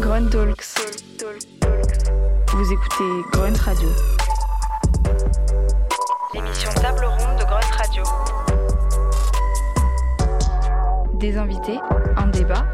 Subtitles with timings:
[0.00, 0.74] Grunt Talks.
[2.52, 3.88] Vous écoutez Grunt Radio.
[6.32, 8.02] L'émission Table Ronde de Grunt Radio.
[11.14, 11.78] Des invités,
[12.16, 12.66] un débat.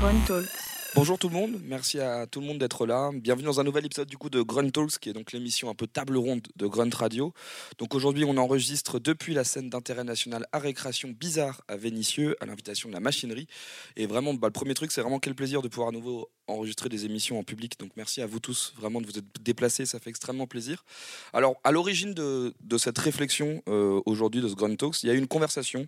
[0.00, 0.48] Grunt Talks.
[0.96, 3.10] Bonjour tout le monde, merci à tout le monde d'être là.
[3.12, 5.74] Bienvenue dans un nouvel épisode du coup de Grunt Talks, qui est donc l'émission un
[5.74, 7.34] peu table ronde de Grunt Radio.
[7.76, 12.46] Donc aujourd'hui, on enregistre depuis la scène d'intérêt national à récréation bizarre à Vénissieux, à
[12.46, 13.46] l'invitation de la machinerie.
[13.96, 16.88] Et vraiment, bah, le premier truc, c'est vraiment quel plaisir de pouvoir à nouveau enregistrer
[16.88, 17.78] des émissions en public.
[17.78, 20.84] Donc merci à vous tous vraiment de vous être déplacés, ça fait extrêmement plaisir.
[21.32, 25.14] Alors à l'origine de, cette réflexion euh, aujourd'hui de ce Grunt Talks, il y a
[25.14, 25.86] eu une conversation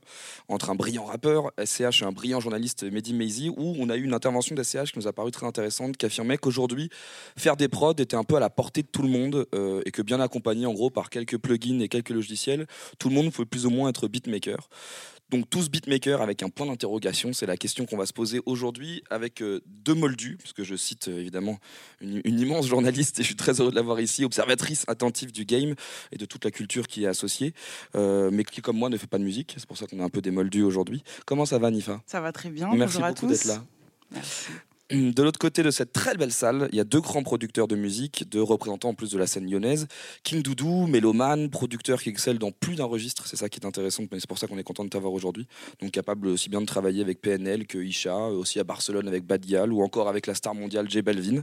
[0.49, 4.03] entre un brillant rappeur, SCH, et un brillant journaliste, Mehdi Maizi, où on a eu
[4.03, 6.91] une intervention d'SCH qui nous a paru très intéressante, qui affirmait qu'aujourd'hui,
[7.37, 9.91] faire des prods était un peu à la portée de tout le monde euh, et
[9.91, 12.67] que bien accompagné en gros par quelques plugins et quelques logiciels,
[12.99, 14.69] tout le monde pouvait plus ou moins être beatmaker.
[15.31, 19.03] Donc tous beatmakers avec un point d'interrogation, c'est la question qu'on va se poser aujourd'hui
[19.11, 21.59] avec euh, deux moldus, parce que je cite euh, évidemment
[22.01, 25.45] une, une immense journaliste et je suis très heureux de l'avoir ici, observatrice attentive du
[25.45, 25.75] game
[26.13, 27.53] et de toute la culture qui est associée,
[27.95, 30.05] euh, mais qui comme moi ne fait pas de musique, c'est pour ça qu'on a
[30.05, 31.03] un peu des moldus aujourd'hui.
[31.27, 32.01] Comment ça va Nifa?
[32.07, 32.69] Ça va très bien.
[32.75, 33.33] Merci Bonjour à beaucoup tous.
[33.33, 33.63] d'être là.
[34.11, 34.47] Merci.
[34.91, 37.77] De l'autre côté de cette très belle salle, il y a deux grands producteurs de
[37.77, 39.87] musique, deux représentants en plus de la scène lyonnaise.
[40.23, 44.05] King Doudou, mélomane, producteur qui excelle dans plus d'un registre, c'est ça qui est intéressant,
[44.11, 45.47] mais c'est pour ça qu'on est content de t'avoir aujourd'hui.
[45.83, 49.75] Donc capable aussi bien de travailler avec PNL que Isha, aussi à Barcelone avec Badial
[49.75, 51.43] ou encore avec la star mondiale J Belvin.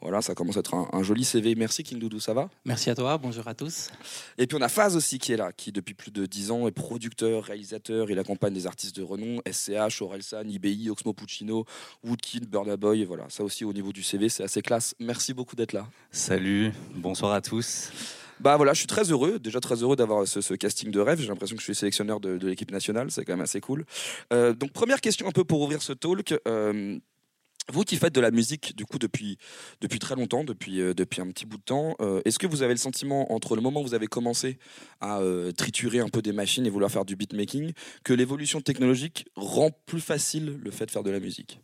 [0.00, 1.54] Voilà, ça commence à être un, un joli CV.
[1.54, 2.48] Merci King Doudou, ça va?
[2.64, 3.90] Merci à toi, bonjour à tous.
[4.38, 6.66] Et puis on a Faz aussi qui est là, qui depuis plus de 10 ans
[6.66, 11.66] est producteur, réalisateur, il accompagne des artistes de renom, SCH, Orelsan, IBI, Oxmo Puccino,
[12.02, 14.94] Woodkid, Burna Boy, voilà, ça aussi au niveau du CV c'est assez classe.
[15.00, 15.88] Merci beaucoup d'être là.
[16.12, 17.90] Salut, bonsoir à tous.
[18.38, 21.20] Bah voilà, je suis très heureux, déjà très heureux d'avoir ce, ce casting de rêve.
[21.20, 23.84] J'ai l'impression que je suis sélectionneur de, de l'équipe nationale, c'est quand même assez cool.
[24.32, 26.32] Euh, donc première question un peu pour ouvrir ce talk.
[26.46, 26.96] euh,
[27.72, 29.36] vous qui faites de la musique du coup depuis,
[29.80, 32.62] depuis très longtemps, depuis, euh, depuis un petit bout de temps, euh, est-ce que vous
[32.62, 34.60] avez le sentiment entre le moment où vous avez commencé
[35.00, 37.72] à euh, triturer un peu des machines et vouloir faire du beatmaking
[38.04, 41.58] que l'évolution technologique rend plus facile le fait de faire de la musique?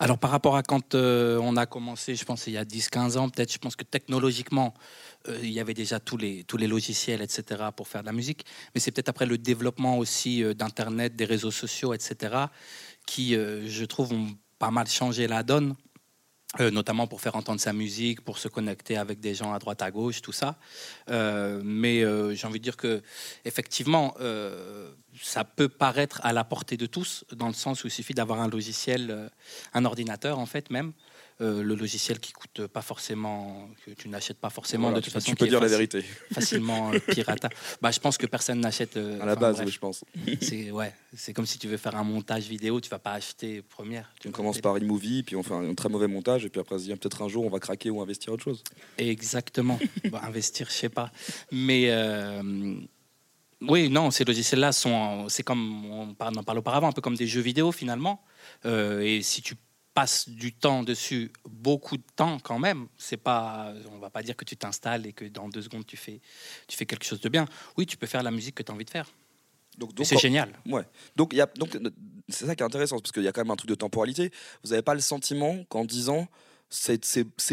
[0.00, 3.16] Alors par rapport à quand euh, on a commencé, je pense il y a 10-15
[3.16, 4.74] ans, peut-être, je pense que technologiquement,
[5.28, 8.12] euh, il y avait déjà tous les, tous les logiciels, etc., pour faire de la
[8.12, 8.44] musique.
[8.74, 12.46] Mais c'est peut-être après le développement aussi euh, d'Internet, des réseaux sociaux, etc.,
[13.06, 15.74] qui, je trouve, ont pas mal changé la donne.
[16.60, 19.82] Euh, notamment pour faire entendre sa musique, pour se connecter avec des gens à droite
[19.82, 20.56] à gauche, tout ça.
[21.10, 23.02] Euh, mais euh, j'ai envie de dire que
[23.44, 24.14] effectivement,
[25.20, 28.40] ça peut paraître à la portée de tous, dans le sens où il suffit d'avoir
[28.40, 29.30] un logiciel,
[29.72, 30.92] un ordinateur en fait même,
[31.40, 35.12] euh, le logiciel qui coûte pas forcément, que tu n'achètes pas forcément Voilà, de toute
[35.12, 36.02] façon, tu peux dire la vérité.
[36.32, 37.48] facilement euh, pirata.
[37.82, 38.96] Bah, je pense que personne n'achète.
[38.96, 40.04] euh, À la base, bref, oui, je pense.
[40.40, 43.62] c'est ouais, c'est comme si tu veux faire un montage vidéo, tu vas pas acheter
[43.62, 44.12] première.
[44.20, 46.76] Tu On commence par iMovie, puis on fait un très mauvais montage, et puis après
[46.76, 48.62] on se dit peut-être un jour on va craquer ou investir autre chose.
[48.98, 49.78] Exactement.
[50.10, 51.10] Bon, investir, je sais pas.
[51.50, 51.90] Mais
[53.60, 57.26] oui, non, ces logiciels-là sont, c'est comme on en parle auparavant, un peu comme des
[57.26, 58.22] jeux vidéo finalement.
[58.64, 59.54] Et si tu
[59.94, 64.36] passes du temps dessus, beaucoup de temps quand même, c'est pas, on va pas dire
[64.36, 66.20] que tu t'installes et que dans deux secondes tu fais,
[66.66, 67.46] tu fais quelque chose de bien.
[67.76, 69.08] Oui, tu peux faire la musique que tu as envie de faire.
[69.78, 70.52] Donc, c'est génial.
[70.66, 70.84] Ouais.
[71.16, 71.76] Donc, il y a, donc
[72.28, 74.30] c'est ça qui est intéressant, parce qu'il y a quand même un truc de temporalité.
[74.62, 76.28] Vous n'avez pas le sentiment qu'en 10 ans,
[76.70, 76.98] c'est,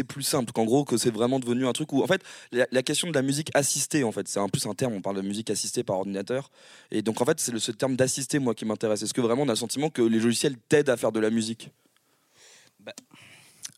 [0.02, 2.82] plus simple, qu'en gros, que c'est vraiment devenu un truc où, en fait, la, la
[2.82, 5.22] question de la musique assistée, en fait, c'est un plus un terme, on parle de
[5.22, 6.50] musique assistée par ordinateur.
[6.90, 9.02] Et donc, en fait, c'est le, ce terme d'assister, moi, qui m'intéresse.
[9.02, 11.30] Est-ce que vraiment on a le sentiment que les logiciels t'aident à faire de la
[11.30, 11.70] musique?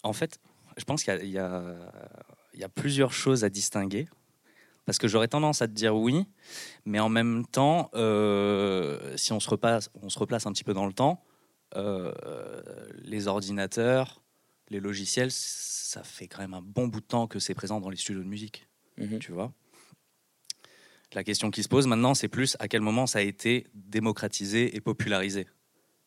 [0.03, 0.39] En fait,
[0.77, 4.07] je pense qu'il y a plusieurs choses à distinguer.
[4.85, 6.27] Parce que j'aurais tendance à te dire oui,
[6.85, 10.75] mais en même temps, euh, si on se, repasse, on se replace un petit peu
[10.75, 11.25] dans le temps,
[11.77, 12.13] euh,
[13.03, 14.23] les ordinateurs,
[14.69, 17.89] les logiciels, ça fait quand même un bon bout de temps que c'est présent dans
[17.89, 18.69] les studios de musique.
[18.99, 19.19] Mhm.
[19.19, 19.53] tu vois.
[21.15, 24.77] La question qui se pose maintenant, c'est plus à quel moment ça a été démocratisé
[24.77, 25.47] et popularisé.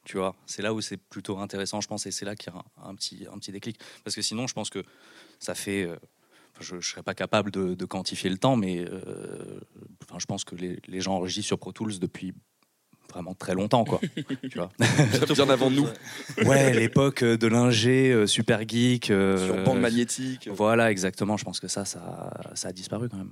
[0.08, 2.56] Tu vois, c'est là où c'est plutôt intéressant, je pense, et c'est là qu'il y
[2.56, 3.78] a un, petit, un déclic.
[4.06, 4.82] Parce que sinon, je pense que
[5.38, 5.84] ça fait.
[5.84, 5.98] euh,
[6.62, 9.60] je ne serais pas capable de, quantifier le temps, mais euh,
[10.18, 12.34] je pense que les, les gens enregistrent sur Pro Tools depuis
[13.12, 14.00] vraiment très longtemps, quoi.
[14.50, 14.70] tu vois.
[15.34, 15.88] Bien avant nous,
[16.46, 19.10] Ouais, l'époque de l'ingé euh, super geek.
[19.12, 20.50] euh, sur bande magnétique.
[20.52, 21.38] Voilà, exactement.
[21.38, 23.32] Je pense que ça, ça, ça a disparu quand même.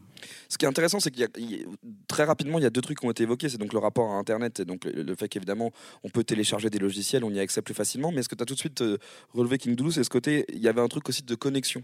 [0.50, 1.66] Ce qui est intéressant, c'est qu'il y a, il y a-
[2.07, 3.50] très rapidement, il y a deux trucs qui ont été évoqués.
[3.50, 5.72] C'est donc le rapport à Internet et donc le, le fait qu'évidemment,
[6.04, 8.12] on peut télécharger des logiciels, on y a accès plus facilement.
[8.12, 8.98] Mais ce que tu as tout de suite euh,
[9.33, 11.83] relevé, King Doodoo, c'est ce côté, il y avait un truc aussi de connexion.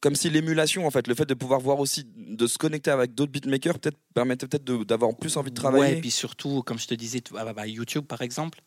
[0.00, 3.14] Comme si l'émulation, en fait, le fait de pouvoir voir aussi, de se connecter avec
[3.14, 5.84] d'autres beatmakers, peut-être permettait peut-être d'avoir plus envie de travailler.
[5.84, 8.60] Ouais, et puis surtout, comme je te disais, ah bah, bah, YouTube par exemple,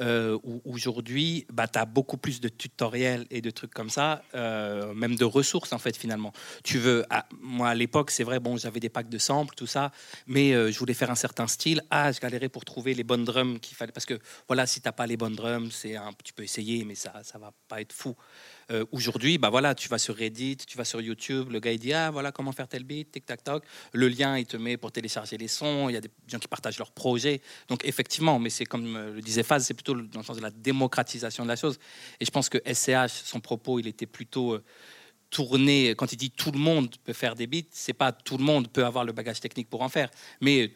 [0.00, 4.22] euh, où aujourd'hui, bah, tu as beaucoup plus de tutoriels et de trucs comme ça,
[4.34, 6.32] euh, même de ressources en fait finalement.
[6.64, 9.66] Tu veux, ah, moi à l'époque, c'est vrai, bon, j'avais des packs de samples, tout
[9.66, 9.92] ça,
[10.26, 11.82] mais euh, je voulais faire un certain style.
[11.90, 14.18] Ah, je galérais pour trouver les bonnes drums qu'il fallait, parce que
[14.48, 17.38] voilà, si t'as pas les bonnes drums, c'est un, tu peux essayer, mais ça, ça
[17.38, 18.16] va pas être fou.
[18.70, 21.78] Euh, Aujourd'hui, bah voilà, tu vas sur Reddit, tu vas sur YouTube, le gars il
[21.78, 23.62] dit ah voilà comment faire tel beat, tic tac toc.
[23.92, 25.88] Le lien il te met pour télécharger les sons.
[25.90, 27.42] Il y a des gens qui partagent leurs projets.
[27.68, 30.42] Donc effectivement, mais c'est comme euh, le disait Faz, c'est plutôt dans le sens de
[30.42, 31.78] la démocratisation de la chose.
[32.20, 34.64] Et je pense que SCH, son propos, il était plutôt euh,
[35.30, 35.94] tourné.
[35.96, 38.68] Quand il dit tout le monde peut faire des beats, c'est pas tout le monde
[38.68, 40.10] peut avoir le bagage technique pour en faire,
[40.40, 40.72] mais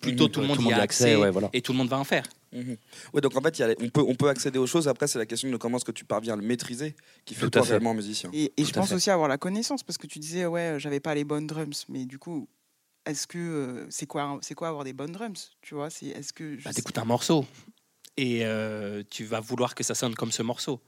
[0.00, 1.48] plutôt tout le monde Tout y a accès, ouais, voilà.
[1.54, 2.24] et tout le monde va en faire.
[2.52, 2.76] Mhm.
[3.12, 4.88] Ouais, donc en fait, il y a- on, peut, on peut accéder aux choses.
[4.88, 6.94] Après, c'est la question de comment est-ce que tu parviens à le maîtriser
[7.24, 7.70] qui fait Tout toi à fait.
[7.72, 8.30] réellement musicien.
[8.32, 8.94] Et, et je pense fait.
[8.94, 12.04] aussi avoir la connaissance parce que tu disais ouais j'avais pas les bonnes drums mais
[12.04, 12.46] du coup
[13.06, 16.32] est-ce que euh, c'est quoi c'est quoi avoir des bonnes drums tu vois c'est est-ce
[16.32, 17.46] que Bah, t'écoutes un morceau
[18.16, 20.80] et euh, tu vas vouloir que ça sonne comme ce morceau.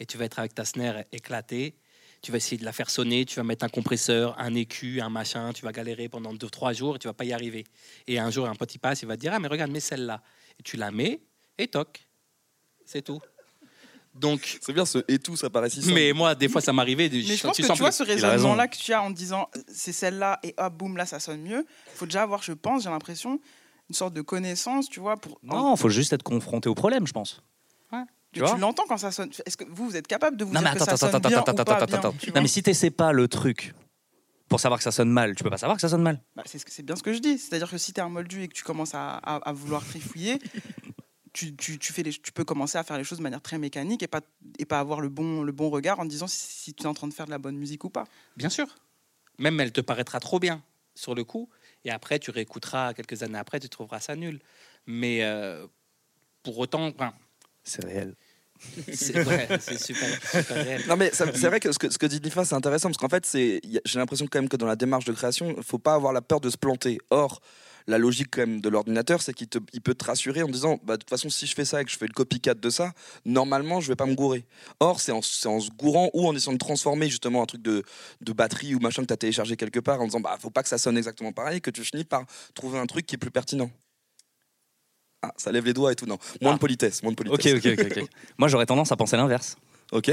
[0.00, 1.76] Et tu vas être avec ta snare éclatée.
[2.22, 3.24] Tu vas essayer de la faire sonner.
[3.24, 5.52] Tu vas mettre un compresseur, un écu, un machin.
[5.52, 7.64] Tu vas galérer pendant 2-3 jours et tu vas pas y arriver.
[8.06, 9.80] Et un jour, un pote il passe, il va te dire Ah, mais regarde, mets
[9.80, 10.22] celle-là.
[10.58, 11.20] Et tu la mets
[11.56, 12.06] et toc.
[12.84, 13.20] C'est tout.
[14.18, 15.94] Donc, C'est bien ce et tout, ça paraît si simple.
[15.94, 17.08] mais moi, des fois, ça m'arrivait.
[17.12, 18.28] mais je pense tu que tu vois ce a raison.
[18.28, 21.40] raisonnement là que tu as en disant c'est celle-là et hop boum là ça sonne
[21.42, 23.38] mieux faut déjà avoir je pense j'ai l'impression
[23.88, 27.12] une sorte de connaissance tu vois pour Non, faut juste être confronté au problème, je
[27.12, 27.42] pense.
[28.32, 30.68] Tu l'entends quand ça sonne est-ce que vous vous êtes capable de vous Non, dire
[30.72, 32.12] mais que attends, ça attends, sonne attends, bien attends, ou attends, pas attends, bien, attends.
[32.18, 33.72] tu Non, mais si t'essaies pas le truc
[34.50, 36.20] pour savoir que ça sonne mal, tu peux pas savoir que ça sonne mal.
[36.36, 37.38] Bah, c'est ce que- c'est bien ce que je dis.
[37.38, 39.82] C'est-à-dire que si tu es un moldu et que tu commences à, à- à vouloir
[39.86, 40.38] trifouiller,
[41.36, 43.58] tu, tu- tu fais les, tu peux commencer à faire les choses de manière très
[43.58, 44.22] mécanique et pas,
[44.58, 46.94] et pas avoir le bon, le bon regard en disant si, si tu es en
[46.94, 48.04] train de faire de la bonne musique ou pas.
[48.36, 48.66] Bien sûr.
[49.38, 50.62] Même elle te paraîtra trop bien
[50.94, 51.48] sur le coup.
[51.84, 54.40] Et après, tu réécouteras quelques années après, tu trouveras ça nul.
[54.86, 55.66] Mais euh,
[56.42, 57.12] pour autant, enfin,
[57.62, 58.14] C'est réel.
[58.94, 60.82] c'est vrai, c'est super, super réel.
[60.88, 63.10] Non mais c'est vrai que ce que, ce que dit Nifa c'est intéressant parce qu'en
[63.10, 63.60] fait j'ai
[63.98, 66.40] l'impression quand même que dans la démarche de création il faut pas avoir la peur
[66.40, 66.96] de se planter.
[67.10, 67.42] Or
[67.88, 70.94] la logique quand même de l'ordinateur c'est qu'il il peut te rassurer en disant bah
[70.96, 72.92] de toute façon si je fais ça et que je fais le copycat de ça
[73.24, 74.44] normalement je vais pas me gourer.
[74.80, 77.84] Or c'est en, se gourant ou en essayant de transformer justement un truc de,
[78.20, 80.62] de batterie ou machin que tu as téléchargé quelque part en disant bah faut pas
[80.62, 82.24] que ça sonne exactement pareil que tu finis par
[82.54, 83.70] trouver un truc qui est plus pertinent.
[85.22, 86.18] Ah, ça lève les doigts et tout non.
[86.40, 86.58] Moins de Ah.
[86.60, 87.54] politesse, moins de politesse.
[87.54, 87.96] ok, ok.
[87.98, 88.08] ok.
[88.38, 89.56] Moi, j'aurais tendance à penser l'inverse.
[89.92, 90.10] Ok.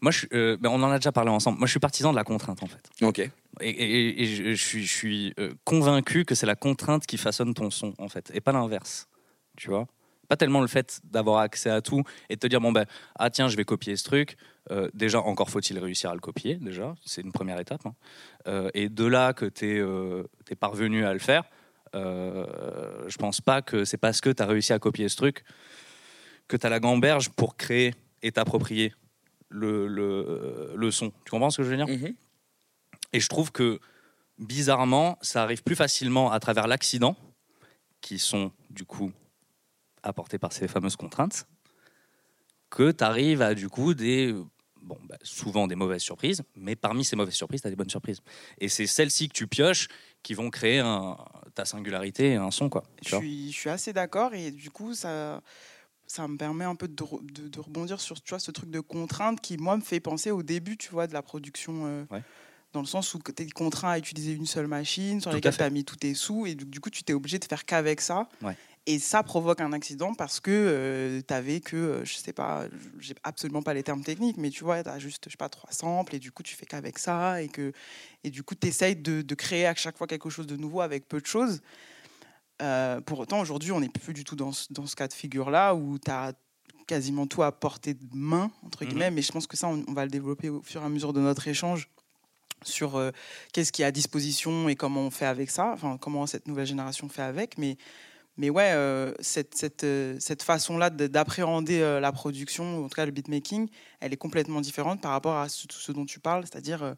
[0.00, 1.58] Moi, je, euh, ben, on en a déjà parlé ensemble.
[1.58, 2.88] Moi, je suis partisan de la contrainte, en fait.
[3.02, 3.18] Ok.
[3.18, 3.30] Et,
[3.70, 7.54] et- et je, je suis, je suis euh, convaincu que c'est la contrainte qui façonne
[7.54, 9.08] ton son, en fait, et pas l'inverse.
[9.56, 9.86] Tu vois?
[10.28, 12.84] Pas tellement le fait d'avoir accès à tout et de te dire, bon, ben,
[13.18, 14.36] ah tiens, je vais copier ce truc.
[14.70, 16.94] Euh, déjà, encore faut-il réussir à le copier, déjà.
[17.04, 17.86] C'est une première étape.
[17.86, 18.68] hein.
[18.74, 21.44] Et de là que tu es, parvenu à le faire,
[21.94, 25.44] je pense pas que c'est parce que tu as réussi à copier ce truc
[26.48, 28.92] que tu as la gamberge pour créer et t'approprier
[29.48, 31.10] le, le, le son.
[31.24, 32.14] Tu comprends ce que je veux dire Mhm.
[33.12, 33.78] et je trouve que
[34.38, 37.16] bizarrement, ça arrive plus facilement à travers l'accident,
[38.00, 39.10] qui sont du coup
[40.02, 41.46] apportés par ces fameuses contraintes,
[42.70, 44.34] que tu arrives à du coup des,
[44.82, 47.90] bon, bah, souvent des mauvaises surprises, mais parmi ces mauvaises surprises, tu as des bonnes
[47.90, 48.20] surprises.
[48.58, 49.88] Et c'est celles-ci que tu pioches
[50.22, 51.16] qui vont créer un-
[51.54, 52.68] ta singularité et un son.
[52.68, 55.40] Quoi, suis, je suis assez d'accord et du coup, ça,
[56.06, 58.70] ça me permet un peu de, re- de- de rebondir sur tu vois, ce truc
[58.70, 61.86] de contrainte qui, moi, me fait penser au début tu vois, de la production.
[61.86, 62.22] euh, Ouais.
[62.72, 65.56] Dans le sens où tu es contraint à utiliser une seule machine sur Tout laquelle
[65.56, 67.64] tu as mis tous tes sous et du, du coup, tu t'es obligé de faire
[67.64, 68.28] qu'avec ça.
[68.42, 68.54] Ouais.
[68.88, 72.66] Et ça provoque un accident parce que tu avais que, euh, je sais pas,
[73.00, 75.48] j'ai absolument pas les termes techniques, mais tu vois, tu as juste, je sais pas,
[75.48, 77.72] trois samples et du coup, tu fais qu'avec ça et, que,
[78.24, 80.82] et du coup, tu essayes de, de créer à chaque fois quelque chose de nouveau
[80.82, 81.62] avec peu de choses.
[82.62, 85.12] Euh, pour autant, aujourd'hui, on n'est plus du tout dans ce, dans ce cas de
[85.12, 86.32] figure-là où tu as
[86.86, 88.88] quasiment tout à portée de main, entre Mhm.
[88.90, 90.88] guillemets, mais je pense que ça, on, on va le développer au fur et à
[90.88, 91.88] mesure de notre échange
[92.62, 93.10] sur euh,
[93.52, 96.66] qu'est-ce qui est à disposition et comment on fait avec ça, enfin, comment cette nouvelle
[96.66, 97.58] génération fait avec.
[97.58, 97.76] Mais,
[98.38, 99.84] mais ouais, euh, cette, cette,
[100.20, 103.68] cette façon-là de- d'appréhender la production, ou en tout cas le beatmaking,
[104.00, 106.94] elle est complètement différente par rapport à ce, tout ce dont tu parles, c'est-à-dire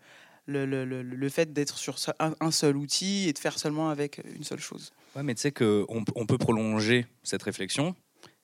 [0.48, 4.92] le, fait d'être sur un, seul outil et de faire seulement avec une seule chose.
[5.14, 7.94] Ouais, mais tu sais qu'on on peut prolonger cette réflexion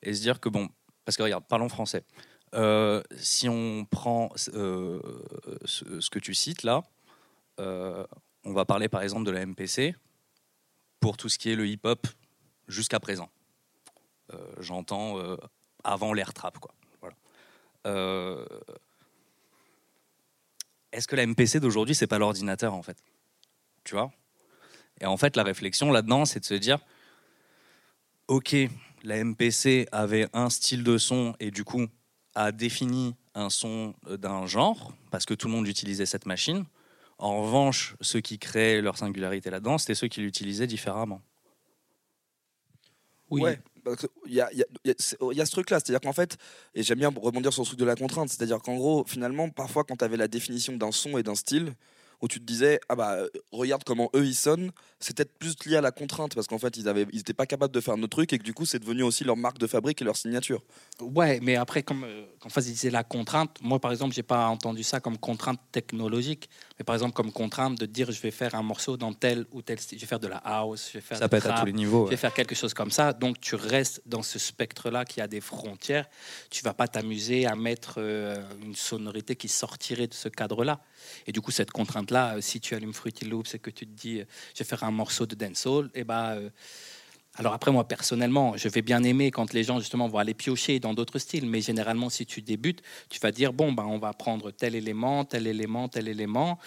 [0.03, 0.69] et se dire que, bon,
[1.05, 2.05] parce que regarde, parlons français.
[2.55, 5.01] Euh, si on prend euh,
[5.65, 6.83] ce, que tu cites là,
[7.61, 8.07] euh,
[8.45, 9.97] on va parler par exemple de la MPC
[11.01, 12.07] pour tout ce qui est le hip-hop
[12.69, 13.31] jusqu'à présent.
[14.59, 15.19] J'entends
[15.85, 16.75] avant l'air trap, quoi.
[17.01, 17.15] Voilà.
[20.95, 22.97] Est-ce que la MPC d'aujourd'hui, c'est pas l'ordinateur en fait?
[23.83, 24.13] Tu vois?
[25.01, 26.79] Et en fait, la réflexion là-dedans, c'est de se dire,
[28.29, 28.55] ok,
[29.03, 31.87] la MPC avait un style de son et du coup
[32.37, 36.65] a défini un son d'un genre parce que tout le monde utilisait cette machine.
[37.19, 41.23] En revanche, ceux qui créaient leur singularité là-dedans, c'était ceux qui l'utilisaient différemment.
[43.31, 43.43] Oui.
[43.43, 43.61] Ouais,
[44.27, 46.37] Il y a, ce truc-là, c'est-à-dire qu'en fait,
[46.75, 49.85] et j'aime bien rebondir sur ce truc de la contrainte, c'est-à-dire qu'en gros, finalement, parfois,
[49.85, 51.75] quand tu avais la définition d'un son et d'un style,
[52.23, 55.57] où tu te disais, ah bah, euh, regarde comment eux ils sonnent, c'est peut-être plus
[55.67, 58.07] lié à la contrainte, parce qu'en fait, ils avaient, ils pas capables de faire nos
[58.07, 60.63] trucs, et que du coup, c'est devenu aussi leur marque de fabrique et leur signature.
[61.01, 64.47] Ouais, mais après, comme euh, quand Faz disait la contrainte, moi par exemple, j'ai pas
[64.47, 66.49] entendu ça comme contrainte technologique,
[66.79, 69.63] mais par exemple comme contrainte de dire je vais faire un morceau dans tel ou
[69.63, 71.61] tel style, je vais faire de la house, je vais faire Ça peut être à
[71.61, 72.07] tous les niveaux.
[72.07, 73.13] je vais faire quelque chose comme ça.
[73.13, 76.09] Donc tu restes dans ce spectre-là qui a des frontières.
[76.51, 80.81] Tu vas pas t'amuser à mettre euh, une sonorité qui sortirait de ce cadre-là.
[81.27, 83.93] Et du coup, cette contrainte-là, euh, si tu allumes Fruity Loops et que tu te
[83.93, 86.51] dis euh, je vais faire un morceau de dancehall, et ben euh,
[87.37, 90.79] alors après, moi, personnellement, je vais bien aimer quand les gens, justement, vont aller piocher
[90.79, 91.49] dans d'autres styles.
[91.49, 95.25] Mais généralement, si tu débutes, tu vas dire, bon, ben, on va prendre tel élément,
[95.25, 96.59] tel élément, tel élément,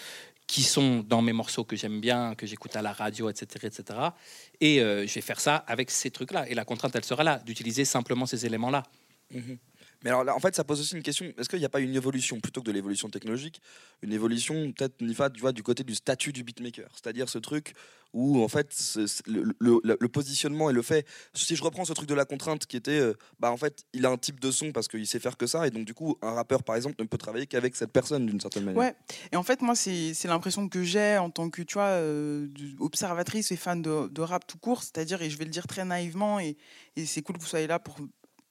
[0.46, 3.66] qui sont dans mes morceaux que j'aime bien, que j'écoute à la radio, etc.
[3.66, 3.98] etc.
[4.60, 6.48] Et euh, je vais faire ça avec ces trucs-là.
[6.50, 8.82] Et la contrainte, elle sera là, d'utiliser simplement ces éléments-là.
[10.04, 11.80] Mais alors là, en fait, ça pose aussi une question est-ce qu'il n'y a pas
[11.80, 13.60] une évolution plutôt que de l'évolution technologique
[14.02, 16.88] Une évolution, peut-être, Nifa, tu vois, du côté du statut du beatmaker?
[16.94, 17.74] C'est-à-dire ce truc
[18.14, 21.06] où, en fait, le, positionnement et le fait.
[21.34, 24.06] Si je reprends ce truc de la contrainte qui était, euh, bah, en fait, il
[24.06, 25.66] a un type de son parce qu'il sait faire que ça.
[25.66, 28.40] Et donc, du coup, un rappeur, par exemple, ne peut travailler qu'avec cette personne d'une
[28.40, 28.80] certaine manière.
[28.80, 28.94] Ouais.
[29.32, 33.52] Et en fait, moi, c'est l'impression que j'ai en tant que, tu vois, euh, observatrice
[33.52, 34.82] et fan de, rap tout court.
[34.82, 36.56] C'est-à-dire, et je vais le dire très naïvement, et
[37.04, 37.96] c'est cool que vous soyez là pour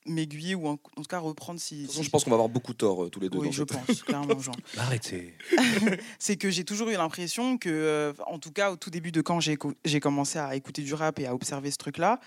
[0.08, 1.76] m'aiguiller ou en, en tout cas reprendre si.
[1.76, 3.38] De toute façon, si- je pense qu'on va avoir beaucoup tort euh, tous les deux.
[3.38, 4.52] Oui, dans je cette- pense, clairement, Jean.
[4.78, 5.34] Arrêtez.
[6.20, 9.22] c'est que j'ai toujours eu l'impression que, euh, en tout cas, au tout début de
[9.22, 12.20] quand j'ai commencé à écouter du rap et à observer ce truc-là,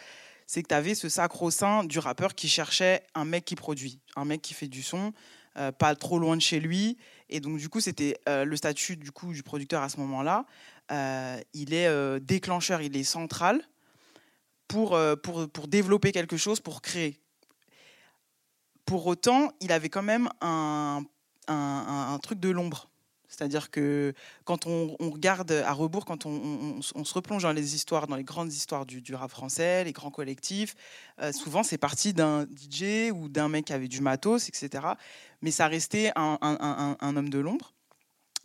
[0.47, 4.25] c'est que tu avais ce sacro-saint du rappeur qui cherchait un mec qui produit, un
[4.25, 5.13] mec qui fait du son,
[5.57, 6.97] euh, pas trop loin de chez lui.
[7.29, 10.47] Et donc, du coup, c'était euh, le statut du, coup, du producteur à ce moment-là.
[10.91, 13.63] Euh, il est euh, déclencheur, il est central
[14.67, 17.19] pour, pour, pour développer quelque chose, pour créer.
[18.91, 21.05] Pour autant, il avait quand même un,
[22.25, 22.91] truc de l'ombre.
[23.29, 27.77] C'est-à-dire que quand on, regarde à rebours, quand on, se- on se replonge dans les
[27.77, 30.75] histoires, dans les grandes histoires du, du rap français, les grands collectifs,
[31.21, 34.85] euh, souvent c'est parti d'un DJ ou d'un mec qui avait du matos, etc.
[35.41, 37.73] Mais ça restait un, homme de l'ombre.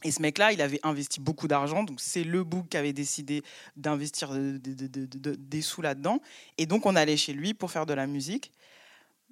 [0.03, 3.41] Et ce mec-là, il avait investi beaucoup d'argent, donc c'est le book qui avait décidé
[3.77, 6.19] d'investir de- de- de- de- de- des sous là-dedans.
[6.59, 8.51] Et donc on allait chez lui pour faire de la musique.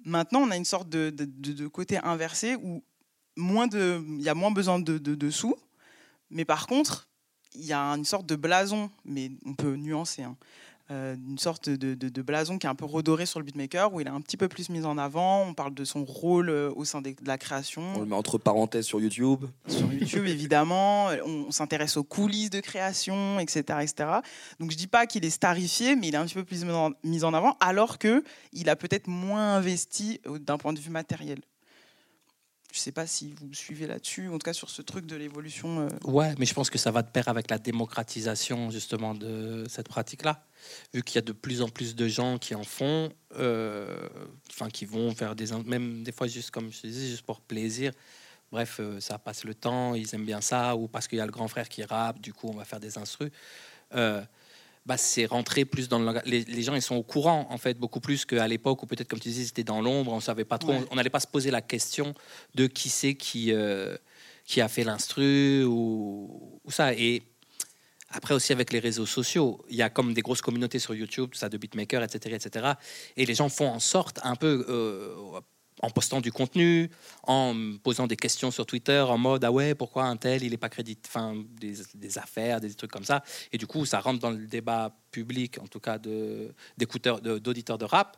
[0.04, 2.82] Maintenant, on a une sorte de, côté inversé où
[3.36, 5.56] il y a moins besoin de sous,
[6.30, 7.08] mais par contre,
[7.54, 10.36] il y a une sorte de blason, mais on peut nuancer, hein,
[10.90, 13.92] euh, une sorte de, de- de blason qui est un peu redoré sur le beatmaker,
[13.94, 15.42] où il est un petit peu plus mis en avant.
[15.42, 18.14] On parle de son rôle euh, au sein des- de la création On le met
[18.16, 19.44] entre parenthèses sur YouTube.
[19.66, 23.94] sur YouTube évidemment, on, on s'intéresse aux coulisses de création, etc., etc.
[24.60, 26.72] Donc je dis pas qu'il est starifié, mais il est un petit peu plus mis
[26.72, 28.22] en, mis en avant, alors que
[28.52, 31.40] il a peut-être moins investi euh, d'un point de vue matériel.
[32.74, 35.14] Je sais pas si vous me suivez là-dessus, en tout cas sur ce truc de
[35.14, 35.82] l'évolution.
[35.82, 39.64] euh, Ouais, mais je pense que ça va de pair avec la démocratisation justement de
[39.68, 40.44] cette pratique-là.
[40.92, 44.08] Vu qu'il y a de plus en plus de gens qui en font, euh,
[44.50, 47.92] enfin qui vont faire des, même des fois juste comme je disais, juste pour plaisir.
[48.50, 51.26] Bref, euh, ça passe le temps, ils aiment bien ça, ou parce qu'il y a
[51.26, 53.30] le grand frère qui rappe, du coup on va faire des instrus.
[53.94, 54.20] Euh,
[54.86, 56.22] bah, c'est rentré plus dans le langage.
[56.26, 59.08] Les, les gens ils sont au courant en fait beaucoup plus qu'à l'époque où peut-être
[59.08, 60.84] comme tu disais c'était dans l'ombre, on savait pas trop, Ouais.
[60.90, 62.14] on n'allait pas se poser la question
[62.54, 63.96] de qui c'est qui euh,
[64.44, 66.92] qui a fait l'instru ou, ou ça.
[66.94, 67.22] Et
[68.10, 71.30] après aussi avec les réseaux sociaux, il y a comme des grosses communautés sur YouTube,
[71.32, 72.72] tout ça de beatmakers, etc., etc.
[73.16, 75.40] Et les gens font en sorte un peu euh,
[75.84, 76.90] en postant du contenu,
[77.26, 80.58] en posant des questions sur Twitter, en mode ah ouais pourquoi un tel il est
[80.58, 83.22] pas crédité, enfin des, des affaires, des trucs comme ça.
[83.52, 87.78] Et du coup ça rentre dans le débat public, en tout cas de d'écouteurs, d'auditeurs
[87.78, 88.16] de, rap.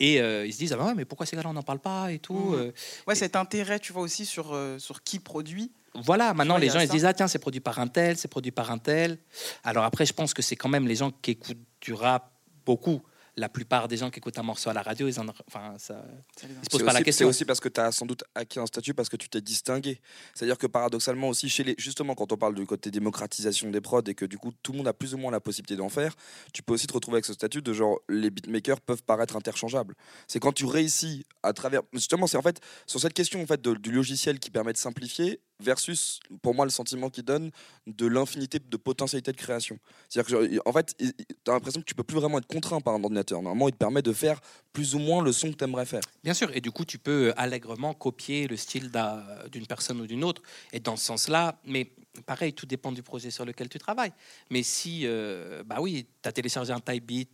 [0.00, 2.10] Et euh, ils se disent ah ouais mais pourquoi ces gars-là on n'en parle pas
[2.12, 2.34] et tout.
[2.34, 2.54] Mhm.
[2.54, 2.72] euh,
[3.06, 5.70] Ouais, cet intérêt, tu vois aussi sur euh, sur qui produit.
[5.94, 8.16] voilà, maintenant vois, les gens ils se disent ah tiens c'est produit par un tel,
[8.16, 9.18] c'est produit par un tel.
[9.64, 12.32] Alors après je pense que c'est quand même les gens qui écoutent du rap
[12.64, 13.02] beaucoup.
[13.36, 16.04] La plupart des gens qui écoutent un morceau à la radio, ils en, enfin ça,
[16.42, 17.24] ils se posent pas la question.
[17.26, 19.40] C'est aussi parce que tu as sans doute acquis un statut parce que tu t'es
[19.40, 20.00] distingué.
[20.34, 24.02] C'est-à-dire que paradoxalement aussi, chez les, justement, quand on parle du côté démocratisation des prods
[24.06, 26.14] et que du coup tout le monde a plus ou moins la possibilité d'en faire,
[26.52, 29.94] tu peux aussi te retrouver avec ce statut de genre les beatmakers peuvent paraître interchangeables.
[30.28, 31.80] C'est quand tu réussis à travers.
[31.94, 34.78] Justement, c'est en fait sur cette question en fait de- du logiciel qui permet de
[34.78, 37.50] simplifier versus, pour moi, le sentiment qu'il donne
[37.86, 39.78] de l'infinité de potentialités de création.
[40.08, 41.06] C'est-à-dire que, en fait, tu
[41.48, 43.40] as l'impression que tu peux plus vraiment être contraint par un ordinateur.
[43.42, 44.40] Normalement, il te permet de faire
[44.72, 46.02] plus ou moins le son que tu aimerais faire.
[46.22, 50.06] Bien sûr, et du coup, tu peux allègrement copier le style d'un- d'une personne ou
[50.06, 50.42] d'une autre,
[50.72, 51.90] et dans ce sens-là, mais
[52.26, 54.12] pareil, tout dépend du projet sur lequel tu travailles.
[54.50, 57.30] Mais si, euh, bah oui, tu as téléchargé un type beat,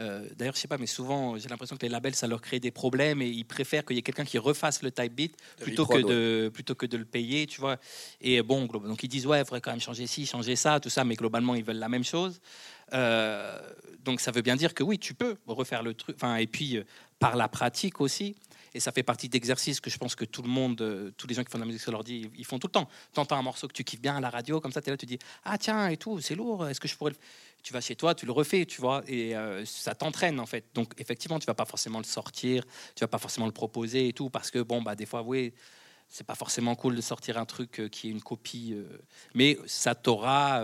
[0.00, 2.60] euh, D'ailleurs, je sais pas, mais souvent, j'ai l'impression que les labels, ça leur crée
[2.60, 5.86] des problèmes et ils préfèrent qu'il y ait quelqu'un qui refasse le type beat plutôt
[5.86, 7.76] que, de, plutôt que de le payer, tu vois.
[8.20, 10.90] Et bon, donc ils disent, ouais, il faudrait quand même changer ci, changer ça, tout
[10.90, 12.40] ça, mais globalement, ils veulent la même chose.
[12.92, 13.58] Euh,
[14.04, 16.16] donc ça veut bien dire que oui, tu peux refaire le truc.
[16.16, 16.84] Enfin, et puis, euh,
[17.18, 18.34] par la pratique aussi.
[18.74, 21.34] Et ça fait partie d'exercices que je pense que tout le monde, euh, tous les
[21.34, 22.88] gens qui font de la musique sur l'ordi, ils- font tout le temps.
[23.12, 24.92] Tu entends un morceau que tu kiffes bien à la radio, comme ça, tu es
[24.92, 27.12] là, tu dis Ah, tiens, et tout, c'est lourd, est-ce que je pourrais.
[27.62, 30.64] Tu vas chez toi, tu le refais, tu vois, et euh, ça t'entraîne en fait.
[30.74, 34.12] Donc, effectivement, tu vas pas forcément le sortir, tu vas pas forcément le proposer et
[34.12, 35.52] tout, parce que, bon, bah, des fois, oui,
[36.08, 38.74] c'est pas forcément cool de sortir un truc euh, qui est une copie,
[39.34, 40.60] mais ça t'aura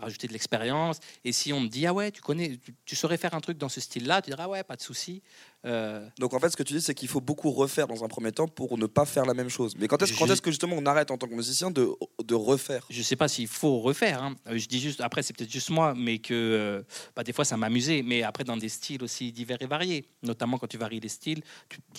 [0.00, 0.98] rajouté de l'expérience.
[1.24, 3.56] Et si on me dit, ah ouais, tu connais, tu, tu saurais faire un truc
[3.56, 5.22] dans ce style-là, tu diras, ah ouais, pas de souci.
[5.64, 8.08] Euh, Donc en fait, ce que tu dis, c'est qu'il faut beaucoup refaire dans un
[8.08, 9.74] premier temps pour ne pas faire la même chose.
[9.78, 11.88] Mais quand est-ce Je- est-ce que justement on arrête en tant que musicien de,
[12.24, 12.84] de refaire?
[12.90, 14.22] Je sais pas s'il faut refaire.
[14.22, 14.34] hein.
[14.48, 16.82] Euh, Je dis juste, après, c'est peut-être juste moi, mais que euh,
[17.14, 18.02] bah, des fois, ça m'amusait.
[18.02, 21.42] Mais après, dans des styles aussi divers et variés, notamment quand tu varies les styles,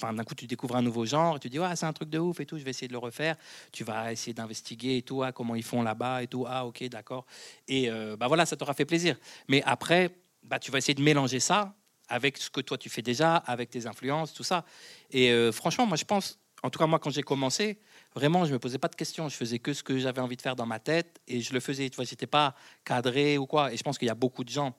[0.02, 2.20] d'un coup, tu découvres un nouveau genre, et tu dis, ouais, c'est un truc de
[2.20, 3.36] ouf et tout, je vais essayer de le refaire.
[3.72, 6.84] Tu vas essayer d'investiguer et tout, ah, comment ils font là-bas et tout, ah, ok,
[6.90, 7.26] d'accord.
[7.68, 9.16] Et euh, bah voilà, ça t'aura fait plaisir.
[9.48, 10.10] Mais après,
[10.44, 11.74] bah, tu vas essayer de mélanger ça
[12.08, 14.66] avec ce que toi tu fais déjà, avec tes influences, tout ça.
[15.12, 17.80] Et euh, franchement, moi, je pense, en tout cas, moi, quand j'ai commencé,
[18.16, 19.28] Vraiment, je me posais pas de questions.
[19.28, 21.60] Je faisais que ce que j'avais envie de faire dans ma tête et je le
[21.60, 21.90] faisais.
[21.90, 22.56] Tu vois, j'étais pas
[22.86, 23.74] cadré ou quoi.
[23.74, 24.76] Et je pense qu'il y a beaucoup de gens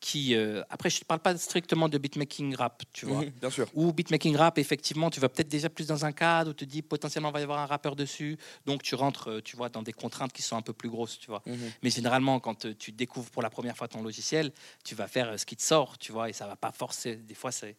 [0.00, 0.34] qui.
[0.34, 3.20] euh, Après, je ne parle pas strictement de beatmaking rap, tu vois.
[3.22, 3.68] Mhm, Bien sûr.
[3.74, 6.70] Ou beatmaking rap, effectivement, tu vas peut-être déjà plus dans un cadre où tu te
[6.70, 8.36] dis potentiellement il va y avoir un rappeur dessus.
[8.66, 11.18] Donc tu rentres, euh, tu vois, dans des contraintes qui sont un peu plus grosses,
[11.18, 11.42] tu vois.
[11.46, 11.58] Mhm.
[11.82, 14.52] Mais généralement, quand euh, tu découvres pour la première fois ton logiciel,
[14.84, 17.16] tu vas faire ce qui te sort, tu vois, et ça va pas forcer.
[17.16, 17.76] Des fois, c'est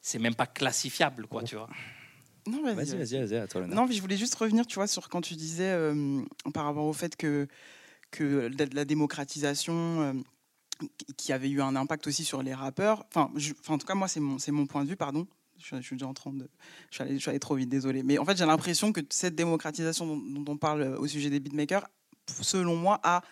[0.00, 1.68] c'est même pas classifiable, quoi, tu vois.
[2.46, 2.76] Non, vas-y.
[2.76, 3.66] Vas-y, vas-y, vas-y, à toi.
[3.66, 6.22] Non, mais je voulais juste revenir, tu vois, sur quand tu disais euh,
[6.54, 7.48] par rapport au fait que,
[8.12, 10.12] que la, la démocratisation, euh,
[11.16, 13.06] qui avait eu un impact aussi sur les rappeurs.
[13.08, 13.30] Enfin,
[13.68, 15.26] en tout cas, moi, c'est mon, mon point de vue, pardon.
[15.58, 16.48] Je, suis- déjà en train de.
[16.90, 18.02] Je suis allé, trop vite, désolé.
[18.02, 21.40] Mais en fait, j'ai l'impression que cette démocratisation dont, dont on parle au sujet des
[21.40, 21.86] beatmakers,
[22.28, 23.22] selon moi, a,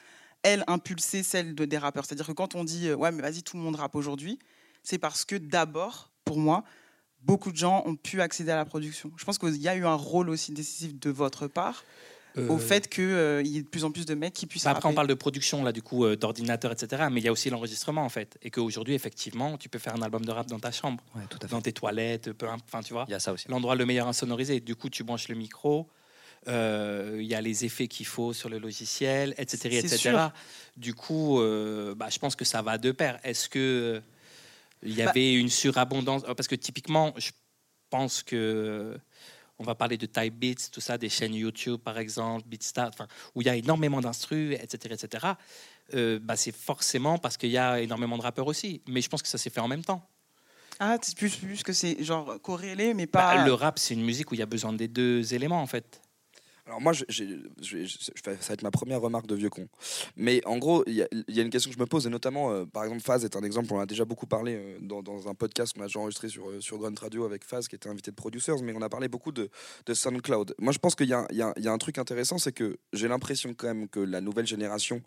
[0.42, 2.06] elle, impulsé celle de, des rappeurs.
[2.06, 4.38] C'est-à-dire que quand on dit, euh, ouais, mais vas-y, tout le monde rappe aujourd'hui,
[4.82, 6.64] c'est parce que d'abord, pour moi,
[7.20, 9.12] beaucoup de gens ont pu accéder à la production.
[9.16, 11.84] Je pense qu'il y a eu un rôle aussi décisif de votre part
[12.36, 13.04] au fait qu'il
[13.46, 15.14] y ait de plus en plus de mecs qui puissent Bah, Après, on parle de
[15.14, 17.04] production, là, du coup, euh, d'ordinateur, etc.
[17.10, 18.36] Mais il y a aussi l'enregistrement, en fait.
[18.42, 21.38] Et qu'aujourd'hui, effectivement, tu peux faire un album de rap dans ta chambre, Ouais, tout
[21.42, 21.54] à fait.
[21.54, 23.46] dans tes toilettes, peu Enfin, tu vois, Il y a ça aussi.
[23.48, 24.60] l'endroit le meilleur insonorisé.
[24.60, 25.88] Du coup, tu branches le micro.
[26.48, 29.68] euh, Il y a les effets qu'il faut sur le logiciel, etc.
[29.78, 29.96] Etc.
[29.96, 30.32] sûr.
[30.76, 33.18] Du coup, euh, bah, je pense que ça va de pair.
[33.24, 34.00] Est-ce que euh,
[34.82, 36.22] il y Bah- avait une surabondance?
[36.36, 37.30] Parce que typiquement, je
[37.90, 38.98] pense que euh,
[39.58, 42.90] on va parler de Type Beats, tout ça, des chaînes YouTube par exemple, Beatstar,
[43.34, 45.26] où il y a énormément d'instrus, etc., etc.
[45.94, 48.80] Euh, bah, c'est forcément parce qu'il y a énormément de rappeurs aussi.
[48.88, 50.06] Mais je pense que ça s'est fait en même temps.
[50.80, 53.44] Ah, c'est plus, plus que c'est genre corrélé, mais Bah, pas.
[53.44, 56.00] le rap, c'est une musique où il y a besoin des deux éléments en fait.
[56.66, 59.68] Alors moi, ça va être ma première remarque de vieux con.
[60.16, 62.64] Mais en gros, il y, a- une question que je me pose, et notamment, euh,
[62.64, 65.34] par exemple, Faz est un exemple, on en a déjà beaucoup parlé euh, dans, un
[65.34, 68.10] podcast qu'on a déjà enregistré sur, euh, sur Grunt Radio avec Faz, qui était invité
[68.10, 69.50] de Producers, mais on a parlé beaucoup de,
[69.84, 70.54] de SoundCloud.
[70.58, 71.26] Moi, je pense qu'il y a
[71.66, 75.02] un truc intéressant, c'est que j'ai l'impression quand même que la nouvelle génération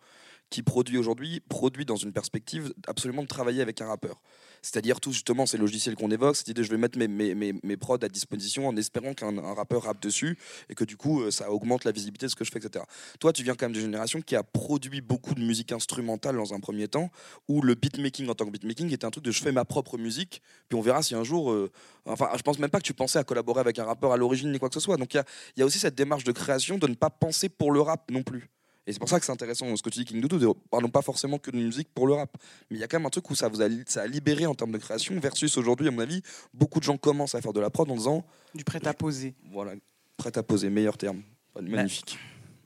[0.50, 4.22] qui produit aujourd'hui produit dans une perspective absolument de travailler avec un rappeur.
[4.62, 7.54] C'est-à-dire tout justement ces logiciels qu'on évoque, cette idée je vais mettre mes, mes, mes,
[7.64, 10.38] mes prods à disposition en espérant qu'un un rappeur rappe dessus
[10.70, 12.84] et que du coup euh, ça augmente la visibilité de ce que je fais, etc.
[13.20, 16.54] Toi, tu viens quand même d'une génération qui a produit beaucoup de musique instrumentale dans
[16.54, 17.10] un premier temps,
[17.48, 19.98] où le beatmaking en tant que beatmaking était un truc de je fais ma propre
[19.98, 21.52] musique, puis on verra si un jour.
[21.52, 21.72] euh,
[22.06, 24.52] enfin, je pense même pas que tu pensais à collaborer avec un rappeur à l'origine
[24.52, 24.98] ni quoi que ce soit.
[24.98, 27.10] Donc il y a, il y a aussi cette démarche de création de ne pas
[27.10, 28.50] penser pour le rap non plus.
[28.90, 30.90] Et c'est pour ça que c'est intéressant ce que tu dis, King Doudou, de parlons
[30.90, 32.36] pas forcément que de musique pour le rap.
[32.72, 34.46] Mais il y a quand même un truc où ça vous a, ça a libéré
[34.46, 36.22] en termes de création, versus aujourd'hui, à mon avis,
[36.54, 39.36] beaucoup de gens commencent à faire de la prod en disant, Du prêt à poser.
[39.52, 39.74] voilà,
[40.16, 41.22] prêt à poser, meilleur terme.
[41.62, 42.18] Magnifique.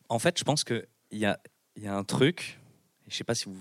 [0.09, 1.39] En fait, je pense qu'il y a,
[1.75, 2.59] il y a un truc,
[3.07, 3.55] et je sais pas si vous,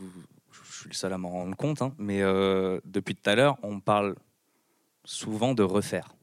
[0.51, 3.57] je suis le seul à m'en rendre compte, hein, mais euh, depuis tout à l'heure,
[3.63, 4.17] on parle
[5.05, 6.15] souvent de refaire,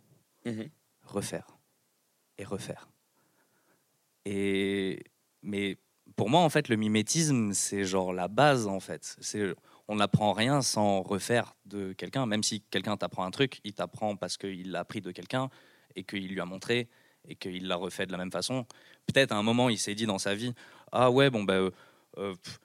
[0.46, 0.70] Mhm.
[1.04, 1.48] refaire
[2.38, 2.88] et refaire.
[4.26, 5.04] Et
[5.42, 5.78] mais
[6.18, 9.16] pour moi, en fait, le mimétisme, c'est genre la base, en fait.
[9.22, 9.54] C'est
[9.88, 14.18] on n'apprend rien sans refaire de quelqu'un, même si quelqu'un t'apprend un truc, il t'apprend
[14.18, 15.50] parce qu'il l'a appris de quelqu'un
[15.96, 16.90] et qu'il lui a montré
[17.30, 18.66] et qu'il l'a refait de la même façon,
[19.06, 20.54] peut-être à un moment il s'est dit dans sa vie
[20.94, 21.72] ah ouais bon bah euh,
[22.18, 22.60] euh, pff,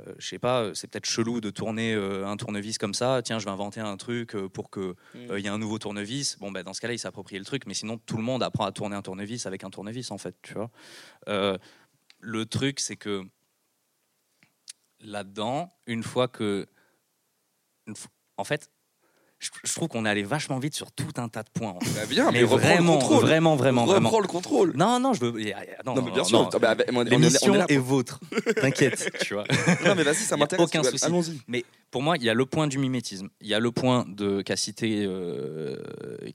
[0.00, 3.22] euh, je sais pas, c'est peut-être chelou de tourner euh, un tournevis comme ça.
[3.22, 5.30] Tiens, je vais inventer un truc euh, pour que Mm.
[5.30, 6.36] euh, il y ait un nouveau tournevis.
[6.40, 8.64] Bon, bah, dans ce cas-là, il s'approprie le truc, mais sinon, tout le monde apprend
[8.66, 10.70] à tourner un tournevis avec un tournevis, en fait, tu vois.
[12.26, 13.22] Le truc, c'est que
[15.00, 16.66] là-dedans, une fois que.
[18.38, 18.70] en fait,
[19.38, 21.74] je, trouve qu'on est allé vachement vite sur tout un tas de points.
[21.94, 24.08] Bah, bien, mais, mais vraiment, le vraiment, vraiment, vraiment.
[24.08, 24.72] Reprends le contrôle.
[24.74, 25.32] Non, non, je veux.
[25.84, 26.50] Non, Non, mais bien non, sûr.
[26.54, 28.20] Ah, bah, bah, on est- on est- on L'émission est pour- vôtre.
[28.56, 29.44] T'inquiète, tu vois.
[29.84, 30.64] Non, mais vas-y, ça m'intéresse.
[30.66, 31.04] aucun souci.
[31.04, 31.64] Allons-y.
[31.90, 33.28] Pour moi, il y a le point du mimétisme.
[33.42, 35.76] Il y a le point de qu'a cité euh,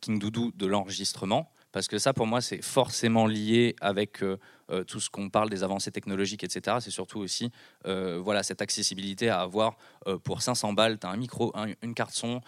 [0.02, 4.38] King Doudou de l'enregistrement, parce que ça, pour moi, c'est forcément lié avec euh,
[4.69, 6.77] euh, tout ce qu'on parle des avancées technologiques, etc.
[6.79, 7.51] C'est surtout aussi
[7.86, 9.77] euh, voilà cette accessibilité à avoir
[10.08, 12.41] euh, pour 500 balles, tu as un micro, un- une carte son,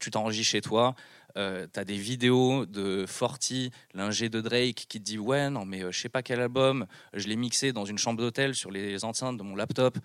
[0.00, 0.94] tu t'enregistres chez toi.
[1.36, 5.82] Euh, t'as des vidéos de Forty, l'ingé de Drake, qui te dit ouais non mais
[5.82, 9.04] euh, je sais pas quel album, je l'ai mixé dans une chambre d'hôtel sur les
[9.04, 9.98] enceintes de mon laptop,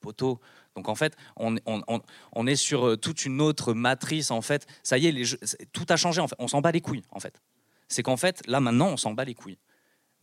[0.00, 0.40] poteau.
[0.74, 4.66] Donc en fait, on, est sur toute une autre matrice en fait.
[4.82, 6.36] Ça y est, tout a changé en fait.
[6.38, 7.40] On s'en bat les couilles en fait.
[7.88, 9.58] C'est qu'en fait, là maintenant, on s'en bat les couilles.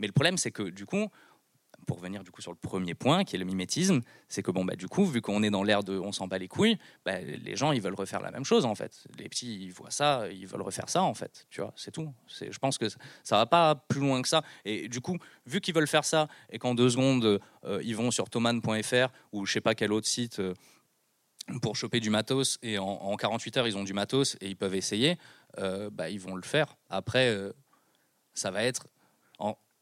[0.02, 1.08] Mais le problème, c'est que du coup,
[1.88, 4.66] pour revenir du coup sur le premier point, qui est le mimétisme, c'est que bon
[4.66, 7.20] bah du coup, vu qu'on est dans l'ère de on s'en bat les couilles, bah,
[7.22, 9.04] les gens ils veulent refaire la même chose en fait.
[9.18, 11.48] Les petits ils voient ça, ils veulent refaire ça en fait.
[11.50, 12.14] Tu vois, c'est tout.
[12.28, 12.88] Je pense que
[13.24, 14.44] ça va pas plus loin que ça.
[14.66, 18.12] Et du coup, vu qu'ils veulent faire ça et qu'en deux secondes euh, ils vont
[18.12, 20.40] sur thoman.fr ou je sais pas quel autre site.
[20.40, 20.54] euh,
[21.62, 24.56] pour choper du matos et en, en 48 heures ils ont du matos et ils
[24.56, 25.18] peuvent essayer,
[25.58, 26.78] euh, bah, ils vont le faire.
[26.90, 27.36] Après,
[28.36, 28.88] ça va être.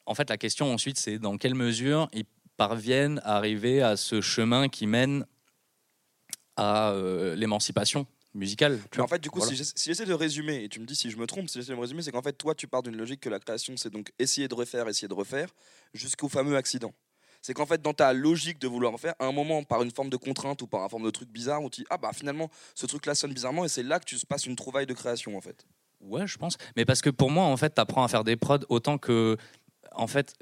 [0.09, 2.25] En fait, la question ensuite, c'est dans quelle mesure ils
[2.57, 5.23] parviennent à arriver à ce chemin qui mène
[6.55, 8.79] à euh, l'émancipation musicale.
[8.91, 9.51] tu en fait, du coup, Voilà.
[9.51, 11.59] si j'essa- si j'essaie de résumer, et tu me dis si je me trompe, si
[11.59, 13.77] j'essaie de me résumer, c'est qu'en fait, toi, tu pars d'une logique que la création,
[13.77, 15.49] c'est donc essayer de refaire, essayer de refaire,
[15.93, 16.91] jusqu'au fameux accident.
[17.41, 19.91] C'est qu'en fait, dans ta logique de vouloir en faire, à un moment, par une
[19.91, 22.11] forme de contrainte ou par une forme de truc bizarre, on te dit Ah bah
[22.13, 24.93] finalement, ce truc-là sonne bizarrement, et c'est là que tu se passes une trouvaille de
[24.93, 25.65] création, en fait.
[26.01, 26.55] Ouais, je pense.
[26.77, 29.37] Mais parce que pour moi, en fait, tu apprends à faire des prods autant que.
[29.93, 30.35] En fait,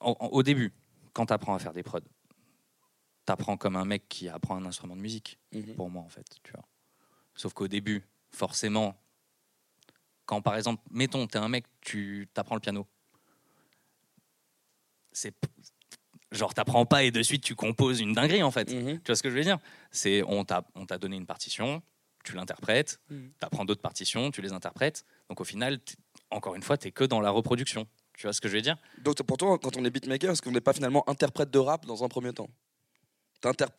[0.00, 0.72] en- en- au début,
[1.12, 2.00] quand tu apprends à faire des prods,
[3.26, 5.38] tu apprends comme un mec qui apprend un instrument de musique,
[5.76, 6.26] pour moi, en fait.
[6.42, 6.64] Tu vois.
[7.34, 8.96] Sauf qu'au début, forcément,
[10.26, 12.86] quand par exemple, mettons, tu es un mec, tu apprends le piano.
[15.12, 15.34] C'est.
[16.30, 18.72] Genre, t'apprends pas et de suite tu composes une dinguerie en fait.
[18.72, 19.00] Mhm.
[19.00, 19.58] Tu vois ce que je veux dire?
[19.90, 21.82] C'est on t'a on t'a donné une partition,
[22.24, 23.32] tu l'interprètes, Mhm.
[23.38, 25.04] tu apprends d'autres partitions, tu les interprètes.
[25.28, 25.78] Donc au final,
[26.30, 27.86] encore une fois, tu es que dans la reproduction.
[28.16, 28.76] Tu vois ce que je veux dire?
[28.98, 31.86] Donc pour toi, quand on est beatmaker, est-ce qu'on n'est pas finalement interprète de rap
[31.86, 32.48] dans un premier temps?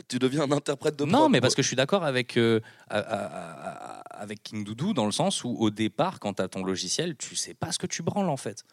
[0.09, 2.59] Tu deviens un interprète de Non, prod, mais parce que je suis d'accord avec, euh,
[2.89, 6.41] à- à- à- à- avec King Doudou dans le sens où au départ, quand tu
[6.41, 8.65] as ton logiciel, tu sais pas ce que tu branles en fait.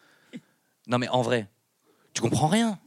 [0.88, 1.48] Non, mais en vrai,
[2.12, 2.80] tu comprends rien.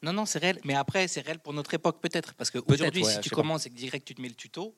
[0.00, 0.60] Non, non, c'est réel.
[0.64, 2.32] Mais après, c'est réel pour notre époque, peut-être.
[2.34, 3.42] Parce qu'aujourd'hui, ouais, si tu sais pas.
[3.42, 4.74] commences et que direct tu te mets le tuto,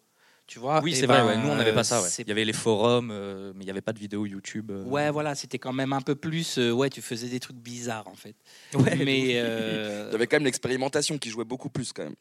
[0.47, 0.81] tu vois.
[0.83, 2.03] Oui, eh c'est vrai, ben, ouais, nous on n'avait pas ça.
[2.03, 2.09] ouais.
[2.19, 4.71] Il y avait les forums, euh, mais il n'y avait pas de vidéo YouTube.
[4.71, 4.85] euh.
[4.85, 6.59] Ouais, voilà, c'était quand même un peu plus.
[6.59, 8.35] euh, ouais, tu faisais des trucs bizarres, en fait.
[8.75, 9.33] Ouais, mais.
[9.37, 12.15] euh, Il y avait quand même l'expérimentation qui jouait beaucoup plus quand même.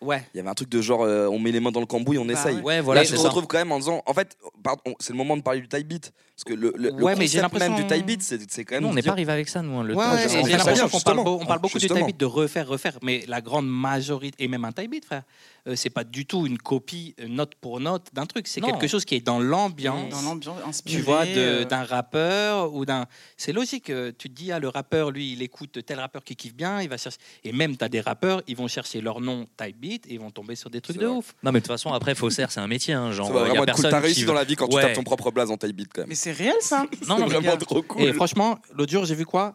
[0.00, 0.22] ouais.
[0.34, 2.18] Il y avait un truc de genre, euh, on met les mains dans le cambouis,
[2.18, 2.60] on Bah essaye.
[2.60, 2.80] ouais.
[2.80, 3.22] Voilà, tu te ça.
[3.28, 5.86] retrouves quand même en disant, en fait, pardon, c'est le moment de parler du type
[5.88, 6.12] beat.
[6.34, 8.74] Parce que le, le, le Ouais, mais j'ai même du type beat, c'est c'est quand
[8.74, 8.82] même.
[8.82, 9.78] Nous, on n'est dire- pas arrivé avec ça, nous.
[9.78, 12.00] hein, le Ouais, j'ai l'impression qu'on parle, on parle beaucoup Justement.
[12.00, 15.04] du type beat de refaire, refaire, mais la grande majorité, et même un type beat,
[15.04, 15.22] frère,
[15.68, 18.48] euh, c'est pas du tout une copie euh, note pour note d'un truc.
[18.48, 20.08] C'est quelque chose qui est dans l'ambiance.
[20.10, 20.96] Dans l'ambiance inspirée.
[20.98, 23.06] tu vois, euh, d'un rappeur ou d'un.
[23.36, 23.88] C'est logique.
[23.90, 26.82] euh, Tu te dis, ah, le rappeur, lui, il écoute tel rappeur qui kiffe bien,
[26.82, 27.18] il va chercher.
[27.44, 30.20] Et même, tu as des rappeurs, ils vont chercher leur nom type beat et ils
[30.20, 31.16] vont tomber sur des trucs de vrai.
[31.16, 31.34] ouf.
[31.42, 32.94] Non, mais de toute façon, après, faussaire, c'est un métier.
[32.94, 33.66] Hein, genre, il y a cool.
[33.66, 34.82] personne T'as qui réussi dans la vie quand tu Ouais.
[34.82, 36.08] tapes ton propre blaze en type beat quand même.
[36.08, 38.02] Mais c'est réel ça Non, non, vraiment trop cool.
[38.02, 39.54] Et franchement, l'autre jour, j'ai vu quoi?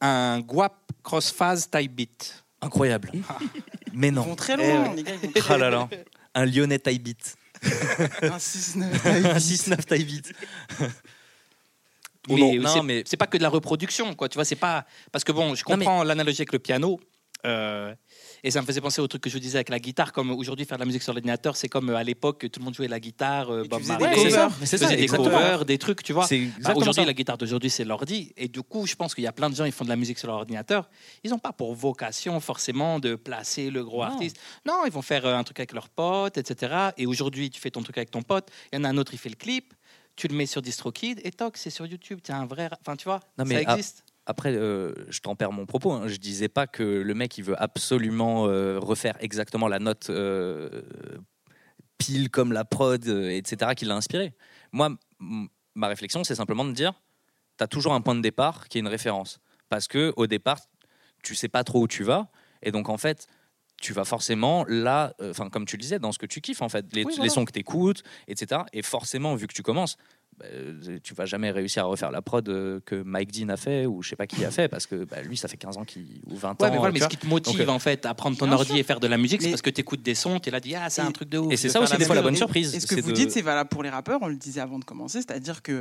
[0.00, 2.44] Un guap crossphase type beat.
[2.62, 3.10] Incroyable.
[3.92, 4.22] mais Ils non.
[4.22, 4.96] vont très Eh loin, ouais.
[4.96, 5.12] les gars.
[5.22, 5.88] Ils vont Ah là là.
[6.34, 7.36] Un lyonnais taille beat.
[8.22, 8.84] Un 6-9.
[9.04, 10.32] Un 6-9 taille beat.
[12.28, 14.28] Oh mais non, c'est- mais- c'est pas que de la reproduction, quoi.
[14.28, 17.00] Tu vois, c'est pas parce que bon, je Non, mais- comprends l'analogie avec le piano.
[17.46, 17.94] euh,
[18.44, 20.30] et ça me faisait penser au truc que je vous disais avec la guitare, comme
[20.30, 22.74] aujourd'hui faire de la musique sur l'ordinateur, c'est comme euh, à l'époque tout le monde
[22.74, 24.48] jouait la guitare, euh, Bob Marley, c'est ça.
[24.96, 26.26] des covers, des trucs, tu vois.
[26.62, 28.32] Bah, aujourd'hui, la guitare d'aujourd'hui, c'est l'ordi.
[28.36, 29.96] Et du coup, je pense qu'il y a plein de gens qui font de la
[29.96, 30.88] musique sur leur ordinateur.
[31.24, 34.12] Ils n'ont pas pour vocation forcément de placer le gros Non.
[34.12, 34.36] artiste.
[34.66, 36.90] Non, ils vont faire euh, un truc avec leurs potes, etc.
[36.96, 38.48] Et aujourd'hui, tu fais ton truc avec ton pote.
[38.72, 39.74] Il y en a un autre, il fait le clip.
[40.16, 42.20] Tu le mets sur DistroKid et toc, c'est sur YouTube.
[42.22, 42.66] Tu un vrai.
[42.66, 44.04] ra- Enfin, tu vois, Non, mais ça existe.
[44.30, 45.90] Après, euh, je tempère mon propos.
[45.90, 46.06] Hein.
[46.06, 50.82] Je disais pas que le mec il veut absolument euh, refaire exactement la note euh,
[51.98, 53.72] pile comme la prod, euh, etc.
[53.76, 54.32] qui l'a inspiré.
[54.70, 54.90] Moi,
[55.74, 56.92] ma réflexion, c'est simplement de dire
[57.58, 59.40] tu as toujours un point de départ qui est une référence.
[59.68, 60.60] Parce que au départ,
[61.24, 62.28] tu sais pas trop où tu vas.
[62.62, 63.26] Et donc, en fait,
[63.82, 66.68] tu vas forcément là, enfin, comme tu le disais, dans ce que tu kiffes, en
[66.68, 68.62] fait, les, Oui, les sons que tu écoutes, etc.
[68.72, 69.96] Et forcément, vu que tu commences,
[70.40, 73.56] bah, euh, tu vas jamais réussir à refaire la prod euh, que Mike Dean a
[73.56, 75.76] fait ou je sais pas qui a fait parce que bah, lui ça fait 15
[75.76, 77.70] ans qu'il ou 20 Ouais, ans mais voilà, mais ce qui te motive Donc, euh,
[77.70, 78.76] en fait à prendre ton ordi sûr.
[78.76, 80.60] et faire de la musique, c'est parce que tu écoutes des sons, tu es là,
[80.60, 81.52] dit ah, c'est Et- un truc de ouf.
[81.52, 83.16] et c'est ça aussi la des fois la bonne surprise Et ce que vous de-
[83.16, 85.74] dites, c'est valable pour les rappeurs, on le disait avant de commencer, c'est-à-dire qu'il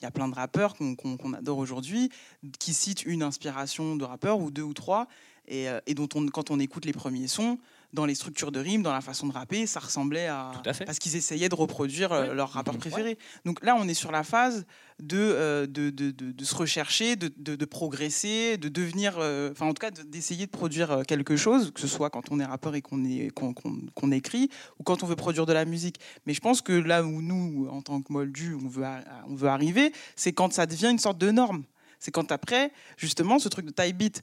[0.00, 2.10] il y a plein de rappeurs qu'on adore aujourd'hui
[2.58, 5.08] qui citent une inspiration de rappeur ou deux ou trois,
[5.48, 7.58] et, euh, et dont on, quand on écoute les premiers sons,
[7.92, 10.52] dans les structures de rimes, dans la façon de rapper, ça ressemblait à...
[10.62, 10.84] Tout à fait.
[10.84, 12.34] Parce qu'ils essayaient de reproduire euh, Ouais.
[12.34, 13.16] leur rappeur préféré.
[13.44, 14.66] Donc là, on est sur la phase
[15.00, 19.16] de, euh, de, de, de- de se rechercher, de, de- de progresser, de devenir...
[19.18, 22.30] euh, Enfin, en tout cas, de- d'essayer de produire quelque chose, que ce soit quand
[22.30, 25.46] on est rappeur et qu'on est- qu'on qu'on- qu'on écrit, ou quand on veut produire
[25.46, 25.98] de la musique.
[26.26, 29.34] Mais je pense que là où nous, en tant que Moldu, on veut, a- on
[29.34, 31.64] veut arriver, c'est quand ça devient une sorte de norme.
[31.98, 34.20] C'est quand après, justement, ce truc de type beat,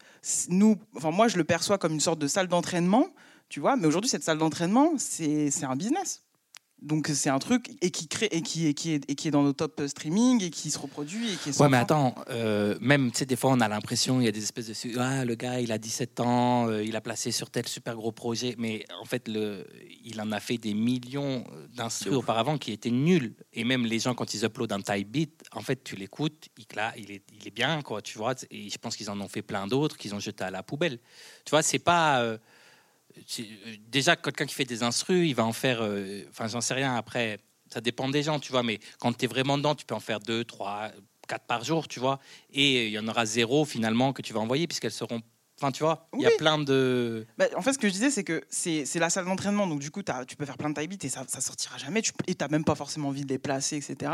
[0.50, 3.08] nous, enfin moi, je le perçois comme une sorte de salle d'entraînement,
[3.54, 3.76] tu vois.
[3.76, 6.24] Mais aujourd'hui, cette salle d'entraînement, c'est c'est un business.
[6.82, 9.32] Donc c'est un truc et qui crée et qui est, qui est et qui est
[9.32, 12.76] dans nos top streaming et qui se reproduit et qui est Ouais, mais attends, euh,
[12.82, 15.00] même, tu sais, des fois, on a l'impression, il y a des espèces de.
[15.00, 18.12] Ah, le gars, il a 17 ans, euh, il a placé sur tel super gros
[18.12, 19.68] projet, mais en fait, le,
[20.04, 21.44] il en a fait des millions
[21.76, 23.36] d'instruments auparavant qui étaient nuls.
[23.54, 26.66] Et même les gens, quand ils uploadent un type beat, en fait, tu l'écoutes, il,
[26.76, 28.34] là, il, est, il est bien, quoi, tu vois.
[28.50, 30.98] Et je pense qu'ils en ont fait plein d'autres qu'ils ont jeté à la poubelle.
[31.46, 32.20] Tu vois, c'est pas.
[32.24, 32.38] euh,
[33.90, 35.80] déjà, quelqu'un qui fait des instrus, il va en faire.
[35.82, 37.40] euh, Enfin, j'en sais rien après.
[37.72, 40.00] Ça dépend des gens, tu vois, mais quand tu es vraiment dedans, tu peux en
[40.00, 40.92] faire deux, trois,
[41.28, 42.20] quatre par jour, tu vois.
[42.52, 45.22] Et il y en aura zéro finalement que tu vas envoyer puisqu'elles seront.
[45.60, 47.26] Enfin, tu vois, il y a plein de.
[47.38, 49.66] Bah, en fait, ce que je disais, c'est que c'est la salle d'entraînement.
[49.66, 52.02] Donc, du coup, t'as- tu peux faire plein de beats et ça, ça sortira jamais.
[52.02, 54.12] Tu, et tu n'as même pas forcément envie de les placer, etc.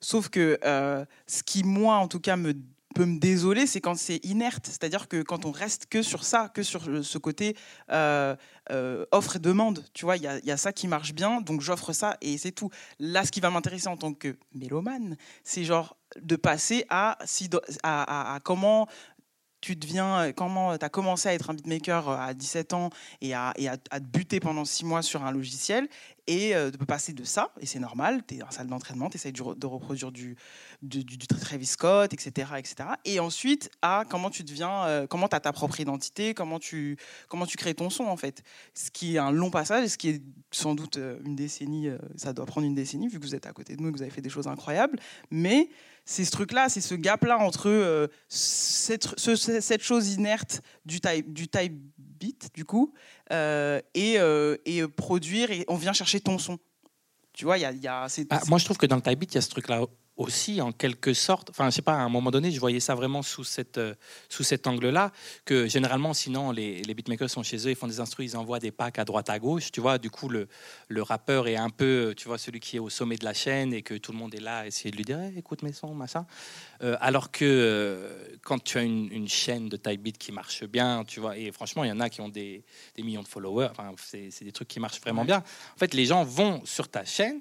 [0.00, 2.54] Sauf que euh, ce qui, moi, en tout cas, me,
[2.94, 4.66] peut me désoler, c'est quand c'est inerte.
[4.66, 7.56] C'est-à-dire que quand on reste que sur ça, que sur le- ce côté
[7.90, 8.34] euh,
[8.70, 11.92] euh, offre et demande, tu vois, il y a, ça qui marche bien, donc j'offre
[11.92, 12.70] ça et c'est tout.
[12.98, 17.16] Là, ce qui va m'intéresser en tant que mélomane, c'est genre de passer à,
[18.44, 18.88] comment
[19.60, 22.88] tu deviens, comment tu as commencé à être un beatmaker euh, à 17 ans
[23.20, 23.52] et à,
[23.90, 25.86] à te buter pendant 6 mois sur un logiciel
[26.30, 29.16] et euh, de passer de ça, et c'est normal, tu es en salle d'entraînement, tu
[29.16, 30.36] essayes de, re- de reproduire du,
[30.80, 32.90] du, du- du Travis Scott, etc., etc.
[33.04, 36.96] Et ensuite à comment tu deviens, euh, comment tu as ta propre identité, comment tu,
[37.28, 38.42] comment tu crées ton son en fait.
[38.74, 41.98] Ce qui est un long passage, ce qui est sans doute euh, une décennie, euh,
[42.16, 43.96] ça doit prendre une décennie vu que vous êtes à côté de nous et que
[43.96, 44.98] vous avez fait des choses incroyables,
[45.32, 45.68] mais
[46.04, 51.32] c'est ce truc-là, c'est ce gap-là entre cette, ce- ce- cette chose inerte du type,
[51.32, 51.74] du type
[52.54, 52.92] du coup,
[53.32, 56.58] euh, et, euh, et produire, et on vient chercher ton son.
[57.32, 59.22] Tu vois, il y a, y a Ah, moi, je trouve que dans le type
[59.22, 59.82] il y a ce truc-là
[60.20, 61.50] aussi, en quelque sorte.
[61.50, 63.94] Enfin, je sais pas, à un moment donné, je voyais ça vraiment sous, cette, euh,
[64.28, 65.12] sous cet angle-là.
[65.44, 68.60] Que généralement, sinon, les, les beatmakers sont chez eux, ils font des instrus, ils envoient
[68.60, 69.72] des packs à droite, à gauche.
[69.72, 70.48] Tu vois, du coup, le,
[70.88, 73.72] le rappeur est un peu, tu vois, celui qui est au sommet de la chaîne
[73.72, 75.94] et que tout le monde est là à essayer de lui dire écoute mes sons,
[75.94, 76.26] machin.
[76.82, 80.64] Euh, alors que euh, quand tu as une, une chaîne de type beat qui marche
[80.64, 83.28] bien, tu vois, et franchement, il y en a qui ont des, des millions de
[83.28, 85.38] followers, enfin, c'est c'est des trucs qui marchent vraiment bien.
[85.38, 87.40] En fait, les gens vont sur ta chaîne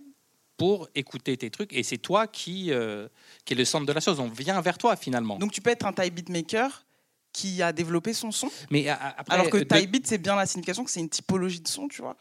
[0.59, 3.07] pour écouter tes trucs et c'est toi qui, euh,
[3.45, 4.19] qui est le centre de la chose.
[4.19, 5.37] On vient vers toi finalement.
[5.39, 6.85] Donc tu peux être un type beatmaker
[7.31, 10.45] qui a développé son son, Mais après, alors que de- type beat, c'est bien la
[10.45, 12.17] signification que c'est une typologie de son, tu vois.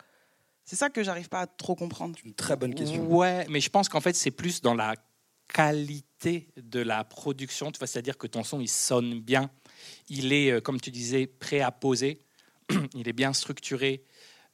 [0.65, 2.17] C'est ça que j'arrive pas à trop comprendre.
[2.25, 3.05] Une très bonne question.
[3.11, 4.95] Ouais, mais je pense qu'en fait, c'est plus dans la
[5.53, 7.73] qualité de la production.
[7.73, 9.51] Tu vois, c'est-à-dire que ton son, il sonne bien.
[10.09, 12.21] Il est, euh, comme tu disais, prêt à poser.
[12.95, 14.05] il est bien structuré.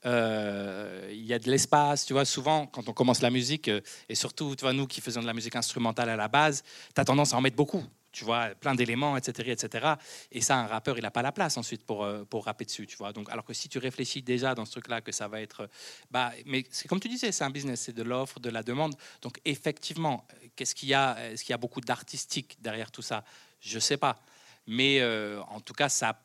[0.06, 2.24] Euh, il y a de l'espace, tu vois.
[2.24, 5.32] Souvent, quand on commence la musique, euh, et surtout, tu nous qui faisons de la
[5.32, 6.62] musique instrumentale à la base,
[6.94, 7.82] tu as tendance à en mettre beaucoup.
[8.12, 9.94] Tu vois, plein d'éléments, etc., etc.
[10.30, 12.86] Et ça, un rappeur, il n'a pas la place ensuite pour, euh, pour rapper dessus,
[12.86, 13.12] tu vois.
[13.12, 15.68] Donc, alors que si tu réfléchis déjà dans ce truc-là, que ça va être,
[16.12, 18.94] bah, mais c'est comme tu disais, c'est un business, c'est de l'offre, de la demande.
[19.20, 23.24] Donc, effectivement, qu'est-ce qu'il y a Est-ce qu'il y a beaucoup d'artistique derrière tout ça?
[23.58, 24.20] Je sais pas.
[24.66, 25.02] Mais
[25.48, 26.18] en tout cas, ça,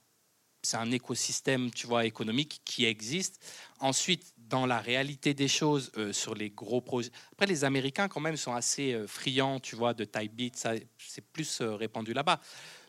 [0.70, 3.44] c'est un écosystème, tu vois, économique qui existe.
[3.80, 7.10] Ensuite, dans la réalité des choses, euh, sur les gros projets.
[7.32, 10.56] Après, les Américains, quand même, sont assez euh, friands, tu vois, de type beat.
[10.56, 12.40] Ça, c'est plus euh, répandu là-bas.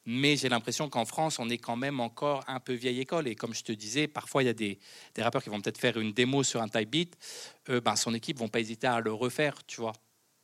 [0.05, 3.29] Mais j'ai l'impression qu'en France, on est quand même encore un peu vieille école.
[3.29, 4.79] Et comme je te disais, parfois, il y a des,
[5.19, 7.17] rappeurs qui vont peut-être faire une démo sur un type beat.
[7.67, 9.93] Ben, son équipe vont pas hésiter à le refaire, tu vois.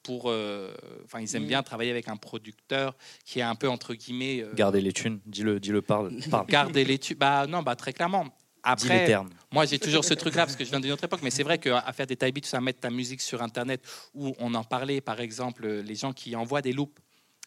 [0.06, 0.72] Pour, euh,
[1.04, 4.54] enfin, ils aiment bien travailler avec un producteur qui est un peu entre guillemets euh,
[4.54, 6.46] Garder les thunes, dis-le, dis-le, parle, parle.
[6.46, 7.18] garder les tubes.
[7.18, 8.26] Bah non, bah très clairement.
[8.62, 9.30] Après, termes.
[9.52, 11.58] moi j'ai toujours ce truc-là parce que je viens d'une autre époque, mais c'est vrai
[11.58, 13.80] qu'à faire des type beats, à mettre ta musique sur Internet,
[14.14, 17.00] où on en parlait, par exemple, les gens qui envoient des loops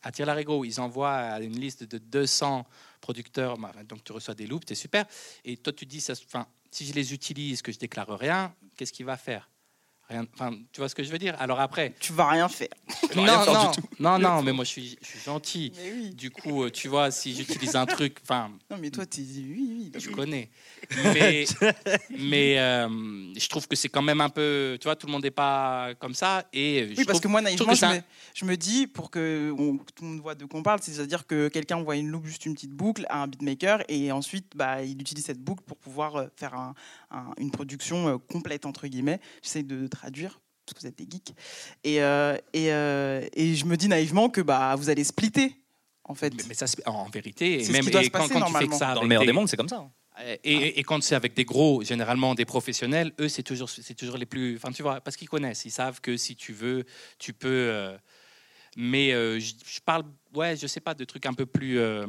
[0.03, 2.65] à Tire Larigot, ils envoient une liste de 200
[3.01, 5.05] producteurs, bah, donc tu reçois des loops, c'est super.
[5.43, 8.93] Et toi, tu dis, ça, enfin, si je les utilise, que je déclare rien, qu'est-ce
[8.93, 9.49] qu'il va faire?
[10.09, 11.35] Rien, enfin, tu vois ce que je veux dire?
[11.39, 12.67] Alors après, Tu vas rien faire.
[13.15, 13.87] non, rien faire non, du tout.
[13.99, 15.71] non, non, mais moi je suis, je suis gentil.
[15.77, 16.09] Mais oui.
[16.15, 19.45] Du coup, euh, tu vois, si j'utilise un truc, enfin, Non, mais toi, tu dis
[19.47, 19.99] oui, oui.
[20.01, 20.49] je connais.
[21.13, 21.45] Mais,
[22.09, 22.87] mais euh,
[23.37, 25.93] je trouve que c'est quand même un peu, tu vois, tout le monde n'est pas
[25.99, 26.45] comme ça.
[26.53, 28.01] Et je Oui, parce trouve- que moi, naïvement, je, me,
[28.33, 31.27] je me dis, pour que, on- tout le monde voit de quoi on parle, c'est-à-dire
[31.27, 34.81] que quelqu'un voit une loupe, juste une petite boucle à un beatmaker, et ensuite, bah,
[34.83, 36.73] il utilise cette boucle pour pouvoir euh, faire un-
[37.11, 39.19] un- une production complète, entre guillemets.
[39.43, 41.33] J'essaie de traduire, parce que vous êtes des geeks.
[41.83, 45.55] Et, euh, et, euh, et je me dis naïvement que bah, vous allez splitter,
[46.05, 46.33] en fait.
[46.35, 48.53] mais, mais ça, en vérité, ce même qui doit et se quand, passer, quand tu
[48.55, 49.89] fais que ça Dans le meilleur des- des mondes, c'est comme ça.
[50.21, 53.93] Et, et- et quand c'est avec des gros, généralement des professionnels, eux, c'est toujours, c'est
[53.93, 54.55] toujours les plus.
[54.57, 56.83] Enfin, tu vois, parce qu'ils connaissent, ils savent que si tu veux,
[57.17, 57.47] tu peux.
[57.47, 57.97] euh,
[58.75, 60.03] mais euh, je, je parle,
[60.35, 61.79] ouais, je sais pas, de trucs un peu plus.
[61.79, 62.05] euh,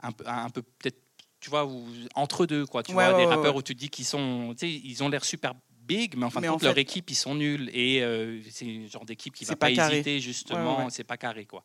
[0.00, 0.98] un, peu- un peu peut-être,
[1.40, 2.82] tu vois, où- entre deux, quoi.
[2.82, 3.58] Tu Ouais, vois, ouais, des ouais, rappeurs ouais.
[3.60, 4.54] où tu dis qu'ils sont.
[4.58, 5.52] Tu sais, ils ont l'air super
[5.92, 7.70] big, mais en fin de compte, leur équipe, ils sont nuls.
[7.72, 10.72] Et euh, c'est le genre d'équipe qui va pas pas, hésiter, justement.
[10.72, 10.90] Ouais, ouais, ouais.
[10.90, 11.64] C'est pas carré, quoi.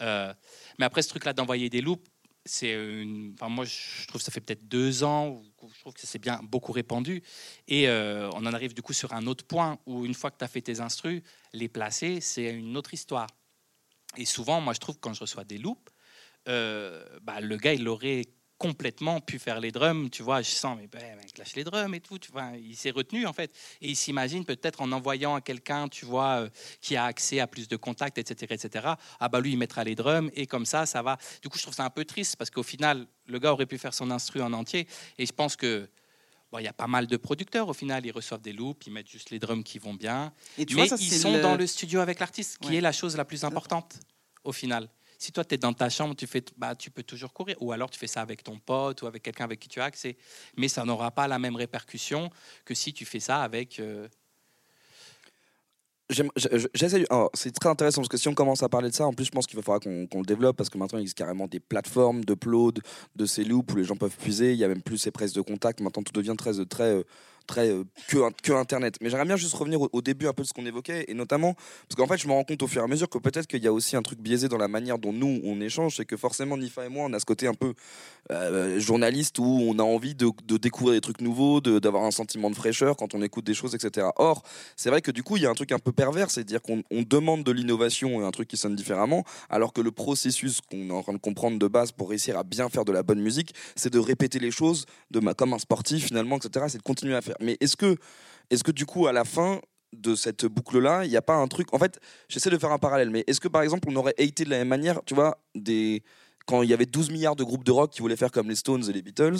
[0.00, 0.32] Euh,
[0.78, 2.06] mais après, ce truc-là d'envoyer des loops,
[2.44, 3.34] c'est une...
[3.34, 5.42] enfin, moi je trouve que ça fait peut-être deux ans
[5.74, 7.22] je trouve que c'est bien beaucoup répandu
[7.66, 10.38] et euh, on en arrive du coup sur un autre point où une fois que
[10.38, 11.20] tu as fait tes instrus
[11.52, 13.26] les placer c'est une autre histoire
[14.16, 15.92] et souvent moi je trouve que quand je reçois des loops
[16.46, 18.24] bah, le gars il aurait
[18.58, 20.42] complètement pu faire les drums tu vois.
[20.42, 22.50] Je sens mais ben, lâche les drums et tout tu vois.
[22.60, 23.52] Il s'est retenu en fait.
[23.80, 26.48] Et il s'imagine peut-être en envoyant à quelqu'un tu vois euh,
[26.80, 29.94] qui a accès à plus de contacts etc etc ah bah lui il mettra les
[29.94, 31.16] drums et comme ça ça va.
[31.40, 33.78] Du coup je trouve ça un peu triste parce qu'au final le gars aurait pu
[33.78, 34.88] faire son instru en entier.
[35.18, 35.88] Et je pense que
[36.50, 38.04] bon, il y a pas mal de producteurs au final.
[38.06, 40.32] Ils reçoivent des loops ils mettent juste les drums qui vont bien.
[40.56, 42.76] Et tu mais vois, ça, ils sont le- dans le studio avec l'artiste qui Ouais.
[42.76, 44.00] est la chose la plus importante
[44.44, 47.32] au final si toi tu es dans ta chambre tu fais bah tu peux toujours
[47.32, 49.80] courir ou alors tu fais ça avec ton pote ou avec quelqu'un avec qui tu
[49.80, 50.16] as accès
[50.56, 52.30] mais ça n'aura pas la même répercussion
[52.64, 54.08] que si tu fais ça avec euh,
[57.34, 59.30] C'est très intéressant parce que si on commence à parler de ça, en plus, je
[59.30, 62.24] pense qu'il va falloir qu'on le développe parce que maintenant, il existe carrément des plateformes
[62.24, 62.80] d'upload
[63.14, 64.52] de ces loops où les gens peuvent puiser.
[64.52, 65.80] Il y a même plus ces presses de contact.
[65.80, 67.02] Maintenant, tout devient très, très, euh,
[67.48, 68.98] très euh, que, Internet.
[69.00, 71.54] Mais j'aimerais bien juste revenir au, début un peu de ce qu'on évoquait et notamment
[71.88, 73.62] parce qu'en fait, je me rends compte au fur et à mesure que peut-être qu'il
[73.62, 75.96] y a aussi un truc biaisé dans la manière dont nous on échange.
[75.96, 77.74] C'est que forcément, Nifa et moi, on a ce côté un peu
[78.30, 82.54] euh, journaliste où on a envie de, découvrir des trucs nouveaux, d'avoir un sentiment de
[82.54, 84.08] fraîcheur quand on écoute des choses, etc.
[84.16, 84.42] Or,
[84.76, 86.82] c'est vrai que du coup, il y a un truc un peu pervers, c'est-à-dire qu'on
[86.90, 90.90] on demande de l'innovation et un truc qui sonne différemment, alors que le processus qu'on
[90.90, 93.20] est en train de comprendre de base pour réussir à bien faire de la bonne
[93.20, 96.66] musique, c'est de répéter les choses de comme un sportif finalement, etc.
[96.68, 97.36] C'est de continuer à faire.
[97.40, 97.96] Mais est-ce que,
[98.50, 99.60] est-ce que du coup, à la fin
[99.96, 101.72] de cette boucle-là, il n'y a pas un truc.
[101.72, 101.98] En fait,
[102.28, 104.58] j'essaie de faire un parallèle, mais est-ce que par exemple, on aurait haté de la
[104.58, 106.02] même manière, tu vois, des
[106.46, 108.56] quand il y avait 12 milliards de groupes de rock qui voulaient faire comme les
[108.56, 109.36] Stones et les Beatles,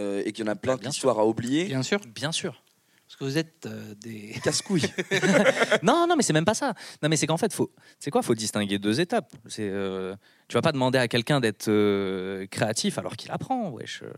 [0.00, 2.62] euh, et qu'il y en a plein d'histoires à oublier, bien sûr Bien sûr.
[3.06, 4.90] parce que vous êtes euh, des casse-couilles.
[5.82, 6.74] non, non, mais c'est même pas ça.
[7.02, 9.32] Non, mais c'est qu'en fait, faut, c'est quoi Faut distinguer deux étapes.
[9.46, 10.14] C'est, euh,
[10.48, 13.70] tu vas pas demander à quelqu'un d'être euh, créatif alors qu'il apprend.
[13.70, 14.02] Wesh.
[14.02, 14.12] euh.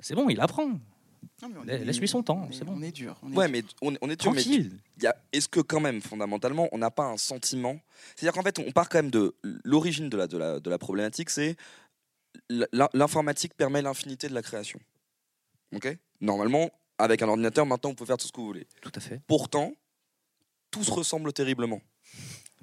[0.00, 0.72] C'est bon, il apprend.
[1.42, 2.74] Non, mais on La- est- laisse-lui son temps, on est- c'est bon.
[2.76, 3.16] On est dur.
[3.22, 3.52] on est Ouais, dur.
[3.52, 4.72] mais on, on est mais Tranquille.
[5.32, 7.78] est-ce que quand même, fondamentalement, on n'a pas un sentiment?
[8.16, 10.78] C'est-à-dire qu'en fait, on part quand même de l'origine de la, de la, de la
[10.78, 11.56] problématique, c'est
[12.50, 14.80] l'in- l'informatique permet l'infinité de la création.
[15.74, 15.96] Ok?
[16.20, 18.66] Normalement, avec un ordinateur, maintenant, on peut faire tout ce que vous voulez.
[18.80, 19.20] Tout à fait.
[19.26, 19.72] Pourtant,
[20.70, 21.80] tout se ressemble terriblement.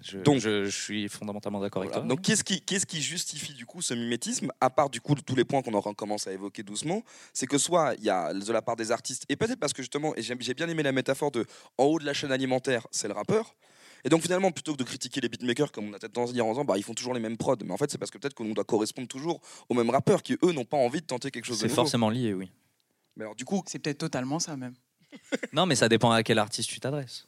[0.01, 1.97] Je, Donc- je, je suis fondamentalement d'accord Voilà.
[1.97, 2.15] avec toi.
[2.15, 5.21] Donc, qu'est-ce qui, qu'est-ce qui justifie du coup ce mimétisme, à part du coup de
[5.21, 7.01] tous les points qu'on aura commencé à évoquer doucement
[7.34, 9.81] C'est que soit il y a de la part des artistes, et peut-être parce que
[9.81, 11.45] justement, et j'ai bien aimé la métaphore de
[11.77, 13.55] en haut de la chaîne alimentaire, c'est le rappeur.
[14.03, 16.34] Et donc finalement, plutôt que de critiquer les beatmakers, comme on a peut-être tendance à
[16.34, 18.12] dire en disant, bah, ils font toujours les mêmes prods, mais en fait, c'est parce
[18.12, 21.08] que peut-être qu'on doit correspondre toujours aux mêmes rappeurs qui, eux, n'ont pas envie de
[21.08, 21.75] tenter quelque chose de c'est nouveau.
[21.84, 22.51] forcément lié, oui.
[23.15, 24.75] Mais alors, du coup, C'est peut-être totalement ça même.
[25.53, 27.25] Non, mais ça dépend à quel artiste tu t'adresses.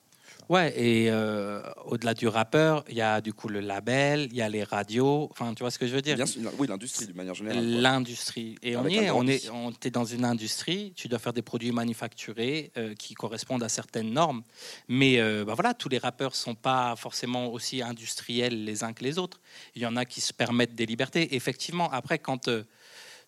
[0.49, 4.41] Ouais, et euh, au-delà du rappeur, il y a du coup le label, il y
[4.41, 6.15] a les radios, enfin, tu vois ce que je veux dire?
[6.15, 7.81] Bien sûr, oui, l'industrie d'une manière générale.
[7.81, 8.55] L'industrie.
[8.63, 11.41] Et on y est, on est, on est dans une industrie, tu dois faire des
[11.41, 14.41] produits manufacturés euh, qui correspondent à certaines normes.
[14.87, 19.03] Mais euh, bah voilà, tous les rappeurs sont pas forcément aussi industriels les uns que
[19.03, 19.41] les autres.
[19.75, 21.35] Il y en a qui se permettent des libertés.
[21.35, 22.63] Effectivement, après, quand euh,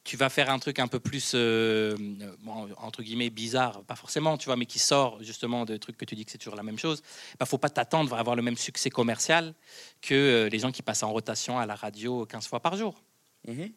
[0.09, 1.95] tu vas faire un truc un peu plus, euh,
[2.39, 6.05] bon, entre guillemets, bizarre, pas forcément, tu vois, mais qui sort justement de trucs que
[6.05, 7.03] tu dis que c'est toujours la même chose,
[7.39, 9.53] bah, faut pas t'attendre à avoir le même succès commercial
[10.01, 13.03] que euh, les gens qui passent en rotation à la radio 15 fois par jour.
[13.47, 13.71] Mhm.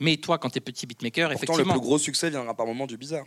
[0.00, 1.74] Mais toi, quand tu es petit beatmaker, Pourtant, le effectivement.
[1.74, 3.26] plus gros succès viendra par moment du bizarre.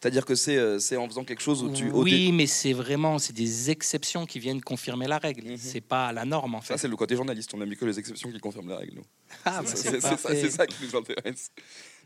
[0.00, 1.90] C'est-à-dire que c'est euh, c'est en faisant quelque chose où tu.
[1.90, 5.50] Oui, mais c'est vraiment c'est des exceptions qui viennent confirmer la règle.
[5.50, 5.56] Mhm.
[5.58, 6.72] C'est pas la norme en fait.
[6.72, 7.52] Ça, c'est le côté journaliste.
[7.52, 8.94] On a mis que les exceptions qui confirment la règle.
[8.96, 9.04] nous.
[9.44, 11.50] Ah, bah, C'est- c'est ça, c'est ça qui nous intéresse.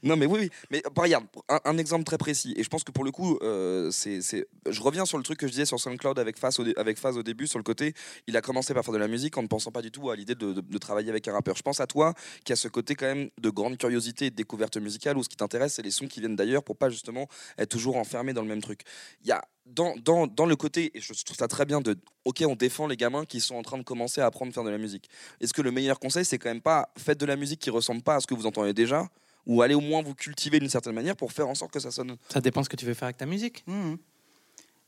[0.05, 0.51] Non, mais oui, oui.
[0.71, 2.55] Mais bah, regarde, un, exemple très précis.
[2.57, 5.47] Et je pense que pour le coup, euh, c'est, je reviens sur le truc que
[5.47, 7.95] je disais sur SoundCloud avec Phase au, avec au début, sur le côté,
[8.27, 10.17] il a commencé par faire de la musique en ne pensant pas du tout à
[10.17, 11.57] l'idée de travailler avec un rappeur.
[11.57, 14.37] Je pense à toi qui a ce côté quand même de grande curiosité et de
[14.37, 17.29] découverte musicale où ce qui t'intéresse, c'est les sons qui viennent d'ailleurs pour pas justement
[17.59, 18.83] être toujours enfermé dans le même truc.
[19.23, 21.97] Il y a dans, dans, dans le côté, et je trouve ça très bien, de
[22.25, 24.65] ok, on défend les gamins qui sont en train de commencer à apprendre à faire
[24.65, 25.09] de la musique.
[25.41, 28.03] Est-ce que le meilleur conseil, c'est quand même pas faites de la musique qui ressemble
[28.03, 29.09] pas à ce que vous entendez déjà,
[29.47, 31.91] ou allez au moins vous cultiver d'une certaine manière pour faire en sorte que ça
[31.91, 32.17] sonne.
[32.29, 33.65] Ça dépend ce que tu veux faire avec ta musique.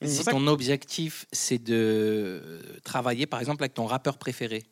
[0.02, 4.64] C'est Si ton objectif c'est de travailler par exemple avec ton rappeur préféré,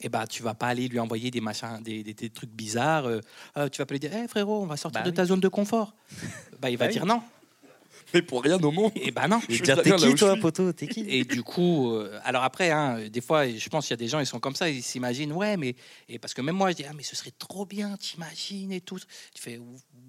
[0.00, 3.06] et bah tu vas pas aller lui envoyer des machins, des, des- des trucs bizarres.
[3.06, 3.20] euh,
[3.56, 5.16] euh, tu vas pas lui dire, Eh, frérot, on va sortir Bah de oui.
[5.16, 5.94] ta zone de confort.
[6.60, 6.92] bah il va Bah oui.
[6.92, 7.20] dire non.
[8.14, 8.92] Mais pour rien au monde.
[8.96, 9.40] Et bah non.
[9.48, 13.08] Je bien t'es qui toi, poteau T'es qui Et du coup, euh, alors après, hein,
[13.08, 15.32] des fois, je pense qu'il y a des gens, ils sont comme ça, ils s'imaginent,
[15.32, 15.74] ouais, mais
[16.08, 18.80] et parce que même moi, je dis, ah, mais ce serait trop bien, t'imagines et
[18.80, 18.98] tout.
[19.34, 19.60] Tu fais,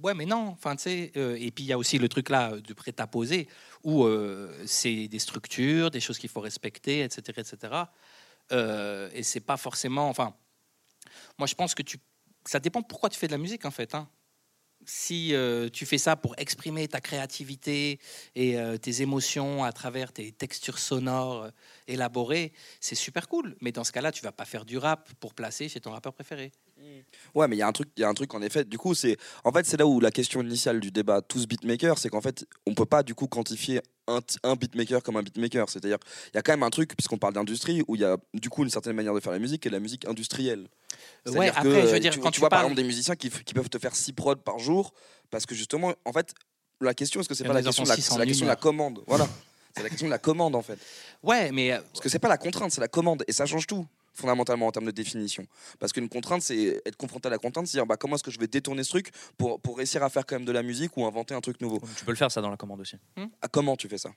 [0.04, 0.48] ouais, mais non.
[0.50, 1.12] Enfin, tu sais.
[1.18, 3.48] euh, et puis il y a aussi le truc là de prêt à poser,
[3.84, 7.84] où euh, c'est des structures, des choses qu'il faut respecter, etc., etc.
[8.52, 10.34] Euh, et c'est pas forcément, enfin,
[11.38, 11.98] moi, je pense que tu,
[12.46, 13.94] ça dépend pourquoi tu fais de la musique en fait.
[13.96, 14.08] Hein.
[14.92, 18.00] Si euh, tu fais ça pour exprimer ta créativité
[18.34, 21.48] et euh, tes émotions à travers tes textures sonores
[21.90, 23.56] élaborées, c'est super cool.
[23.62, 26.14] Mais dans ce cas-là, tu vas pas faire du rap pour placer chez ton rappeur
[26.14, 26.52] préféré.
[27.36, 28.64] Ouais, mais il y a un truc, il y a un truc en effet.
[28.64, 31.98] Du coup, c'est en fait c'est là où la question initiale du débat tous beatmakers,
[31.98, 35.70] c'est qu'en fait on peut pas du coup quantifier un, beatmaker comme un beatmaker.
[35.70, 35.98] C'est-à-dire
[36.34, 38.50] il y a quand même un truc puisqu'on parle d'industrie où il y a du
[38.50, 40.68] coup une certaine manière de faire la musique et la musique industrielle.
[41.28, 43.16] Ouais, après, que, je veux dire, tu, quand tu tu vois par exemple des musiciens
[43.16, 44.94] qui, qui peuvent te faire 6 prods par jour
[45.30, 46.34] parce que justement en fait
[46.82, 49.04] la question est-ce que c'est pas la qui question, la, question de la commande.
[49.08, 49.28] Voilà.
[49.76, 50.80] C'est la question de la commande en fait.
[51.24, 53.24] Ouais, mais euh, Parce que c'est pas la contrainte, c'est la commande.
[53.28, 55.46] Et ça change tout, fondamentalement, en termes de définition.
[55.80, 58.32] Parce qu'une contrainte, c'est être confronté à la contrainte, c'est dire bah, comment est-ce que
[58.32, 60.96] je vais détourner ce truc pour, pour réussir à faire quand même de la musique
[60.98, 61.80] ou inventer un truc nouveau?
[61.98, 62.96] Tu peux le faire ça dans la commande aussi.
[63.42, 64.10] Ah, comment tu fais ça?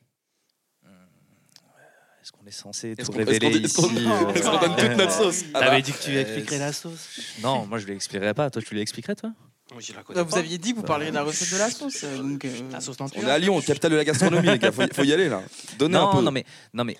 [2.22, 4.96] Est-ce qu'on est censé Est-ce tout qu'on- est-ce qu'on révéler est-ce qu'on- euh, donne toute
[4.96, 5.42] notre sauce?
[5.54, 7.08] Ah bah, T'avais dit que tu euh, expliquerais la sauce?
[7.42, 8.48] Non, moi je lui expliquerai pas.
[8.48, 9.32] Toi, tu lui expliquerais, toi?
[9.72, 10.38] Moi, je la Bah, connais vous pas.
[10.38, 12.04] aviez dit que vous parleriez de la recette de la sauce.
[12.04, 14.72] euh, Donc, euh, La sauce On est à Lyon, capitale de la gastronomie, les gars.
[14.72, 15.42] Faut, y- faut y aller là.
[15.78, 16.22] Donnez un non, peu.
[16.22, 16.44] non, mais,
[16.74, 16.96] non, mais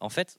[0.00, 0.38] en fait,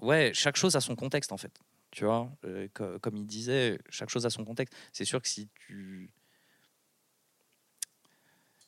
[0.00, 1.52] ouais, chaque chose a son contexte, en fait.
[1.90, 4.74] Tu vois, euh, co- comme il disait, chaque chose a son contexte.
[4.92, 6.10] C'est sûr que si tu.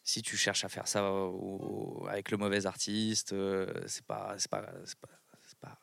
[0.07, 4.51] Si tu cherches à faire ça au- avec le mauvais artiste, euh, c'est pas, c'est
[4.51, 5.09] pas, c'est pas,
[5.47, 5.79] c'est pas-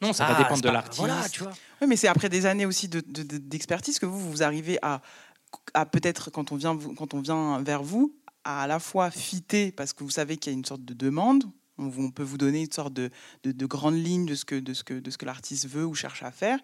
[0.00, 0.98] Non, ça Ah, va dépendre c'est de pas- l'artiste.
[0.98, 1.52] Voilà, tu vois.
[1.80, 4.78] Oui, mais c'est après des années aussi de- de- de- d'expertise que vous, vous arrivez
[4.82, 5.00] à,
[5.74, 9.72] à peut-être, quand, on vient quand on vient vers vous, à à la fois fitter,
[9.72, 11.44] parce que vous savez qu'il y a une sorte de demande,
[11.78, 13.10] on, vous- on peut vous donner une sorte de,
[13.42, 15.84] de, de grande ligne de ce que, de ce que, de ce que l'artiste veut
[15.86, 16.58] ou cherche à faire,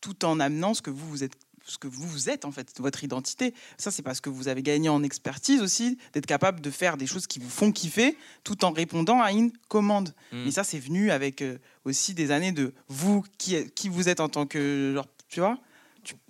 [0.00, 2.74] tout en amenant ce que vous, vous êtes ce que vous, vous êtes en fait,
[2.80, 3.54] votre identité.
[3.78, 7.06] Ça, c'est parce que vous avez gagné en expertise aussi, d'être capable de faire des
[7.06, 10.12] choses qui vous font kiffer, tout en répondant à une commande.
[10.32, 10.44] Mm.
[10.46, 14.18] Mais ça, c'est venu avec euh, aussi des années de vous, qui, qui vous êtes
[14.18, 15.56] en tant que, genre, tu vois?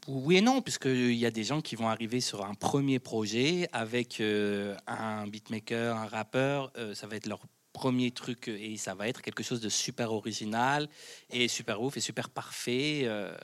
[0.08, 3.68] Oui et non, puisqu'il y a des gens qui vont arriver sur un premier projet
[3.72, 7.40] avec euh, un beatmaker, un rappeur, euh, ça va être leur
[7.72, 10.88] premier truc et ça va être quelque chose de super original
[11.30, 13.02] et super ouf et super parfait.
[13.04, 13.34] euh,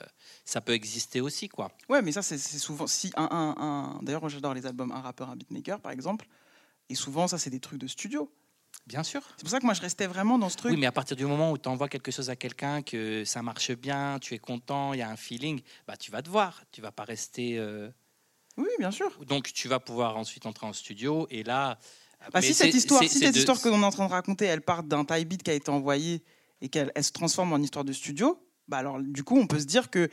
[0.45, 1.71] ça peut exister aussi, quoi.
[1.89, 2.85] Ouais, mais ça, c'est souvent.
[2.85, 6.27] Si un, un, un- D'ailleurs, j'adore les albums Un rappeur, un beatmaker, par exemple.
[6.89, 8.31] Et souvent, ça, c'est des trucs de studio.
[8.87, 9.21] Bien sûr.
[9.37, 10.71] C'est pour ça que moi, je restais vraiment dans ce truc.
[10.71, 13.43] Oui, mais à partir du moment où tu envoies quelque chose à quelqu'un, que ça
[13.43, 16.63] marche bien, tu es content, il y a un feeling, bah, tu vas te voir.
[16.71, 17.57] Tu vas pas rester.
[17.59, 17.89] euh,
[18.57, 19.11] Oui, bien sûr.
[19.25, 21.77] Donc, tu vas pouvoir ensuite entrer en studio et là.
[22.33, 24.45] Bah, si cette histoire, si cette de- histoire que l'on est en train de raconter,
[24.45, 26.23] elle part d'un type beat qui a été envoyé
[26.59, 29.59] et qu'elle elle se transforme en histoire de studio, bah alors du coup, on peut
[29.59, 30.09] se dire que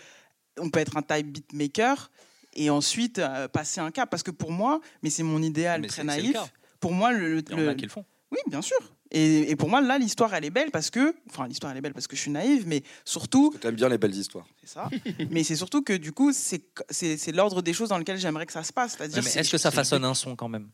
[0.58, 2.10] on peut être un type beat maker
[2.52, 4.08] et ensuite euh, passer un cap.
[4.08, 6.36] Parce que pour moi, mais c'est mon idéal Mais très naïf.
[6.78, 8.04] Pour moi, le, le- Il y en le- a qui le font.
[8.36, 8.76] Oui, bien sûr.
[9.10, 11.14] Et, et pour moi, là, l'histoire, elle est belle parce que.
[11.30, 13.54] Enfin, l'histoire, elle est belle parce que je suis naïve, mais surtout.
[13.60, 14.46] Tu aimes bien les belles histoires.
[14.62, 14.88] C'est ça.
[15.30, 18.46] mais c'est surtout que, du coup, c'est c'est- c'est l'ordre des choses dans lequel j'aimerais
[18.46, 18.96] que ça se passe.
[18.96, 19.22] C'est-à-dire.
[19.24, 20.70] mais est-ce que ça façonne un son quand même?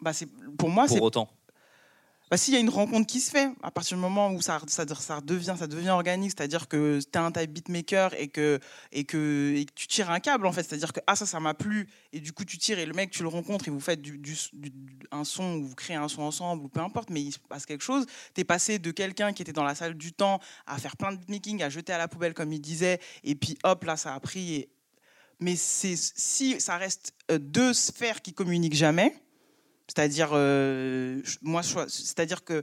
[0.00, 0.28] Bah, c'est-
[0.58, 1.28] Pour moi, c'est Pour autant.
[2.32, 4.58] Bah, s'il y a une rencontre qui se fait, à partir du moment où ça,
[4.58, 8.58] devient, ça devient organique, c'est-à-dire que tu as un type beatmaker et que,
[9.74, 12.32] tu tires un câble, en fait, c'est-à-dire que ah, ça, ça m'a plu, et du
[12.32, 14.18] coup, tu tires, et le mec, tu le rencontres, et vous faites du,
[15.10, 17.66] un son, ou vous créez un son ensemble, ou peu importe, mais il se passe
[17.66, 18.06] quelque chose.
[18.34, 21.12] Tu es passé de quelqu'un qui était dans la salle du temps à faire plein
[21.12, 24.14] de beatmaking, à jeter à la poubelle, comme il disait, et puis hop, là, ça
[24.14, 24.70] a pris.
[25.38, 25.98] Mais si
[26.60, 29.22] ça reste euh, deux sphères qui communiquent jamais,
[29.94, 32.62] C'est-à-dire, euh, moi, c'est-à-dire que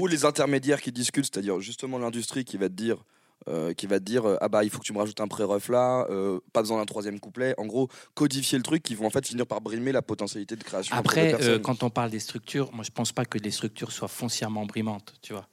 [0.00, 3.04] Ou les intermédiaires qui discutent, c'est-à-dire justement l'industrie qui va te dire.
[3.48, 5.28] euh, qui va te dire euh, ah bah il faut que tu me rajoutes un
[5.28, 9.06] pré-ref là euh, pas besoin d'un troisième couplet en gros codifier le truc qui vont
[9.06, 11.62] en fait finir par brimer la potentialité de création Après, euh, personnes.
[11.62, 15.12] quand on parle des structures, moi je pense pas que les structures soient foncièrement brimantes,
[15.20, 15.46] tu vois.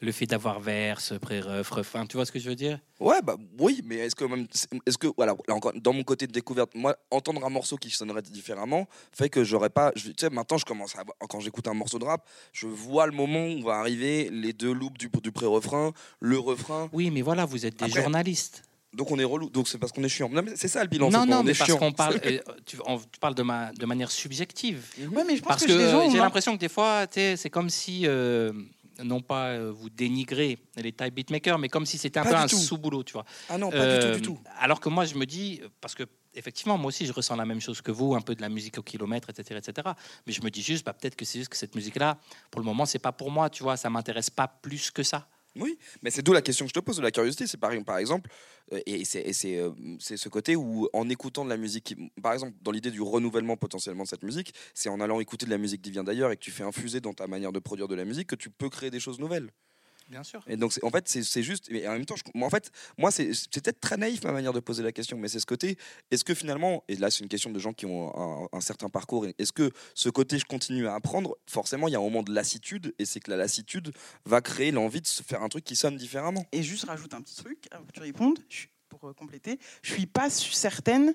[0.00, 2.78] Le fait d'avoir verse, pré-ref, refrain, tu vois ce que je veux dire?
[3.00, 4.46] Ouais, bah oui, mais est-ce que même,
[4.84, 7.88] est-ce que voilà, là encore, dans mon côté de découverte, moi, entendre un morceau qui
[7.88, 11.66] sonnerait différemment fait que j'aurais pas, je- tu sais, maintenant je commence à, quand j'écoute
[11.66, 15.08] un morceau de rap, je vois le moment où va arriver les deux loops du,
[15.22, 18.64] du pré-refrain, le refrain, Oui, mais voilà, vous êtes des Après, journalistes.
[18.92, 20.28] donc on est relou, donc c'est parce qu'on est chiant.
[20.28, 21.10] Non, mais c'est ça le bilan.
[21.10, 21.78] Non, non, mais est parce chiant.
[21.78, 24.84] qu'on parle, euh, tu, on- tu parles de, ma, de manière subjective.
[25.10, 28.52] Ouais, mais je pense Parce que, j'ai l'impression que des fois, c'est comme si, euh,
[29.02, 32.36] non pas euh, vous dénigrez les type beatmakers, mais comme si c'était un Pas peu
[32.36, 33.24] un sous-boulot, tu vois.
[33.48, 34.40] Ah non, pas Euh, du tout, du tout.
[34.58, 37.60] Alors que moi, je me dis, parce que effectivement, moi aussi, je ressens la même
[37.60, 39.88] chose que vous, un peu de la musique au kilomètre, etc., etc.
[40.26, 42.18] Mais je me dis juste, bah, peut-être que c'est juste que cette musique-là,
[42.50, 45.28] pour le moment, c'est pas pour moi, tu vois, ça m'intéresse pas plus que ça.
[45.58, 47.46] Oui, mais c'est d'où la question que je te pose de la curiosité.
[47.46, 48.30] C'est par, exemple,
[48.72, 52.70] euh, et euh, c'est ce côté où, en écoutant de la musique, par exemple, dans
[52.70, 55.90] l'idée du renouvellement potentiellement de cette musique, c'est en allant écouter de la musique qui
[55.90, 58.28] vient d'ailleurs et que tu fais infuser dans ta manière de produire de la musique
[58.28, 59.50] que tu peux créer des choses nouvelles.
[60.08, 60.44] Bien sûr.
[60.46, 61.70] Et donc, en fait, c'est juste.
[61.70, 64.52] Et en même temps, je, moi, en fait, moi, c'est peut-être très naïf ma manière
[64.52, 65.76] de poser la question, mais c'est ce côté.
[66.10, 68.88] Est-ce que finalement, et là, c'est une question de gens qui ont un, un certain
[68.88, 69.26] parcours.
[69.38, 72.32] Est-ce que ce côté, je continue à apprendre Forcément, il y a un moment de
[72.32, 73.92] lassitude, et c'est que la lassitude
[74.24, 76.46] va créer l'envie de se faire un truc qui sonne différemment.
[76.52, 78.38] Et juste rajoute un petit truc avant que tu répondes,
[78.88, 79.58] pour euh, compléter.
[79.82, 81.14] Je suis pas certaine,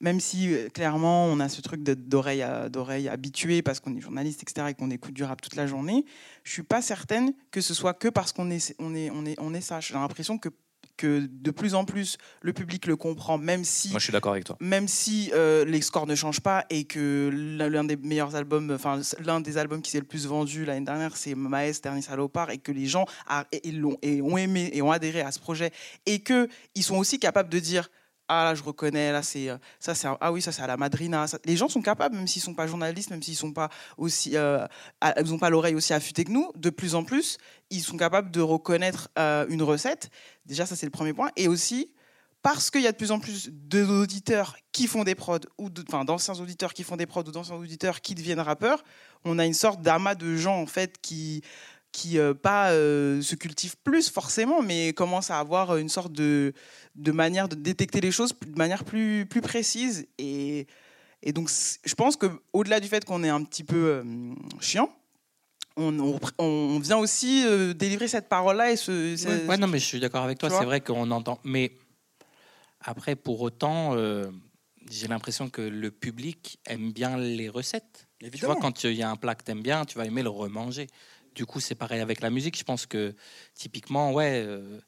[0.00, 4.00] même si euh, clairement on a ce truc d'oreille à- d'oreille habituée parce qu'on est
[4.00, 6.04] journaliste, etc., et qu'on écoute du rap toute la journée.
[6.44, 9.36] Je suis pas certaine que ce soit que parce qu'on est, on est, on est,
[9.38, 9.80] on est ça.
[9.80, 10.48] J'ai l'impression que
[10.96, 14.32] que de plus en plus le public le comprend, même si Moi, je suis d'accord
[14.32, 14.58] avec toi.
[14.60, 19.00] même si euh, les scores ne changent pas et que l'un des meilleurs albums, enfin
[19.24, 22.58] l'un des albums qui s'est le plus vendu l'année dernière, c'est Maes Dernier Salopard, et
[22.58, 25.38] que les gens a- et- et l'ont- et ont aimé et ont adhéré à ce
[25.38, 25.70] projet,
[26.04, 27.90] et que ils sont aussi capables de dire
[28.32, 30.76] ah là je reconnais là c'est euh, ça c'est ah oui ça c'est à la
[30.76, 31.26] Madrina.
[31.44, 34.64] Les gens sont capables même s'ils sont pas journalistes même s'ils sont pas aussi euh,
[35.02, 37.38] ils pas l'oreille aussi affûtée que nous de plus en plus
[37.70, 40.10] ils sont capables de reconnaître euh, une recette.
[40.46, 41.30] Déjà ça c'est le premier point.
[41.36, 41.92] Et aussi
[42.42, 46.34] parce qu'il y a de plus en plus d'auditeurs qui font des prods, ou d'anciens
[46.40, 48.82] auditeurs qui font des prods, ou d'anciens auditeurs qui deviennent rappeurs,
[49.24, 51.42] on a une sorte d'amas de gens en fait qui
[51.92, 56.52] qui euh, pas euh, se cultivent plus forcément, mais commencent à avoir une sorte de,
[56.94, 60.06] de manière de détecter les choses de manière plus, plus précise.
[60.18, 60.66] Et,
[61.22, 61.50] et donc,
[61.84, 64.04] je pense qu'au-delà du fait qu'on est un petit peu euh,
[64.60, 64.94] chiant,
[65.76, 69.66] on, on, on vient aussi euh, délivrer cette parole-là et ce, ce- Ouais, ouais, non,
[69.66, 70.48] mais je suis d'accord avec toi.
[70.48, 71.38] Tu C'est vrai qu'on entend.
[71.44, 71.72] Mais
[72.80, 74.30] après, pour autant, euh,
[74.90, 78.06] j'ai l'impression que le public aime bien les recettes.
[78.20, 78.54] Tu Évidemment.
[78.54, 80.86] vois, quand il y a un plat que t'aimes bien, tu vas aimer le remanger.
[81.34, 82.58] Du coup, c'est pareil avec la musique.
[82.58, 83.14] Je pense que
[83.54, 84.80] typiquement, ouais, euh,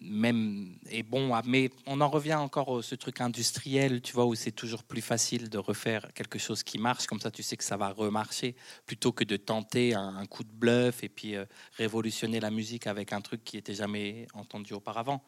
[0.00, 4.34] même et bon, mais on en revient encore à ce truc industriel, tu vois, où
[4.34, 7.06] c'est toujours plus facile de refaire quelque chose qui marche.
[7.06, 10.52] Comme ça, tu sais que ça va remarcher, plutôt que de tenter un, coup de
[10.52, 11.44] bluff et puis euh,
[11.76, 15.22] révolutionner la musique avec un truc qui était jamais entendu auparavant.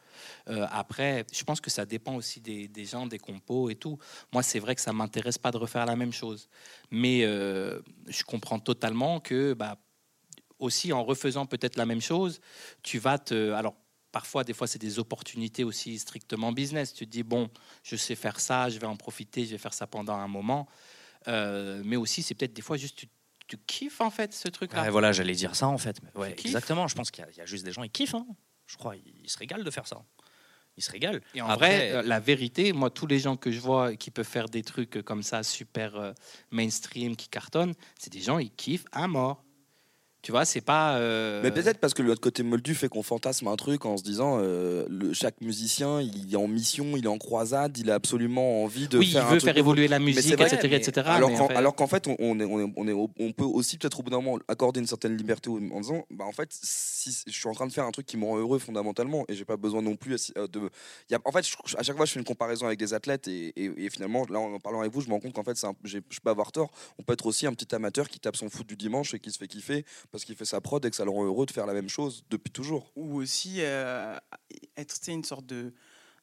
[0.48, 3.98] Euh, après, je pense que ça dépend aussi des, des gens, des compos et tout.
[4.32, 6.48] Moi, c'est vrai que ça m'intéresse pas de refaire la même chose,
[6.90, 9.76] mais je comprends totalement que, bah,
[10.61, 12.40] aussi en refaisant peut-être la même chose,
[12.82, 13.74] tu vas te, alors
[14.12, 16.92] parfois, des fois, c'est des opportunités aussi strictement business.
[16.94, 17.48] Tu te dis, bon,
[17.82, 20.68] je sais faire ça, je vais en profiter, je vais faire ça pendant un moment.
[21.28, 23.06] Euh, mais aussi, c'est peut-être des fois juste, tu,
[23.46, 24.82] tu kiffes en fait ce truc-là.
[24.82, 25.96] Ouais, voilà, j'allais dire ça en fait.
[26.02, 26.88] Mais ouais, exactement.
[26.88, 28.14] Je pense qu'il y, a- il y a juste des gens, ils kiffent.
[28.14, 28.26] hein.
[28.66, 30.02] Je crois, ils se régalent de faire ça.
[30.76, 31.20] Ils se régalent.
[31.34, 34.11] Et en Après- vrai, euh, la vérité, moi, tous les gens que je vois qui
[34.11, 36.12] peuvent faire des trucs euh, comme ça, super euh,
[36.50, 39.44] mainstream, qui cartonnent, c'est des gens, ils kiffent à mort.
[40.23, 40.97] Tu vois, c'est pas.
[40.99, 44.03] euh, Mais peut-être parce que le côté moldu fait qu'on fantasme un truc en se
[44.03, 47.95] disant euh, le, chaque musicien il est en mission, il est en croisade, il a
[47.95, 51.07] absolument envie de oui, faire il veut faire évoluer la musique, vrai, etc., mais- etc.
[51.09, 53.45] Alors qu'en en fait- qu'en fait, on, on est, on, est, on, est- on peut
[53.45, 56.49] aussi peut-être au bout d'un moment accorder une certaine liberté en disant bah, en fait,
[56.53, 59.35] si je suis en train de faire un truc qui me rend heureux fondamentalement et
[59.35, 60.61] j'ai pas besoin non plus euh, de.
[61.09, 61.47] il Y a, en fait,
[61.79, 64.39] à chaque fois, je fais une comparaison avec des athlètes et, et- et finalement, là,
[64.39, 66.71] en parlant avec vous, je me rends compte qu'en fait, un- je peux avoir tort.
[66.99, 69.31] On peut être aussi un petit amateur qui tape son foot du dimanche et qui
[69.31, 71.50] se fait kiffer parce qu'il fait sa prod et que ça le rend heureux de
[71.52, 72.92] faire la même chose depuis toujours.
[72.96, 74.16] ou aussi euh,
[74.76, 75.72] être tu sais, une sorte de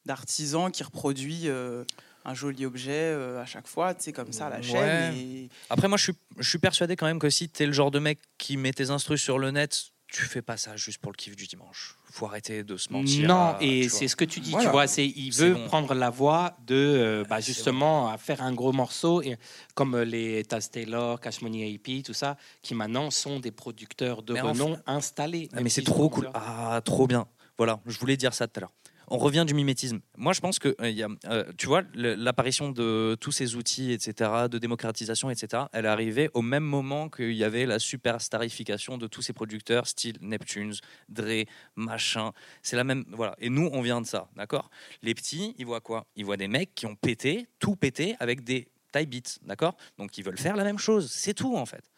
[0.06, 1.84] d'artisan qui reproduit euh,
[2.24, 4.62] un joli objet euh, à chaque fois, tu sais, comme ça à la Ouais.
[4.62, 5.14] chaîne.
[5.14, 5.48] Et...
[5.68, 7.98] Après, moi, je suis, je suis persuadé quand même que si t'es le genre de
[7.98, 11.16] mec qui met tes instrus sur le net tu fais pas ça juste pour le
[11.16, 11.96] kiff du dimanche.
[12.10, 13.28] Faut arrêter de se mentir.
[13.28, 14.66] Non, à- et c'est ce que tu dis, Voilà.
[14.66, 15.66] tu vois, c'est il veut bon.
[15.66, 19.36] prendre la voie de euh, bah, justement à faire un gros morceau et
[19.74, 24.22] comme euh, les Taz Taylor, Cash Money AP, tout ça, qui maintenant sont des producteurs
[24.22, 25.48] de Mais renom installés.
[25.52, 26.30] Ah, mais c'est trop cool.
[26.32, 27.26] Ah, trop bien.
[27.58, 28.72] Voilà, je voulais dire ça tout à l'heure.
[29.10, 30.00] On revient du mimétisme.
[30.16, 34.58] Moi, je pense que, euh, euh, tu vois, l'apparition de tous ces outils, etc., de
[34.58, 39.22] démocratisation, etc., elle est arrivée au même moment qu'il y avait la superstarification de tous
[39.22, 40.74] ces producteurs, style Neptunes,
[41.08, 41.44] Dre,
[41.74, 42.32] machin.
[42.62, 43.04] C'est la même.
[43.08, 43.34] Voilà.
[43.38, 44.70] Et nous, on vient de ça, d'accord?
[45.02, 46.06] Les petits, ils voient quoi?
[46.16, 49.76] Ils voient des mecs qui ont pété, tout pété, avec des taille beats, d'accord?
[49.96, 51.10] Donc, ils veulent faire la même chose.
[51.10, 51.90] C'est tout, en fait.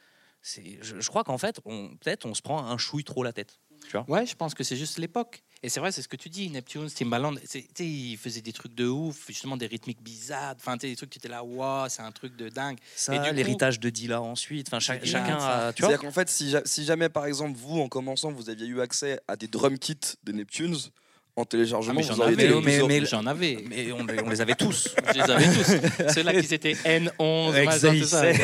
[0.43, 3.59] Je, je crois qu'en fait, peut-être, on se prend un chouille trop la tête.
[4.09, 5.43] Ouais, je pense que c'est juste l'époque.
[5.63, 8.41] Et c'est vrai, c'est ce que tu dis, Neptune, Timbaland, c'est- tu sais, ils faisaient
[8.41, 11.29] des trucs de ouf, justement des rythmiques bizarres, enfin, tu sais, des trucs, tu étais
[11.29, 12.79] là, waouh, c'est un truc de dingue.
[12.97, 14.69] Ça, Et du coup- l'héritage de Dilla ensuite.
[14.69, 15.73] Enfin, cha- chacun a.
[15.75, 18.67] Tu vois C'est-à-dire qu'en fait, si, si jamais, par exemple, vous, en commençant, vous aviez
[18.67, 20.77] eu accès à des drum kits de Neptunes,
[21.41, 22.89] en Ah, téléchargement, mais j'en avais, mais- plus heureux.
[22.89, 23.65] mais- j'en avais.
[23.69, 24.89] Mais on, les- on les avait tous.
[25.09, 26.13] Je les avais tous.
[26.15, 28.23] Ceux-là qui étaient N11, machin, tout ça.
[28.31, 28.35] ouais,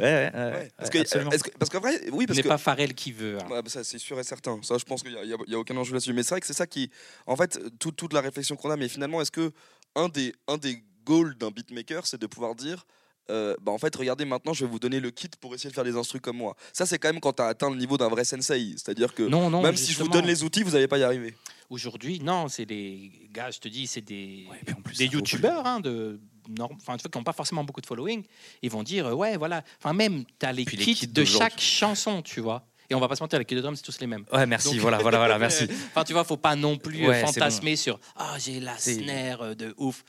[0.00, 2.94] ouais, ouais, Ouais, Parce que, parce qu'en vrai, oui, Ce parce n'est que pas Pharrell
[2.94, 3.38] qui veut.
[3.40, 3.46] hein.
[3.48, 4.58] Bah ça, c'est sûr et certain.
[4.62, 5.12] Ça, je pense qu'il
[5.46, 6.12] n'y a aucun enjeu là-dessus.
[6.12, 6.90] Mais c'est vrai que c'est ça qui.
[7.26, 9.52] En fait, tout- toute la réflexion qu'on a, mais finalement, est-ce que
[9.94, 12.86] un des, un des goals d'un beatmaker, c'est de pouvoir dire.
[13.30, 15.74] Euh, bah en fait, regardez, maintenant, je vais vous donner le kit pour essayer de
[15.74, 16.56] faire des instrus comme moi.
[16.72, 18.72] Ça, c'est quand même quand tu as atteint le niveau d'un vrai sensei.
[18.76, 21.02] C'est-à-dire que Non, non, même si je vous donne les outils, vous n'allez pas y
[21.02, 21.34] arriver.
[21.70, 25.80] Aujourd'hui, non, c'est des gars, je te dis, c'est des, Ouais, plus, des youtubeurs hein,
[25.80, 26.18] de
[26.48, 28.24] norm- enfin, qui n'ont pas forcément beaucoup de following.
[28.62, 29.62] Ils vont dire, euh, ouais, voilà.
[29.78, 32.64] Enfin, même, tu as les kits de chaque chanson, tu vois.
[32.90, 34.24] Et on va pas se mentir, les kits de drum, c'est tous les mêmes.
[34.32, 35.64] Ouais, merci, Donc- voilà, voilà, voilà, merci.
[35.90, 39.74] Enfin, tu vois, faut pas non plus Ouais, fantasmer sur ah j'ai la snare de
[39.76, 40.02] ouf.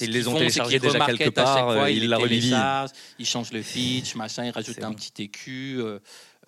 [0.00, 2.40] Ils les ont téléchargés déjà quelque part, fois, euh, ils la revivent.
[2.42, 4.94] téléchargent, ils changent le pitch, machin, ils rajoutent un bon.
[4.94, 5.76] petit TQ.
[5.80, 5.98] euh,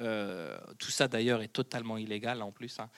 [0.01, 2.74] euh, tout ça d'ailleurs est totalement illégal en plus.
[2.80, 2.88] hein.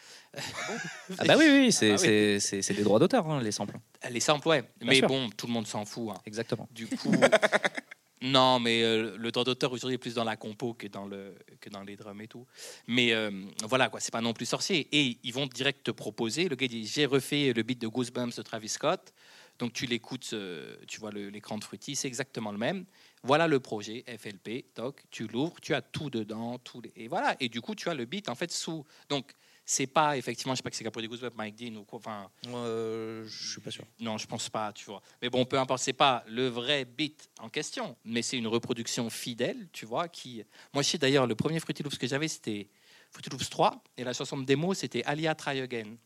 [1.18, 2.74] Ah bah oui, oui, c'est Ah bah oui.
[2.76, 3.76] des droits d'auteur, hein, les samples.
[4.10, 4.64] Les samples, ouais.
[4.82, 5.08] Mais sûr.
[5.08, 6.10] bon, tout le monde s'en fout.
[6.10, 6.20] hein.
[6.24, 6.68] Exactement.
[6.72, 7.12] Du coup,
[8.22, 11.34] non, mais euh, le droit d'auteur aujourd'hui est plus dans la compo que dans, le,
[11.60, 12.46] que dans les drums et tout.
[12.86, 13.30] Mais euh,
[13.64, 14.88] voilà, quoi, c'est pas non plus sorcier.
[14.92, 16.48] Et ils vont direct te proposer.
[16.48, 19.12] Le gars dit J'ai refait le beat de Goosebumps de Travis Scott.
[19.58, 22.84] Donc tu l'écoutes, euh, tu vois l'écran de Fruity, c'est exactement le même.
[23.22, 27.36] Voilà le projet FLP, toc, tu l'ouvres, tu as tout dedans, tout les- et voilà.
[27.40, 28.84] Et du coup, tu as le beat en fait sous.
[29.08, 29.32] Donc
[29.64, 31.98] c'est pas effectivement, je sais pas que c'est pour des Goosebumps, Mike Dean ou quoi.
[31.98, 33.84] Enfin, je suis pas sûr.
[34.00, 35.02] non, je pense pas, tu vois.
[35.22, 39.10] Mais bon, peu importe, c'est pas le vrai beat en question, mais c'est une reproduction
[39.10, 40.08] fidèle, tu vois.
[40.08, 42.68] Qui, moi, je sais d'ailleurs, le premier Fruity Loops que j'avais, c'était
[43.10, 45.96] Fruity Loops 3, et la chanson de démo, c'était Alia Try Again.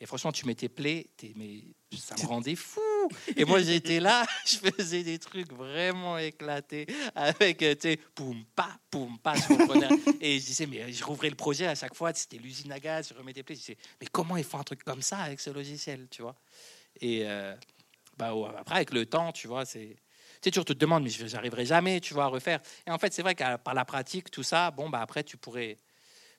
[0.00, 1.62] Et franchement, tu m'étais play, t'es- mais
[1.96, 2.80] ça me rendait fou.
[3.36, 8.44] Et moi, j'étais là, je faisais des trucs vraiment éclatés avec, euh, tu sais, poum,
[8.56, 9.34] pa, poum, pa.
[9.36, 9.88] Je comprenais.
[10.20, 12.80] Et je disais, mais euh, je rouvrais le projet à chaque fois, c'était l'usine à
[12.80, 13.54] gaz, je remettais play.
[13.54, 16.36] Je disais, mais comment ils font un truc comme ça avec ce logiciel, tu vois?
[17.00, 17.54] Et euh,
[18.16, 19.96] bah, ouais, après, avec le temps, tu vois, c'est.
[20.40, 22.60] Tu sais, toujours te demandes, mais j'arriverai jamais, tu vois, à refaire.
[22.86, 25.36] Et en fait, c'est vrai que par la pratique, tout ça, bon, bah après, tu
[25.36, 25.78] pourrais,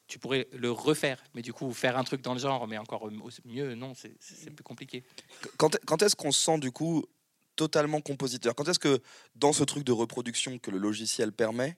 [0.08, 1.24] tu pourrais le refaire.
[1.34, 3.10] Mais du coup, faire un truc dans le genre, mais encore
[3.46, 5.04] mieux, non, c'est plus compliqué.
[5.58, 7.06] Quand, quand est-ce qu'on se sent du coup
[7.56, 8.54] totalement compositeur?
[8.56, 9.02] Quand est-ce que
[9.36, 11.78] dans ce truc de reproduction que le logiciel permet,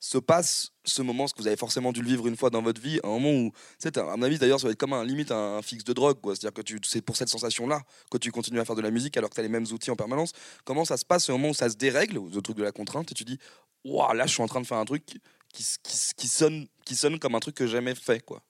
[0.00, 2.60] se passe ce moment, ce que vous avez forcément dû le vivre une fois dans
[2.60, 5.02] votre vie, un moment où, c'est à mon avis d'ailleurs, ça va être comme un
[5.02, 6.36] limite un, un fixe de drogue, quoi.
[6.36, 9.16] C'est-à-dire que tu, c'est pour cette sensation-là que tu continues à faire de la musique
[9.16, 10.32] alors que tu as les mêmes outils en permanence.
[10.64, 13.12] Comment ça se passe ce moment où ça se dérègle, le truc de la contrainte,
[13.12, 13.38] et tu dis,
[13.82, 15.04] waouh, là, je suis en train de faire un truc
[15.54, 15.64] qui,
[16.16, 18.42] qui, sonne, qui sonne comme un truc que j'ai jamais fait, quoi.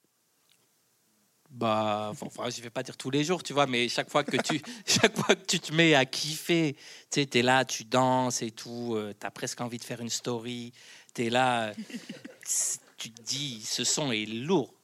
[1.51, 4.37] Bah, enfin, je vais pas dire tous les jours, tu vois, mais chaque fois que
[4.39, 8.43] tu, chaque fois que tu te mets à kiffer, tu sais, t'es là, tu danses
[8.43, 10.73] et tout, euh, t'as presque envie de faire une story,
[11.13, 11.75] t'es là, euh,
[12.97, 14.75] tu te dis, ce son est lourd.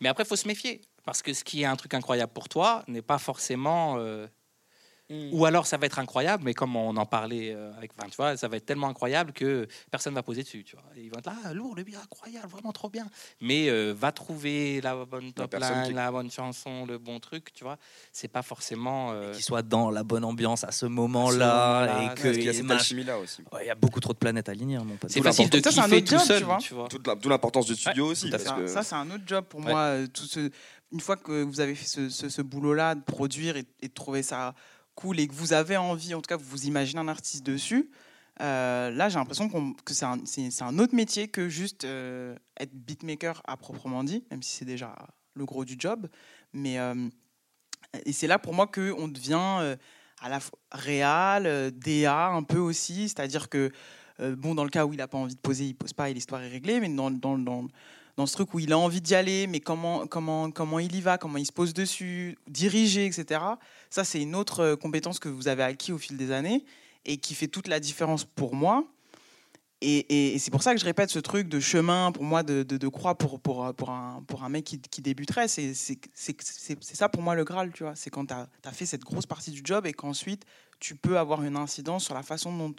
[0.00, 2.84] Mais après, faut se méfier, parce que ce qui est un truc incroyable pour toi
[2.86, 3.96] n'est pas forcément.
[3.98, 4.28] euh,
[5.10, 8.16] Ou alors ça va être incroyable, mais comme on en parlait euh, avec, enfin, tu
[8.16, 10.84] vois, ça va être tellement incroyable que personne va poser dessus, tu vois.
[10.96, 13.06] Ils vont être là, ah, lourd, le bien incroyable, vraiment trop bien.
[13.40, 17.52] Mais euh, va trouver la bonne top line, qui- la bonne chanson, le bon truc,
[17.54, 17.78] tu vois.
[18.12, 19.12] C'est pas forcément.
[19.12, 22.52] euh, Qu'ils soient dans la bonne ambiance à ce moment-là, et Parce qu'il y a
[22.52, 23.42] que cette mach- alchimie-là aussi.
[23.52, 25.10] Ouais, Il y a beaucoup trop de planètes alignées, hein, mon pote.
[25.10, 25.60] c'est facile de.
[25.62, 26.88] Ça, c'est un autre tout job, seul, tu vois.
[27.16, 28.30] D'où l'importance du studio aussi.
[28.30, 29.72] parce Ça, que- ça, c'est un autre job pour Ouais.
[29.72, 29.94] moi.
[30.12, 30.50] Tout ce,
[30.92, 33.92] une fois que vous avez fait ce, ce- ce boulot-là, de produire et, et de
[33.94, 34.54] trouver ça
[35.16, 37.90] et que vous avez envie, en tout cas, vous vous imaginez un artiste dessus,
[38.40, 43.56] euh, là, j'ai l'impression que c'est un, autre métier que juste euh, être beatmaker à
[43.56, 44.94] proprement dit, même si c'est déjà
[45.34, 46.08] le gros du job.
[46.52, 47.08] Mais euh,
[48.04, 49.76] et c'est là pour moi qu'on devient euh,
[50.20, 53.70] à la fois réal, DA un peu aussi, c'est-à-dire que
[54.20, 56.14] bon, dans le cas où il n'a pas envie de poser, il pose pas et
[56.14, 57.68] l'histoire est réglée, mais dans, dans, dans,
[58.18, 61.00] dans ce truc où il a envie d'y aller, mais comment, comment, comment il y
[61.00, 63.40] va, comment il se pose dessus, diriger, etc.
[63.90, 66.64] Ça, c'est une autre euh, compétence que vous avez acquis au fil des années
[67.04, 68.84] et qui fait toute la différence pour moi.
[69.80, 73.14] Et, c'est pour ça que je répète ce truc de chemin, pour moi, de, croix
[73.14, 75.46] pour, pour, pour, un, pour un mec qui, qui débuterait.
[75.46, 77.94] C'est ça pour moi le Graal, tu vois.
[77.94, 80.44] C'est quand tu as, fait cette grosse partie du job et qu'ensuite,
[80.80, 82.74] tu peux avoir une incidence sur la façon dont,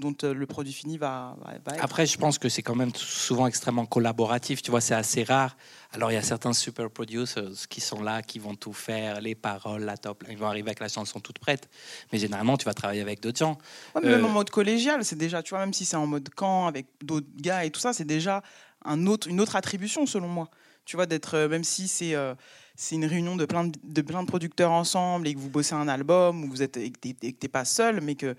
[0.00, 1.84] dont euh, le produit fini va, être.
[1.84, 4.62] Après, je pense que c'est quand même souvent extrêmement collaboratif.
[4.62, 5.56] Tu vois, c'est assez rare.
[5.92, 9.34] Alors, il y a certains super producers qui sont là, qui vont tout faire, les
[9.34, 10.24] paroles, la top.
[10.28, 11.68] Ils vont arriver avec la chanson toute prête.
[12.12, 13.58] Mais généralement, tu vas travailler avec d'autres gens.
[13.94, 16.06] Ouais, mais même Euh, en mode collégial, c'est déjà, tu vois, même si c'est en
[16.06, 18.42] mode camp avec d'autres gars et tout ça, c'est déjà
[18.84, 20.48] un autre, une autre attribution selon moi.
[20.84, 22.34] Tu vois, d'être, euh, même si c'est euh,
[22.74, 25.74] c'est une réunion de plein de, de plein de producteurs ensemble et que vous bossez
[25.74, 26.98] un album, ou vous êtes, et que
[27.30, 28.34] t'es pas seul, mais que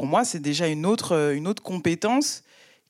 [0.00, 2.42] pour moi, c'est déjà une autre, euh, une autre compétence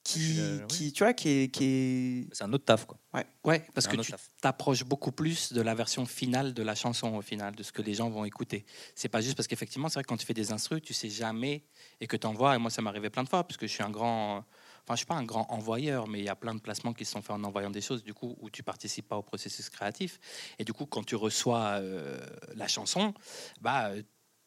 [0.05, 0.67] qui, euh, oui.
[0.69, 2.99] qui, tu vois, qui est, qui est- C'est un autre taf, quoi.
[3.43, 7.17] Ouais, parce C'est que tu t'approches beaucoup plus de la version finale de la chanson
[7.17, 8.65] au final, de ce que les gens vont écouter.
[8.95, 11.09] C'est pas juste parce qu'effectivement, c'est vrai que quand tu fais des instrus, tu sais
[11.11, 11.65] jamais
[12.01, 12.55] et que tu envoies.
[12.55, 14.45] Et moi, ça m'est arrivé plein de fois parce que je suis un grand.
[14.85, 17.05] Enfin, je suis pas un grand envoyeur, mais il y a plein de placements qui
[17.05, 19.69] se sont faits en envoyant des choses, du coup, où tu participes pas au processus
[19.69, 20.21] créatif.
[20.61, 23.15] Et du coup, quand tu reçois euh, la chanson,
[23.61, 23.91] bah,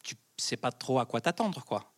[0.02, 1.93] tu sais pas trop à quoi t'attendre, quoi.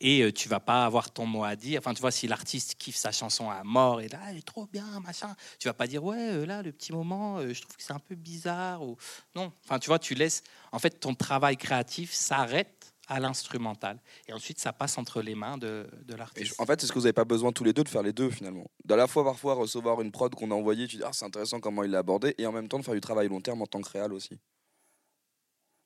[0.00, 1.78] Et euh, tu vas pas avoir ton mot à dire.
[1.80, 4.66] Enfin, tu vois, si l'artiste kiffe sa chanson à mort et là, elle est trop
[4.66, 7.76] bien, machin, tu vas pas dire ouais, euh, là, le petit moment, euh, je trouve
[7.76, 8.96] que c'est un peu bizarre ou
[9.34, 9.52] non.
[9.64, 10.42] Enfin, tu vois, tu laisses.
[10.72, 13.98] En fait, ton travail créatif s'arrête à l'instrumental
[14.28, 16.54] et ensuite ça passe entre les mains de, de l'artiste.
[16.60, 18.30] en fait, est-ce que vous n'avez pas besoin tous les deux de faire les deux
[18.30, 21.24] finalement D'à la fois parfois recevoir une prod qu'on a envoyée, tu dis ah c'est
[21.24, 23.62] intéressant comment il l'a abordé, et en même temps de faire du travail long terme
[23.62, 24.38] en tant que réal aussi.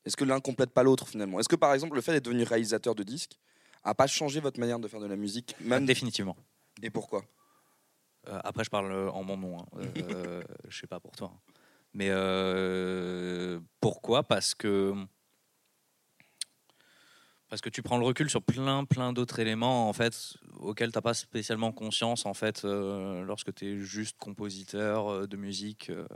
[0.05, 1.41] Est-ce que l'un complète pas l'autre finalement?
[1.41, 3.39] Est-ce que par exemple le fait d'être devenu réalisateur de disques
[3.85, 6.37] a pas changé votre manière de faire de la musique même Définitivement.
[6.83, 7.23] Et pourquoi?
[8.29, 9.59] Euh, après, je parle euh, en mon nom.
[9.59, 9.67] Hein.
[9.99, 11.33] Euh, je sais pas pour toi.
[11.93, 14.23] Mais euh, pourquoi?
[14.23, 14.95] Parce que
[17.49, 21.03] parce que tu prends le recul sur plein plein d'autres éléments en fait auxquels t'as
[21.03, 26.09] pas spécialement conscience en fait euh, lorsque tu es juste compositeur euh, de musique euh,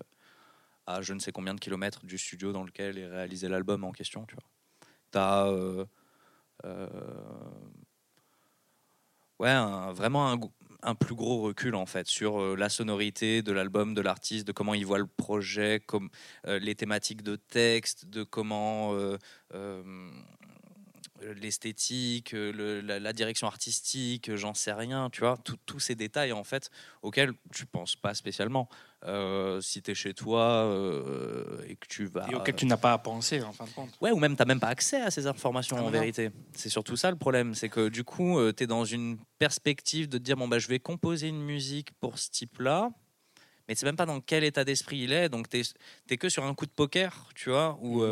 [0.89, 3.93] à je ne sais combien de kilomètres du studio dans lequel est réalisé l'album en
[3.93, 4.25] question.
[4.27, 4.45] Tu vois.
[5.11, 5.85] T'as euh, euh,
[9.39, 10.41] ouais un- vraiment un,
[10.83, 14.53] un plus gros recul en fait sur euh, la sonorité de l'album, de l'artiste, de
[14.53, 16.11] comment il voit le projet, comme
[16.47, 19.17] euh, les thématiques de texte, de comment euh,
[19.55, 19.83] euh,
[21.35, 25.95] l'esthétique, euh, le- la, la direction artistique, euh, j'en sais rien, tu vois, tous ces
[25.95, 26.71] détails en fait
[27.03, 28.69] auxquels tu penses pas spécialement.
[29.05, 32.77] Euh, si tu es chez toi euh, et que tu vas Et auquel tu n'as
[32.77, 33.91] pas à penser en fin de compte.
[34.01, 36.31] Ouais, ou même t'as même pas accès à ces informations Ah, en vérité.
[36.55, 40.19] C'est surtout ça le problème, c'est que du coup, tu es dans une perspective de
[40.19, 42.91] te dire bon bah je vais composer une musique pour ce type-là,
[43.69, 45.61] mais tu sais même pas dans quel état d'esprit il est, donc tu
[46.11, 48.03] es, que sur un coup de poker, tu vois, ou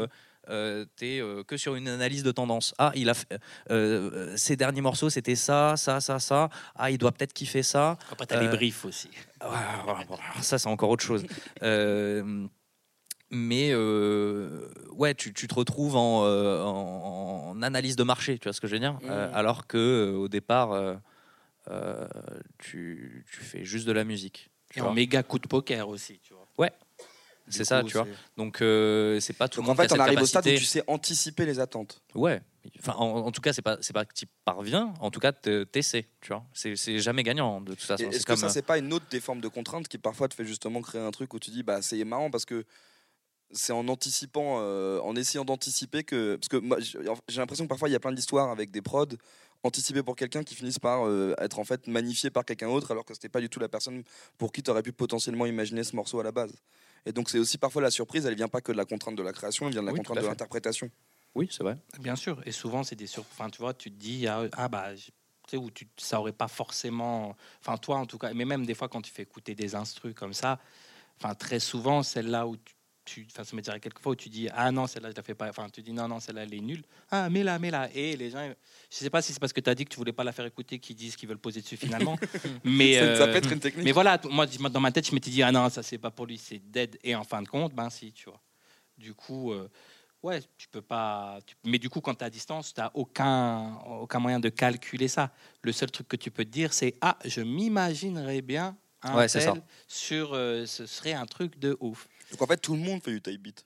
[0.48, 0.86] Mhm.
[0.96, 2.74] tu es que sur une analyse de tendance.
[2.78, 3.38] Ah, il a fait, euh,
[3.70, 6.48] euh, ces derniers morceaux, c'était ça, ça, ça, ça.
[6.74, 7.98] Ah, il doit peut-être kiffer ça.
[8.10, 9.10] Après, tu as les Euh, briefs aussi.
[9.42, 11.24] Ouais, ça, c'est encore autre chose.
[11.62, 12.46] Euh,
[13.30, 18.44] mais euh, ouais, tu, tu te retrouves en, euh, en- en analyse de marché, tu
[18.44, 19.34] vois ce que je veux dire Euh, Mhm.
[19.34, 20.94] Alors que euh, au départ, euh,
[21.68, 22.06] euh,
[22.58, 24.50] tu, tu fais juste de la musique.
[24.70, 24.90] tu Et vois.
[24.90, 26.46] en méga coup de poker aussi, tu vois.
[27.48, 28.06] C'est ça, tu vois.
[28.36, 30.22] Donc euh, c'est pas tout Donc le en monde fait, qui a on cette arrive
[30.22, 32.02] au stade où tu sais anticiper les attentes.
[32.14, 32.42] Ouais.
[32.80, 34.92] Enfin, en, en tout cas, c'est pas c'est pas que tu parviens.
[35.00, 36.08] En tout cas, te- t'essaies.
[36.20, 36.44] Tu vois.
[36.52, 38.10] C'est jamais gagnant de toute façon.
[38.10, 40.34] Est-ce que ça, euh, c'est pas une autre des formes de contrainte qui parfois te
[40.34, 42.64] fait justement créer un truc où tu dis, bah c'est marrant parce que
[43.52, 46.34] c'est en anticipant, euh, en essayant d'anticiper que.
[46.34, 48.82] Parce que moi, j'ai j'ai l'impression que parfois il y a plein d'histoires avec des
[48.82, 49.06] prods
[49.62, 53.04] anticipés pour quelqu'un qui finissent par euh, être en fait magnifiés par quelqu'un d'autre alors
[53.04, 54.02] que c'était pas du tout la personne
[54.38, 56.52] pour qui tu aurais pu potentiellement imaginer ce morceau à la base.
[57.06, 59.22] Et donc c'est aussi parfois la surprise, elle vient pas que de la contrainte de
[59.22, 60.90] la création, elle vient de la Oui, contrainte de l'interprétation.
[61.34, 61.76] Oui, c'est vrai.
[62.00, 63.22] Bien sûr, et souvent c'est des sur...
[63.32, 65.12] Enfin, tu vois, tu te dis ah, ah, bah je- tu
[65.52, 68.74] sais où tu ça aurait pas forcément enfin toi en tout cas, mais même des
[68.74, 70.58] fois quand tu fais écouter des instrus comme ça,
[71.20, 72.74] enfin très souvent celle-là où tu
[73.06, 75.22] tu- enfin, ça m'est arrivé quelques fois où tu dis ah non celle-là je la
[75.22, 75.48] fais pas.
[75.48, 76.82] Enfin tu dis non non celle-là elle est nulle.
[77.10, 78.52] Ah mais là mais là et les gens
[78.90, 80.32] je sais pas si c'est parce que tu as dit que tu voulais pas la
[80.32, 82.18] faire écouter qu'ils disent qu'ils veulent poser dessus finalement.
[82.64, 83.84] Mais Ça- ça euh, peut être une technique.
[83.84, 86.26] mais voilà moi dans ma tête je m'étais dit ah non ça c'est pas pour
[86.26, 86.98] lui c'est dead.
[87.02, 88.40] Et en fin de compte ben si tu vois.
[88.98, 89.68] Du coup euh,
[90.22, 93.76] ouais tu peux pas tu- mais du coup quand tu à distance tu n'as aucun
[94.00, 95.32] aucun moyen de calculer ça.
[95.62, 99.28] Le seul truc que tu peux te dire c'est ah je m'imaginerais bien un Ouais,
[99.28, 99.54] tel ça.
[99.86, 103.10] sur euh, ce serait un truc de ouf Donc en fait tout le monde fait
[103.12, 103.64] du type beat.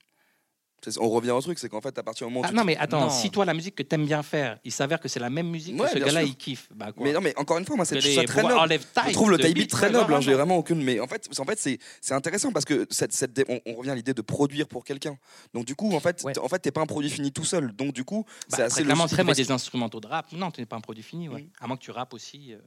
[0.99, 2.65] On revient au truc, c'est qu'en fait, à partir du moment où Ah, tu non,
[2.65, 3.11] mais attends, Non.
[3.11, 5.79] si toi, la musique que t'aimes bien faire, il s'avère que c'est la même musique
[5.79, 6.69] Ouais, que ce gars-là, il kiffe.
[6.75, 7.05] Bah, quoi.
[7.05, 8.79] Mais non, mais encore une fois, moi, c'est ça très noble.
[9.09, 10.37] Je trouve le de type beat, beat très noble, hein, j'ai vraiment.
[10.47, 10.83] vraiment aucune.
[10.83, 13.75] Mais en fait, en fait c'est c'est intéressant parce que cette, cette dé- on, on
[13.75, 15.19] revient à l'idée de produire pour quelqu'un.
[15.53, 16.39] Donc du coup, en fait, Ouais.
[16.39, 17.73] en fait, t'es pas un produit fini tout seul.
[17.77, 19.13] Donc du coup, Bah, c'est après, assez clairement, logique.
[19.17, 21.29] après, moi, des instrumentaux de rap, non, tu n'es pas un produit fini.
[21.29, 21.43] Ouais.
[21.43, 21.51] Mm.
[21.61, 22.55] À moins que tu rappes aussi.
[22.55, 22.59] euh.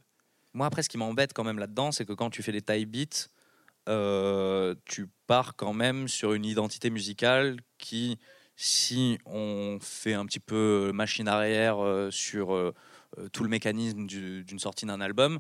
[0.54, 2.86] Moi, après, ce qui m'embête quand même là-dedans, c'est que quand tu fais des taille
[2.86, 3.26] beats,
[3.90, 8.18] euh, tu pars quand même sur une identité musicale qui,
[8.56, 12.74] si on fait un petit peu machine arrière euh, sur euh,
[13.32, 15.40] tout le mécanisme du- d'une sortie d'un album,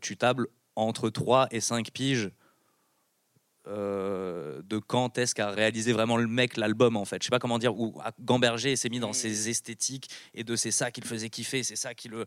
[0.00, 2.30] tu tables entre 3 et 5 piges
[3.68, 7.20] euh, de quand est-ce qu'a réalisé vraiment le mec l'album en fait.
[7.20, 10.70] Je sais pas comment dire, où Gamberger s'est mis dans ses esthétiques et de c'est
[10.70, 12.26] ça qui le faisait kiffer, c'est ça qui le.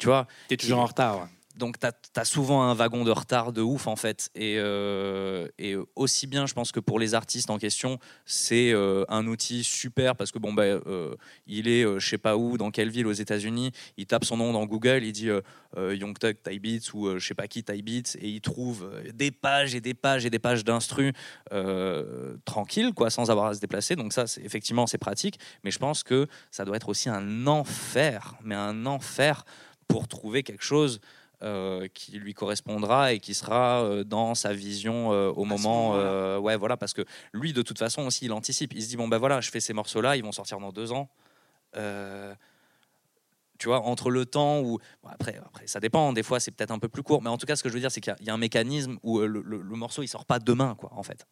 [0.00, 1.18] Tu vois T'es toujours en retard.
[1.18, 1.26] ouais.
[1.60, 4.30] Donc tu as, souvent un wagon de retard de ouf en fait.
[4.34, 9.04] Et, euh, et aussi bien, je pense que pour les artistes en question, c'est euh,
[9.08, 11.14] un outil super parce que bon, bah, euh,
[11.46, 14.52] il est je sais pas où, dans quelle ville aux États-Unis, il tape son nom
[14.52, 15.28] dans Google, il dit
[15.76, 19.30] Young Thug Type Beats ou je sais pas qui Type Beats et il trouve des
[19.30, 21.12] pages et des pages et des pages d'instru
[22.44, 23.94] tranquille quoi, sans avoir à se déplacer.
[23.94, 25.38] Donc ça, effectivement, c'est pratique.
[25.62, 29.44] Mais je pense que ça doit être aussi un enfer, mais un enfer
[29.90, 31.00] pour trouver quelque chose
[31.42, 35.92] euh, qui lui correspondra et qui sera euh, dans sa vision euh, au moment.
[36.38, 38.74] ouais, voilà, parce que lui, de toute façon aussi, il anticipe.
[38.74, 40.92] Il se dit bon ben voilà, je fais ces morceaux-là, ils vont sortir dans deux
[40.92, 41.08] ans.
[43.60, 44.78] Tu vois, entre le temps où.
[45.04, 47.36] bon, après, après, ça dépend, des fois c'est peut-être un peu plus court, mais en
[47.36, 48.38] tout cas, ce que je veux dire, c'est qu'il y a- il y, a un
[48.38, 51.26] mécanisme où euh, le, le- le morceau il sort pas demain, quoi, en fait.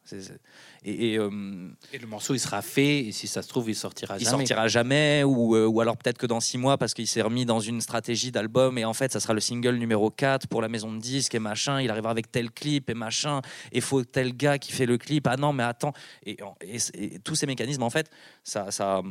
[0.85, 3.75] Et, et, euh, Et le morceau, il sera fait, et si ça se trouve, il
[3.75, 4.37] sortira il jamais.
[4.45, 7.47] sortira jamais ou, euh, ou alors peut-être que dans six mois parce qu'il s'est remis
[7.47, 10.69] dans une stratégie d'album et en fait ça sera le single numéro 4 pour la
[10.69, 13.41] maison de disques et machin il arrivera avec tel clip et machin
[13.73, 15.93] et faut tel gars qui fait le clip ah non mais attends
[16.27, 16.79] et, et-
[17.15, 18.11] et tous ces mécanismes en fait
[18.45, 19.03] ça ça, euh,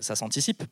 [0.00, 0.62] ça s'anticipe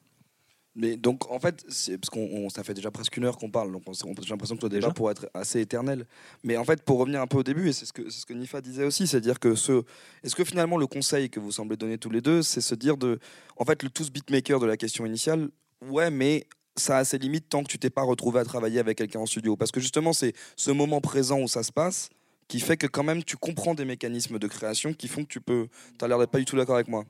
[0.77, 3.51] Mais donc, en fait, c'est parce qu'on on- ça fait déjà presque une heure qu'on
[3.51, 6.07] parle, donc on, on- j'ai l'impression que le débat Déjà pourrait être assez éternel.
[6.45, 8.27] Mais en fait, pour revenir un peu au début, et c'est ce que, c'est ce
[8.27, 9.83] que Nifa disait aussi, c'est-à-dire que ce,
[10.23, 12.97] est-ce que finalement le conseil que vous semblez donner tous les deux, c'est se dire
[12.97, 13.19] de,
[13.57, 15.51] en fait, le tous beatmaker de la question initiale,
[15.89, 16.47] ouais, mais
[16.77, 19.27] ça a ses limites tant que tu t'es pas retrouvé à travailler avec quelqu'un en
[19.27, 22.11] studio, parce que justement, c'est ce moment présent où ça se passe
[22.47, 25.41] qui fait que quand même tu comprends des mécanismes de création qui font que tu
[25.41, 25.69] peux.
[25.99, 27.05] T'as l'air d'être pas du tout d'accord avec moi.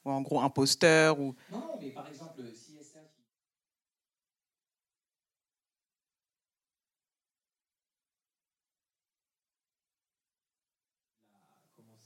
[0.05, 1.33] ou en gros, imposteur, ou...
[1.49, 2.97] Non, non, mais par exemple, si SCH.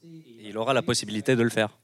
[0.04, 1.78] et il aura la possibilité de le faire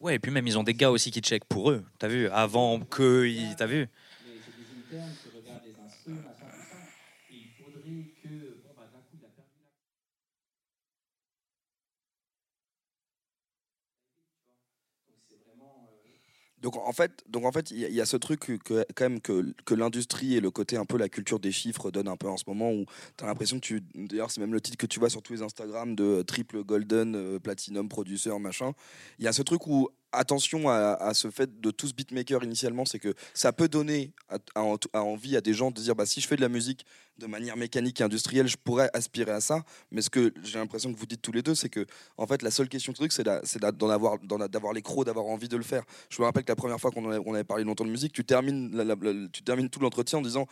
[0.00, 1.84] ouais et puis même ils ont des gars aussi qui checkent pour eux.
[1.98, 3.88] T'as vu avant que t'as vu
[4.20, 6.76] Mais c'est des internes qui regardent les instruments, machin, tout ça.
[7.28, 9.70] Et il faudrait que, bon, bah, d'un coup, il a perdu la.
[15.08, 15.88] Donc c'est vraiment.
[15.90, 16.08] euh,
[16.64, 19.54] Donc en fait, donc en fait, il y, a- ce truc que, quand même que,
[19.66, 22.38] que l'industrie et le côté un peu la culture des chiffres donnent un peu en
[22.38, 22.86] ce moment où
[23.18, 25.34] tu as l'impression que tu d'ailleurs c'est même le titre que tu vois sur tous
[25.34, 28.72] les Instagram de triple golden euh, platinum producer machin.
[29.18, 32.98] Il y a ce truc où attention à, ce fait de tous beatmakers initialement, c'est
[32.98, 34.12] que ça peut donner
[34.54, 36.84] à, envie à des gens de dire bah, si je fais de la musique
[37.18, 39.64] de manière mécanique et industrielle, je pourrais aspirer à ça.
[39.90, 41.86] Mais ce que j'ai l'impression que vous dites tous les deux, c'est que
[42.16, 45.48] en fait la seule question du truc, c'est d'en avoir, d'avoir les crocs, d'avoir envie
[45.48, 45.84] de le faire.
[46.10, 48.70] Je me rappelle que la première fois qu'on avait, parlé longtemps de musique, tu termines
[49.70, 50.46] tout l'entretien en disant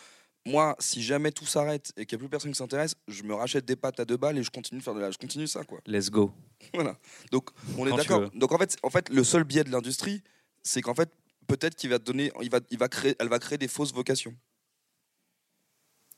[0.44, 3.34] moi, si jamais tout s'arrête et qu'il n'y a plus personne qui s'intéresse, je me
[3.34, 5.46] rachète des pâtes à deux balles et je continue de faire de la, je continue
[5.46, 5.80] ça quoi.
[5.86, 6.32] Let's go.
[6.74, 6.96] Voilà.
[7.30, 8.30] Donc on est d'accord.
[8.34, 10.22] Donc en fait, en fait, le seul biais de l'industrie,
[10.62, 11.10] c'est qu'en fait,
[11.46, 14.34] peut-être qu'il va donner, il va, il va créer, elle va créer des fausses vocations.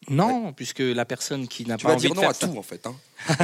[0.08, 2.46] Non, puisque la personne qui n'a pas vas envie dire de non faire à ça-
[2.48, 2.86] tout en fait.
[2.86, 2.94] hein.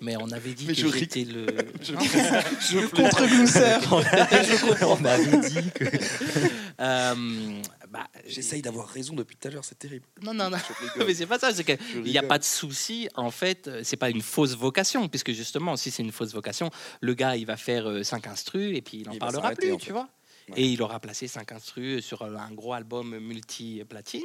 [0.00, 1.46] Mais on avait dit Mais que j'étais le.
[1.82, 1.92] Je-.
[2.72, 2.92] Je plaisante.
[2.92, 3.80] contre-glousseur.
[3.92, 5.84] On avait dit que.
[6.80, 7.60] Euh,
[7.90, 10.04] bah, J'essaye d'avoir raison depuis tout à l'heure, c'est terrible.
[10.22, 10.58] Non, non, non.
[11.06, 13.08] Mais c'est pas ça, c'est qu'il Je n'y a pas de souci.
[13.14, 16.70] En fait, euh, c'est pas une fausse vocation, puisque justement, si c'est une fausse vocation,
[17.00, 19.72] le gars, il va faire 5 instrus et puis il n'en Il va parlera plus,
[19.72, 20.08] en tu vois.
[20.50, 20.60] Ouais.
[20.62, 24.22] Et il aura placé 5 instrus sur un gros album multi-platine.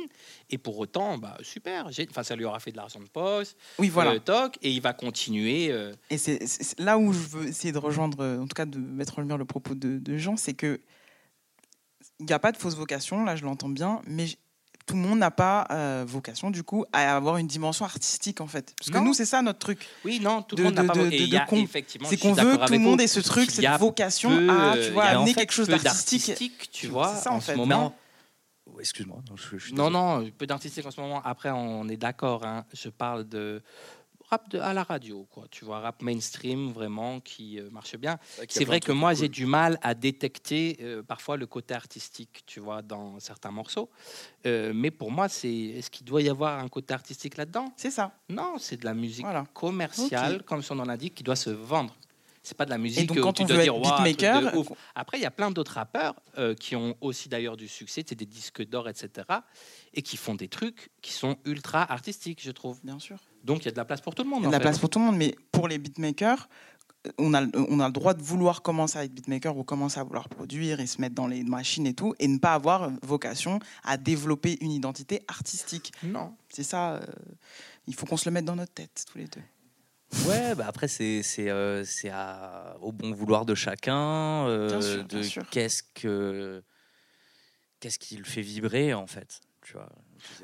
[0.50, 1.92] Et pour autant, bah, super.
[1.92, 4.12] j'ai- Enfin, ça lui aura fait de l'argent de poste, Oui, voilà.
[4.14, 5.72] euh, toc, et il va continuer.
[5.72, 6.40] euh, Et c'est
[6.80, 9.46] là où je veux essayer de rejoindre, en tout cas de mettre en lumière le
[9.46, 10.80] propos de, de Jean, c'est que
[12.20, 14.26] il n'y a pas de fausse vocation, là je l'entends bien, mais
[14.86, 18.48] tout le monde n'a pas euh, vocation du coup à avoir une dimension artistique en
[18.48, 18.74] fait.
[18.78, 19.06] Parce que Non.
[19.06, 20.94] nous c'est ça notre truc, Oui, non, tout le monde n'a pas.
[20.94, 21.00] de-
[21.48, 21.68] con-
[22.10, 25.04] c'est qu'on veut tout le monde ait ce truc, cette vocation peu, à tu vois
[25.06, 26.70] en amener fait quelque chose peu d'artistique.
[26.72, 27.16] tu C'est vois.
[27.16, 27.96] ça, en en fait, ce moment.
[28.66, 29.18] Oh, Excuse-moi.
[29.30, 31.22] non, je- je suis Non, non, peu d'artistique en ce moment.
[31.26, 32.46] Après, on est d'accord.
[32.46, 32.66] hein.
[32.74, 33.62] Je parle de
[34.34, 35.46] rap de, à la radio, quoi.
[35.52, 38.18] Tu vois, rap mainstream vraiment qui euh, marche bien.
[38.50, 42.60] C'est vrai que moi, j'ai du mal à détecter euh, parfois le côté artistique, tu
[42.60, 43.90] vois, dans certains morceaux.
[44.46, 47.72] Euh, mais pour moi, c'est est-ce qu'il doit y avoir un côté artistique là-dedans?
[47.78, 48.12] C'est ça.
[48.30, 49.46] Non, c'est de la musique Voilà.
[49.54, 51.96] commerciale, comme son nom l'indique, qui doit se vendre.
[52.46, 54.58] C'est pas de la musique Et donc quand tu on dois dire truc de beatmaker,
[54.58, 54.68] ouf.
[54.96, 56.16] Après, il y a plein d'autres rappeurs
[56.60, 59.10] qui ont aussi d'ailleurs du succès, c'est des disques d'or, etc.
[59.94, 62.82] Et qui font des trucs qui sont ultra artistiques, je trouve.
[62.84, 63.18] bien sûr.
[63.44, 64.42] Donc il y a de la place pour tout le monde.
[64.42, 64.64] Il y a de la fait.
[64.64, 66.48] place pour tout le monde, mais pour les beatmakers,
[67.18, 70.04] on a, on a le droit de vouloir commencer à être beatmaker ou commencer à
[70.04, 73.60] vouloir produire et se mettre dans les machines et tout, et ne pas avoir vocation
[73.84, 75.92] à développer une identité artistique.
[76.04, 76.34] Non.
[76.48, 77.02] C'est ça, euh,
[77.88, 79.42] il faut qu'on se le mette dans notre tête, tous les deux.
[80.30, 81.84] Ouais, bah après, c'est c'est euh,
[82.82, 84.48] au bon vouloir de chacun.
[84.48, 85.50] euh, Bien sûr, bien de.
[85.50, 86.64] Qu'est-ce que
[87.82, 89.90] qu'est-ce qui le fait vibrer, en fait tu vois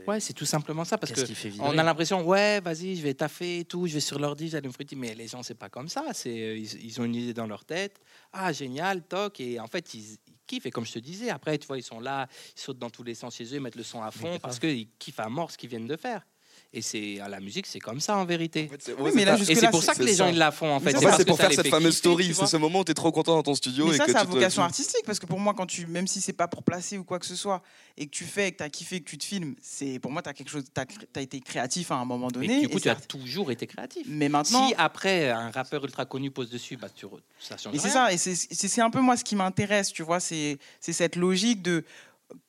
[0.08, 0.98] Ouais, c'est tout simplement ça.
[0.98, 1.12] Parce
[1.50, 4.50] vibrer on a l'impression, ouais, vas-y, je vais taffer et tout, je vais sur l'ordi,
[4.50, 4.96] j'allume Fruity.
[4.96, 6.06] Mais les gens, c'est pas comme ça.
[6.14, 8.00] C'est, euh, ils, ils ont une idée dans leur tête.
[8.34, 9.40] Ah, génial, toc.
[9.40, 10.66] Et en fait, ils, ils kiffent.
[10.66, 13.04] Et comme je te disais, après, tu vois, ils sont là, ils sautent dans tous
[13.04, 15.52] les sens chez eux, ils mettent le son à fond parce qu'ils kiffent à mort
[15.52, 16.26] ce qu'ils viennent de faire.
[16.72, 18.70] Et c'est à la musique, c'est comme ça en vérité.
[19.00, 20.32] Oui, mais là, Et c'est pour ça que les gens ça.
[20.32, 20.94] ils la font en fait.
[20.94, 22.32] Mais ça, c'est pour ça faire cette fameuse story.
[22.32, 24.12] C'est ce moment où tu es trop content dans ton studio Mais et ça, que
[24.12, 26.62] tu te- vocation artistique, parce que pour moi, quand tu, même si c'est pas pour
[26.62, 27.64] placer ou quoi que ce soit,
[27.98, 30.22] et que tu fais, que tu as kiffé, que tu te filmes, c'est pour moi,
[30.22, 30.80] tu as quelque chose, tu
[31.16, 32.58] as, été créatif à un moment donné.
[32.60, 34.06] Et du coup, et tu as ça- toujours été créatif.
[34.08, 37.08] Mais maintenant, Si après un rappeur ultra connu pose dessus, bah, tu
[37.40, 39.92] ça change Et c'est ça, et c'est- c'est c'est un peu moi ce qui m'intéresse,
[39.92, 41.84] tu vois, c'est c'est cette logique de,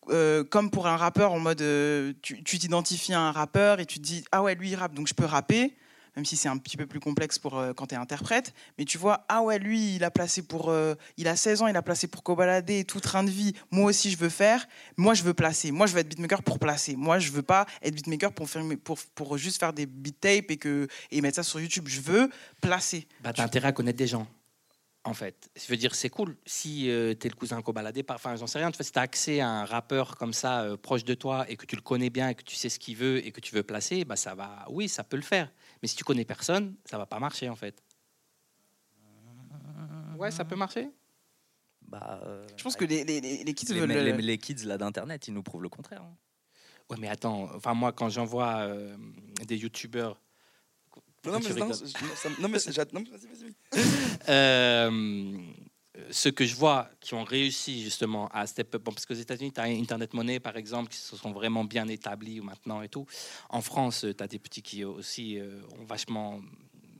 [0.08, 3.98] euh, comme pour un rappeur, en mode, euh, tu t'identifies à un rappeur et tu
[3.98, 5.76] te dis, ah ouais, lui il rappe, donc je peux rapper,
[6.16, 8.84] même si c'est un petit peu plus complexe pour euh, quand tu es interprète, mais
[8.84, 10.74] tu vois, ah ouais, lui il a placé pour,
[11.16, 13.86] il a 16 ans, il a placé pour Kobalade et tout train de vie, moi
[13.86, 14.66] aussi je veux faire,
[14.96, 17.66] moi je veux placer, moi je veux être beatmaker pour placer, moi je veux pas
[17.82, 21.36] être beatmaker pour, faire, pour, pour juste faire des beat tapes et, que, et mettre
[21.36, 23.06] ça sur YouTube, je veux placer.
[23.22, 24.26] Bah, t'as intérêt à connaître des gens.
[25.04, 28.36] En fait, je veux dire, c'est cool si euh, t'es le cousin cobaladé, par- enfin,
[28.36, 28.70] j'en sais rien.
[28.70, 31.56] Tu vois, si t'as accès à un rappeur comme ça, euh, proche de toi, et
[31.56, 33.54] que tu le connais bien, et que tu sais ce qu'il veut, et que tu
[33.54, 34.66] veux placer, bah ça va.
[34.68, 35.50] Oui, ça peut le faire.
[35.80, 37.82] Mais si tu connais personne, ça va pas marcher en fait.
[40.18, 40.90] Ouais, ça peut marcher.
[41.82, 43.88] Bah, euh, Je pense que les, les, les, kids les, veulent...
[43.90, 46.02] les- les kids là d'internet, ils nous prouvent le contraire.
[46.02, 46.14] hein.
[46.90, 47.48] Ouais, mais attends.
[47.54, 48.96] Enfin, moi, quand j'envoie euh,
[49.46, 50.20] des youtubeurs.
[51.26, 51.68] Non, mais, non,
[52.40, 53.54] non, mais vas-y.
[54.28, 55.32] Euh,
[56.10, 59.52] ceux que je vois qui ont réussi justement à step up, bon, parce qu'aux États-Unis,
[59.52, 63.06] tu as Internet Money par exemple, qui se sont vraiment bien établis maintenant et tout.
[63.48, 66.40] En France, tu as des petits qui aussi euh, ont vachement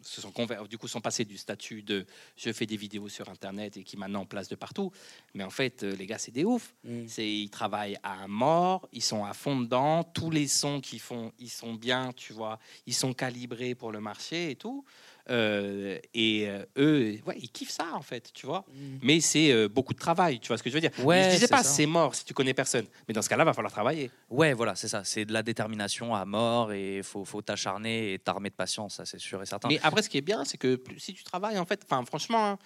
[0.03, 3.29] se sont conver- du coup sont passés du statut de je fais des vidéos sur
[3.29, 4.91] internet et qui maintenant placent de partout.
[5.35, 6.75] Mais en fait euh, les gars c'est des oufs.
[6.85, 7.07] Mm.
[7.07, 10.05] c'est ils travaillent à mort ils sont à fond dedans.
[10.05, 12.59] Tous les sons qu'ils font ils sont bien tu vois.
[12.87, 14.85] Ils sont calibrés pour le marché et tout
[15.29, 18.65] Euh, et euh, eux ouais, ils kiffent ça en fait tu vois
[19.03, 21.31] mais c'est euh, beaucoup de travail tu vois ce que je veux dire Ouais, je
[21.35, 24.11] disais pas c'est mort si tu connais personne mais dans ce cas-là va falloir travailler
[24.31, 25.03] Ouais, voilà, c'est ça.
[25.05, 28.95] C'est de la détermination à mort et il faut, faut t'acharner et t'armer de patience,
[28.97, 29.69] ça c'est sûr et certain.
[29.69, 32.05] Mais après, ce qui est bien, c'est que plus- si tu travailles, en fait, enfin,
[32.07, 32.59] franchement, hein,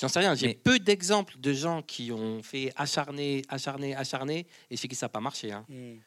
[0.00, 0.34] J'en sais rien.
[0.34, 4.96] J'ai Mais- peu d'exemples de gens qui ont fait acharné, acharné, acharné, et chez qui
[4.96, 5.52] ça n'a pas marché.
[5.52, 5.64] hein.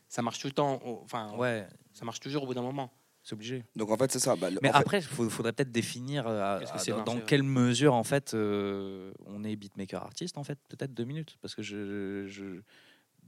[0.10, 0.82] Ça marche tout le temps.
[1.06, 2.92] Enfin, Ouais, ça marche toujours au bout d'un moment.
[3.28, 3.66] C'est obligé.
[3.76, 4.38] Donc en fait, c'est ça.
[4.38, 8.34] Bah, Mais après, il faudrait peut-être définir euh, à- à- dans, quelle mesure en fait
[8.34, 12.62] euh, on est beatmaker artiste en fait peut-être deux minutes parce que je, je-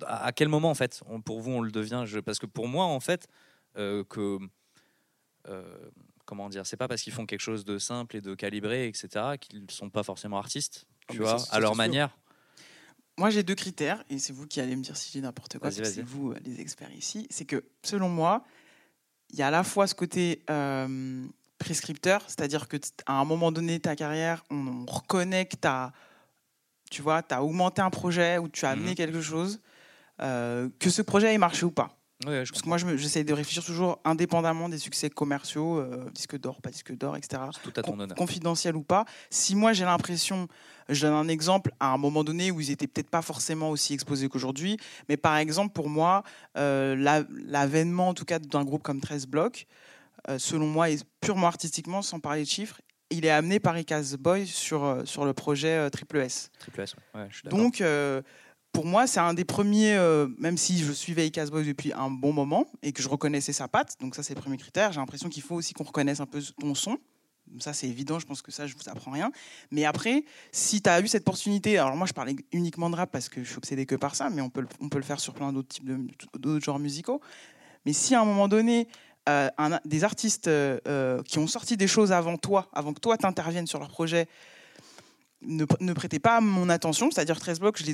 [0.05, 2.69] à quel moment en fait on- pour vous on le devient je, parce que pour
[2.69, 3.27] moi en fait
[3.77, 4.39] euh, que
[5.49, 5.89] euh,
[6.25, 9.35] comment dire c'est pas parce qu'ils font quelque chose de simple et de calibré etc
[9.37, 11.77] qu'ils sont pas forcément artistes Ah, tu mais vois ça, à leur sûr.
[11.77, 12.17] manière
[13.17, 15.69] Moi, j'ai deux critères, et c'est vous qui allez me dire si j'ai n'importe quoi,
[15.69, 17.27] Vas-y, parce que c'est vous les experts ici.
[17.29, 18.45] C'est que, selon moi,
[19.31, 21.25] il y a à la fois ce côté euh,
[21.57, 25.67] prescripteur, c'est-à-dire que à un moment donné de ta carrière, on, on reconnaît que tu
[25.67, 25.91] as,
[26.89, 28.95] tu vois, as augmenté un projet ou tu as amené Mhm.
[28.95, 29.59] quelque chose,
[30.21, 31.95] euh, que ce projet ait marché ou pas.
[32.25, 36.09] Ouais, je Parce que moi, je j'essaie de réfléchir toujours indépendamment des succès commerciaux, euh,
[36.13, 39.05] disque d'or, pas disque d'or, etc tout à ton con- honneur confidentiel ou pas.
[39.29, 40.49] Si moi j'ai l'impression,
[40.89, 43.93] je donne un exemple à un moment donné où ils étaient peut-être pas forcément aussi
[43.93, 46.23] exposés qu'aujourd'hui, mais par exemple pour moi,
[46.57, 49.65] euh, la- l'avènement en tout cas d'un groupe comme 13 blocs,
[50.27, 54.17] euh, selon moi, et purement artistiquement, sans parler de chiffres, il est amené par Icaz
[54.17, 56.51] Boy sur, sur le projet Triple S.
[56.59, 57.21] triple S ouais.
[57.21, 57.59] Ouais, je suis d'accord.
[57.59, 57.81] Donc,
[58.71, 62.09] pour moi, c'est un des premiers, euh, même si je suivais Icaz Boys depuis un
[62.09, 64.99] bon moment et que je reconnaissais sa patte, donc ça c'est le premier critère, j'ai
[64.99, 66.97] l'impression qu'il faut aussi qu'on reconnaisse un peu ton son.
[67.57, 69.31] Ça c'est évident, je pense que ça je vous apprends rien.
[69.71, 73.11] Mais après, si tu as eu cette opportunité, alors moi je parlais uniquement de rap
[73.11, 75.19] parce que je suis obsédé que par ça, mais on peut, on peut le faire
[75.19, 75.89] sur plein d'autres types
[76.37, 77.21] d'autres genres musicaux.
[77.85, 78.87] Mais si à un moment donné,
[79.27, 79.49] euh,
[79.85, 83.79] des artistes euh, qui ont sorti des choses avant toi, avant que toi t'interviennes sur
[83.79, 84.27] leur projet,
[85.41, 87.85] ne, ne pas mon attention, c'est-à-dire 13 blocs, je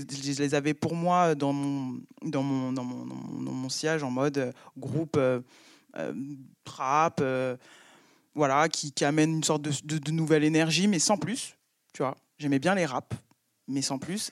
[0.42, 3.68] les, avais pour moi dans mon, dans mon, dans mon, dans mon,
[4.04, 5.42] en mode euh, groupe euh,
[5.98, 6.14] euh,
[7.22, 7.56] euh,
[8.34, 11.56] voilà, qui, qui amène une sorte de, de- nouvelle énergie, mais sans plus,
[11.94, 12.16] tu vois.
[12.38, 13.16] J'aimais bien les raps,
[13.68, 14.32] mais sans plus.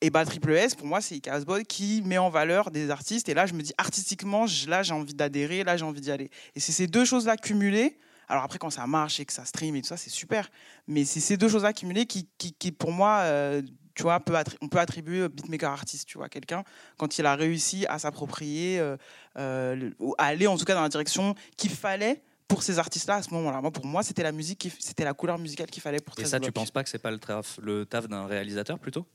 [0.00, 3.28] Et bah Triple S, pour moi, c'est Icaz Boy qui met en valeur des artistes.
[3.28, 6.30] Et là, je me dis, artistiquement, là, j'ai envie d'adhérer, là, j'ai envie d'y aller.
[6.54, 7.96] Et c'est ces deux choses-là cumulées.
[8.28, 10.48] Alors après, quand ça marche et que ça stream et tout ça, c'est super.
[10.86, 13.62] Mais c'est ces deux choses-là cumulées qui, qui, qui, pour moi, euh,
[13.94, 16.64] tu vois, peut on peut attribuer beatmaker artiste, tu vois, quelqu'un
[16.96, 18.96] quand il a réussi à s'approprier, euh,
[19.38, 23.16] euh, ou à aller en tout cas dans la direction qu'il fallait pour ces artistes-là
[23.16, 23.60] à ce moment-là.
[23.60, 26.30] Moi, pour moi, c'était la musique, c'était la couleur musicale qu'il fallait pour et 13
[26.30, 26.54] ça tu blocs.
[26.54, 29.06] penses pas que c'est pas le taf le taf d'un réalisateur plutôt?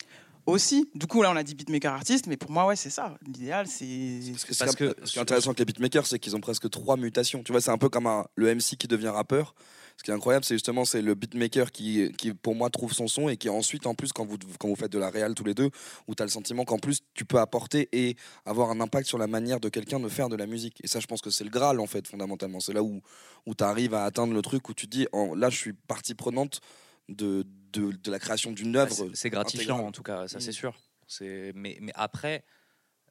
[0.46, 3.16] Aussi, du coup, là, on a dit beatmaker artiste, mais pour moi, ouais, c'est ça.
[3.26, 4.20] L'idéal, c'est.
[4.32, 6.36] Parce que, Parce ce, que- que, ce qui est intéressant avec les beatmakers, c'est qu'ils
[6.36, 7.44] ont presque trois mutations.
[7.44, 9.54] Tu vois, c'est un peu comme un- le MC qui devient rappeur.
[9.98, 13.08] Ce qui est incroyable, c'est justement c'est le beatmaker qui, qui, pour moi, trouve son
[13.10, 15.44] son et qui ensuite, en plus, quand vous, quand vous faites de la réal tous
[15.44, 15.70] les deux,
[16.08, 18.16] où tu as le sentiment qu'en plus, tu peux apporter et
[18.46, 20.78] avoir un impact sur la manière de quelqu'un de faire de la musique.
[20.84, 22.62] Et ça, je pense que c'est le Graal, en fait, fondamentalement.
[22.62, 23.02] C'est là où,
[23.46, 26.16] où tu arrives à atteindre le truc où tu te dis, là, je suis partie
[26.16, 26.62] prenante
[27.10, 28.94] de, de, de la création d'une Bah, œuvre.
[28.96, 29.88] c'est- C'est gratifiant intégrale.
[29.90, 30.42] en tout cas, ça Mm.
[30.42, 30.76] c'est sûr.
[31.08, 32.46] C'est mais, mais après,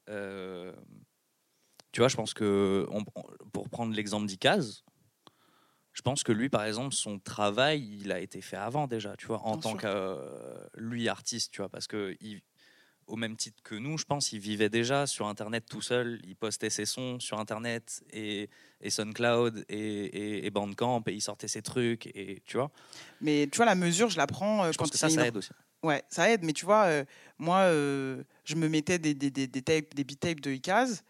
[0.09, 0.73] euh,
[1.91, 3.03] tu vois, je pense que on-
[3.51, 4.83] pour prendre l'exemple d'Ikaz,
[5.93, 9.25] je pense que lui, par exemple, son travail, il a été fait avant déjà, tu
[9.27, 9.79] vois, en Bien tant sûr.
[9.79, 12.41] que euh, lui artiste, tu vois, parce que il-
[13.09, 16.19] au même titre que nous, je pense, il vivait déjà sur Internet tout seul.
[16.25, 18.49] Il postait ses sons sur Internet et,
[18.81, 22.71] et SoundCloud et, et, et Bandcamp et il sortait ses trucs et tu vois.
[23.21, 25.25] Mais tu vois, la mesure, je la prends euh, Je quand pense que ça, ça
[25.27, 25.49] aide aussi.
[25.83, 27.05] Ouais, ça aide, mais tu vois, euh,
[27.37, 31.03] moi, euh, je me mettais des, des, des, des tapes, des beat tapes de Icaz,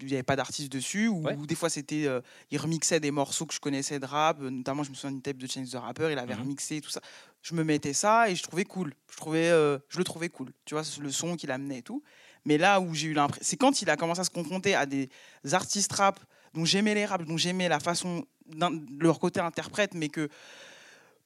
[0.00, 1.36] il n'y avait pas d'artiste dessus, ou Ouais.
[1.36, 2.20] des fois, c'était, euh,
[2.50, 5.36] il remixait des morceaux que je connaissais de rap, notamment, je me souviens d'une tape
[5.36, 6.40] de Chance the Rapper, il avait Mhm.
[6.40, 7.00] remixé tout ça.
[7.42, 8.94] Je me mettais ça et je trouvais cool.
[9.10, 12.02] Je, trouvais, euh, je le trouvais cool, tu vois, le son qu'il amenait et tout.
[12.44, 14.86] Mais là où j'ai eu l'impression, c'est quand il a commencé à se confronter à
[14.86, 15.08] des
[15.52, 16.18] artistes rap
[16.54, 18.24] dont j'aimais les raps, dont j'aimais la façon,
[18.98, 20.28] leur côté interprète, mais que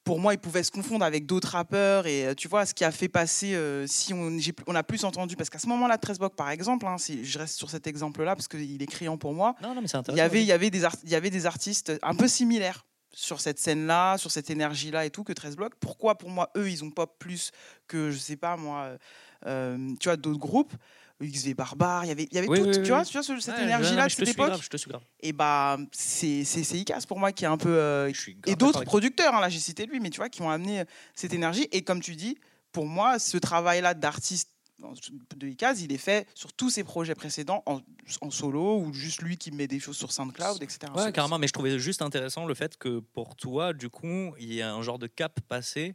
[0.04, 2.06] pour moi, ils pouvaient se confondre avec d'autres rappeurs.
[2.06, 5.34] Et euh, tu vois, ce qui a fait passer, euh, si on, a plus entendu,
[5.34, 8.36] parce qu'à ce moment-là, 13 Block, par exemple, hein, si je reste sur cet exemple-là,
[8.36, 10.70] parce qu'il est criant pour moi, Non, non, mais c'est il y, il, y avait
[10.70, 12.86] des il y avait des artistes un peu similaires
[13.18, 15.72] sur cette scène-là, sur cette énergie-là et tout, que 13 Block.
[15.80, 17.50] Pourquoi, pour moi, eux, ils ont pop plus
[17.88, 18.98] que, je sais pas, moi, euh,
[19.46, 20.74] euh, tu vois, d'autres groupes?
[21.22, 23.12] XV Barbare, il y avait, il y avait Oui, tout, oui, tu oui, vois, tu
[23.14, 24.48] vois, ce- cette Ouais, énergie-là de cette époque.
[24.48, 25.00] grave, je te suis grave.
[25.20, 26.42] Et bah, c'est
[26.74, 27.74] Icaz pour moi qui est un peu.
[27.74, 28.12] euh,
[28.46, 30.84] et d'autres producteurs, hein, là j'ai cité lui, mais tu vois, qui ont amené
[31.14, 31.68] cette énergie.
[31.72, 32.36] Et comme tu dis,
[32.70, 37.62] pour moi, ce travail-là d'artiste de Icaz, il est fait sur tous ses projets précédents
[37.66, 37.80] en,
[38.20, 40.92] en solo ou juste lui qui met des choses sur SoundCloud, etc.
[40.94, 44.52] Ouais, carrément, mais je trouvais juste intéressant le fait que pour toi, du coup, il
[44.52, 45.94] y a un genre de cap passé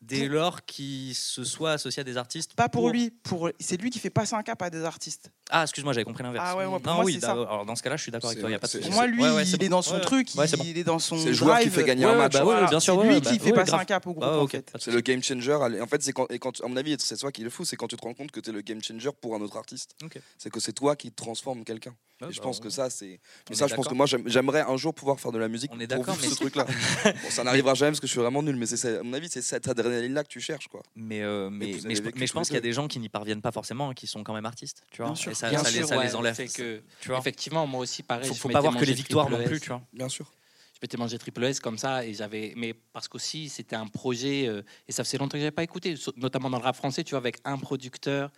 [0.00, 2.54] dès lors qu'il se soit associé à des artistes.
[2.54, 5.30] Pas pour, lui, pour c'est lui qui fait passer un cap à des artistes.
[5.50, 6.44] Ah, excuse-moi, j'avais compris l'inverse.
[6.48, 7.32] Ah ouais, ouais, pour non, moi, oui, c'est ça.
[7.32, 8.48] alors dans ce cas-là, je suis d'accord avec toi.
[8.48, 8.78] Il y a pas de.
[8.78, 9.64] Pour moi, lui, Ouais, ouais, il bon.
[9.66, 10.64] est dans son Ouais, truc, ouais, il, c'est bon.
[10.66, 12.32] il est dans son C'est le joueur qui fait gagner Ouais, un match.
[12.32, 12.68] bah voilà.
[12.68, 13.80] bien sûr, C'est lui bah, qui fait ouais, passer grave.
[13.80, 14.24] un cap au groupe.
[14.26, 14.70] Ah, en fait.
[14.78, 15.52] C'est le game changer.
[15.54, 17.64] En fait, c'est quand, et quand, à mon avis, c'est ça qui est le fou,
[17.64, 19.56] c'est quand tu te rends compte que tu es le game changer pour un autre
[19.56, 19.94] artiste.
[20.04, 20.18] Ok.
[20.38, 21.94] C'est que c'est toi qui transformes quelqu'un.
[22.28, 23.18] Et je bah, pense que ça, c'est.
[23.48, 25.70] Mais ça, je pense que moi, j'aime- j'aimerais un jour pouvoir faire de la musique.
[25.72, 26.66] On est pour d'accord, vivre mais ce truc-là.
[27.04, 29.40] bon, ça n'arrivera jamais parce que je suis vraiment nul, mais à mon avis, c'est
[29.40, 30.82] cette adrénaline-là que tu cherches, quoi.
[30.94, 34.06] Mais, euh, je, pense qu'il y a des gens qui n'y parviennent pas forcément, qui
[34.06, 35.14] sont quand même artistes, tu vois.
[35.40, 36.34] Ça, Bien ça les, sûr, ça ouais, les enlève.
[36.34, 37.18] c'est que Tu vois.
[37.18, 38.28] effectivement moi aussi pareil.
[38.28, 39.82] Faut, je faut pas voir que les victoires non plus, tu vois.
[39.92, 40.30] Bien sûr.
[40.74, 44.46] je m'étais mangé triple S comme ça et j'avais mais parce qu'aussi c'était un projet
[44.48, 47.10] euh, et ça faisait longtemps que j'avais pas écouté notamment dans le rap français tu
[47.10, 48.30] vois avec un producteur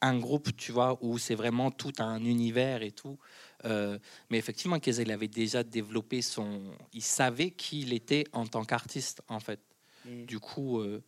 [0.00, 3.18] un groupe tu vois où c'est vraiment tout un univers et tout
[3.66, 3.98] Euh,
[4.30, 6.62] mais effectivement Keza il avait déjà développé son
[6.94, 9.60] il savait qui il était en tant qu'artiste en fait
[10.06, 10.24] Mm.
[10.24, 11.02] du coup euh,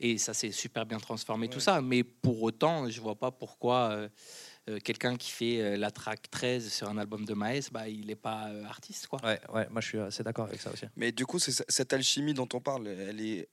[0.00, 4.08] et ça s'est super bien transformé tout ça mais pour autant je vois pas pourquoi
[4.78, 8.16] quelqu'un qui fait euh, la track 13 sur un album de Maes bah il est
[8.16, 10.86] pas euh, artiste quoi Ouais, ouais, moi je suis assez d'accord avec ça aussi.
[10.96, 13.48] Mais du coup, cette alchimie dont on parle, elle est.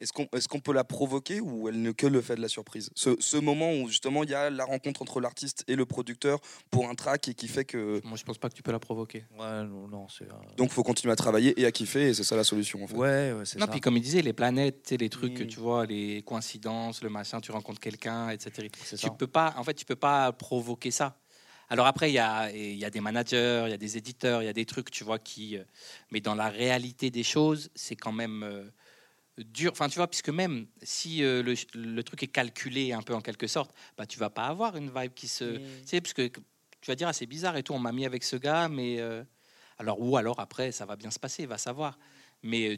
[0.00, 2.48] Est-ce qu'on est qu'on peut la provoquer ou elle n'est que le fait de la
[2.48, 2.90] surprise?
[2.94, 6.38] Ce, ce moment où justement il y a la rencontre entre l'artiste et le producteur
[6.70, 8.78] pour un track et qui fait que moi je pense pas que tu peux la
[8.78, 10.24] provoquer Ouais, non, non, c'est.
[10.24, 12.86] euh, donc faut continuer à travailler et à kiffer et c'est ça la solution en
[12.86, 12.94] fait.
[12.96, 13.72] Ouais, ouais, c'est Non, ça.
[13.72, 17.40] puis comme il disait, les planètes, les trucs que tu vois, les coïncidences, le machin,
[17.40, 18.68] tu rencontres quelqu'un, etc.
[18.90, 19.10] Tu ça.
[19.10, 21.18] peux pas, en fait, tu peux pas provoquer ça.
[21.70, 24.42] Alors après, il y a, il y a des managers, il y a des éditeurs,
[24.42, 25.56] il y a des trucs, tu vois, qui.
[25.58, 25.64] euh,
[26.10, 28.64] Mais dans la réalité des choses, c'est quand même euh,
[29.38, 29.72] dur.
[29.72, 33.20] Enfin, tu vois, puisque même si euh, le, le truc est calculé un peu en
[33.20, 35.58] quelque sorte, bah, tu vas pas avoir une vibe qui se.
[35.82, 38.06] Tu sais, parce que tu vas dire, ah, c'est bizarre et tout, on m'a mis
[38.06, 39.00] avec ce gars, mais.
[39.00, 39.24] euh,
[39.80, 41.98] alors, ou alors après, ça va bien se passer, va savoir.
[42.42, 42.76] Mais euh,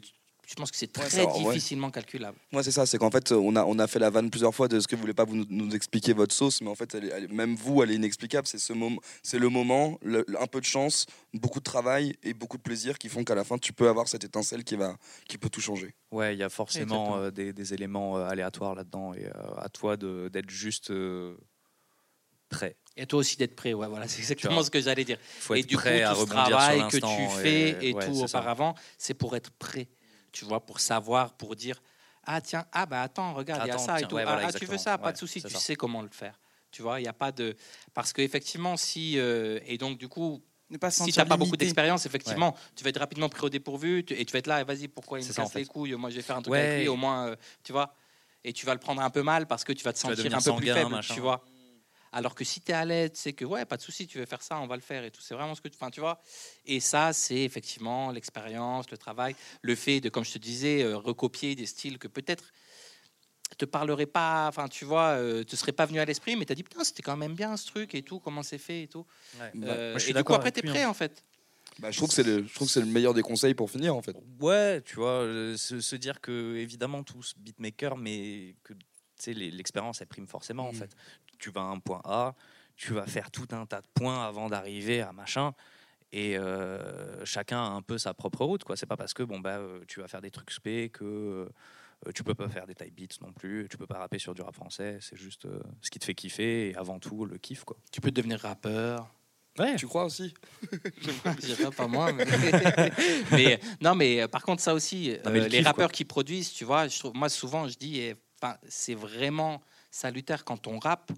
[0.51, 1.43] je pense que c'est Ouais, très ouais.
[1.53, 2.37] difficilement calculable.
[2.51, 4.67] Moi c'est ça, c'est qu'en fait on a, on a fait la vanne plusieurs fois
[4.67, 6.93] de ce que vous voulez pas vous nous, nous expliquer votre sauce, mais en fait
[6.93, 8.45] elle est- elle est- même vous elle est inexplicable.
[8.47, 12.33] C'est ce moment, c'est le moment, le- un peu de chance, beaucoup de travail et
[12.33, 14.97] beaucoup de plaisir qui font qu'à la fin tu peux avoir cette étincelle qui va,
[15.27, 15.95] qui peut tout changer.
[16.11, 19.69] Ouais, il y a forcément euh, des, des éléments euh, aléatoires là-dedans et euh, à
[19.69, 21.37] toi de- d'être juste euh,
[22.49, 22.75] prêt.
[22.97, 25.17] Et toi aussi d'être prêt, ouais, voilà, c'est exactement ce que j'allais dire.
[25.39, 27.93] faut et être du coup, prêt à tout ce rebondir travail que tu fais et,
[27.93, 29.87] ouais, tout auparavant, c'est pour être prêt.
[30.31, 31.81] Tu vois, pour savoir, pour dire
[32.23, 34.15] ah tiens, ah bah attends, regarde, il y a Attends, ça et tiens, tout.
[34.15, 35.59] ouais, Ah, voilà, ah, tu veux ça, pas Ouais, de souci, tu ça.
[35.59, 36.39] sais comment le faire.
[36.71, 37.55] Tu vois, il y a pas de
[37.93, 41.35] parce qu'effectivement, si euh, et donc du coup, Ne pas se si tu n'as pas
[41.35, 44.47] beaucoup d'expérience, effectivement, tu vas être rapidement pris au dépourvu tu- et tu vas être
[44.47, 45.59] là, et vas-y, pourquoi il me casse ça, en fait.
[45.59, 45.93] les couilles?
[45.95, 46.59] Moi, je vais faire un truc Ouais.
[46.59, 47.95] avec lui, au moins, euh, tu vois.
[48.43, 50.25] Et tu vas le prendre un peu mal parce que tu vas te Tu sentir
[50.35, 51.13] un peu plus faible, machin.
[51.15, 51.43] tu vois.
[52.11, 54.25] Alors que si tu es à l'aide, c'est que ouais, pas de souci, tu veux
[54.25, 55.21] faire ça, on va le faire et tout.
[55.21, 56.21] C'est vraiment ce que tu, enfin, tu vois.
[56.65, 60.97] Et ça, c'est effectivement l'expérience, le travail, le fait de, comme je te disais, euh,
[60.97, 62.51] recopier des styles que peut-être
[63.57, 66.51] te parlerait pas, enfin, tu vois, euh, te serait pas venu à l'esprit, mais tu
[66.51, 68.87] as dit putain, c'était quand même bien ce truc et tout, comment c'est fait et
[68.87, 69.05] tout.
[69.37, 70.83] Bah, Euh, moi, je suis et du coup, d'accord après, avec tu es lui, prêt
[70.83, 70.89] hein.
[70.89, 71.23] en fait?
[71.79, 73.69] Bah, je trouve que c'est le, je trouve que c'est le meilleur des conseils pour
[73.71, 74.15] finir en fait.
[74.39, 78.73] Ouais, tu vois, euh, se, se dire que évidemment tous beatmakers, mais que
[79.27, 80.75] l'expérience elle prime forcément en Mm.
[80.75, 80.95] fait.
[81.39, 82.33] Tu vas à un point A,
[82.75, 85.53] tu vas faire tout un tas de points avant d'arriver à machin.
[86.13, 88.75] Et euh, chacun a un peu sa propre route, quoi.
[88.75, 92.11] C'est pas parce que bon bah euh, tu vas faire des trucs spé que euh,
[92.13, 93.67] tu peux pas faire des type beats non plus.
[93.69, 94.97] Tu peux pas rapper sur du rap français.
[94.99, 97.77] C'est juste euh, ce qui te fait kiffer et avant tout le kiff, quoi.
[97.93, 99.09] Tu peux devenir rappeur.
[99.59, 99.75] Ouais.
[99.75, 100.33] Tu crois aussi?
[101.23, 102.11] Pas, pas moi.
[102.13, 102.25] Mais...
[103.31, 106.51] mais, non, mais par contre, ça aussi, Non, euh, le les kiff, rappeurs qui produisent,
[106.53, 108.15] tu vois, je trouve, moi souvent je dis, eh,
[108.67, 109.61] c'est vraiment
[109.91, 111.11] salutaire quand on rappe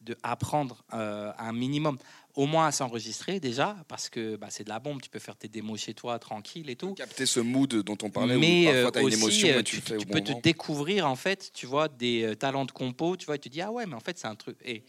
[0.00, 1.98] de apprendre euh, un minimum,
[2.34, 5.36] au moins à s'enregistrer déjà, parce que bah, c'est de la bombe, tu peux faire
[5.36, 6.94] tes démos chez toi tranquille et tout.
[6.94, 9.48] capter ce mood dont on parlait mais où euh, parfois tu as une aussi, émotion
[9.48, 13.16] euh, et tu, bon peux te découvrir en fait, tu vois, des talents de compo,
[13.16, 14.56] tu vois, et tu dis ah ouais, mais en fait c'est un truc.
[14.64, 14.84] Et,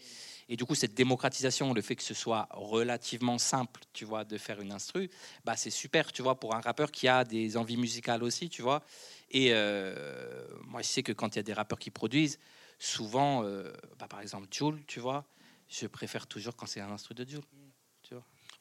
[0.52, 4.36] et du coup, cette démocratisation, le fait que ce soit relativement simple, tu vois, de
[4.36, 5.08] faire une instru,
[5.46, 8.60] bah c'est super, tu vois, pour un rappeur qui a des envies musicales aussi, tu
[8.60, 8.82] vois.
[9.30, 12.38] Et euh, moi, je sais que quand il y a des rappeurs qui produisent,
[12.78, 15.24] souvent, euh, bah, par exemple, Joule, tu vois,
[15.70, 17.44] je préfère toujours quand c'est un instru de Joule.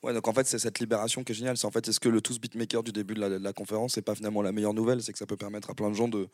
[0.03, 1.57] Ouais, donc en fait, c'est cette libération qui est géniale.
[1.57, 4.15] C'est en fait, est-ce que le tous beatmaker du début de la, conférence, c'est pas
[4.15, 5.03] finalement la meilleure nouvelle?
[5.03, 6.27] C'est que ça peut permettre à plein de gens de,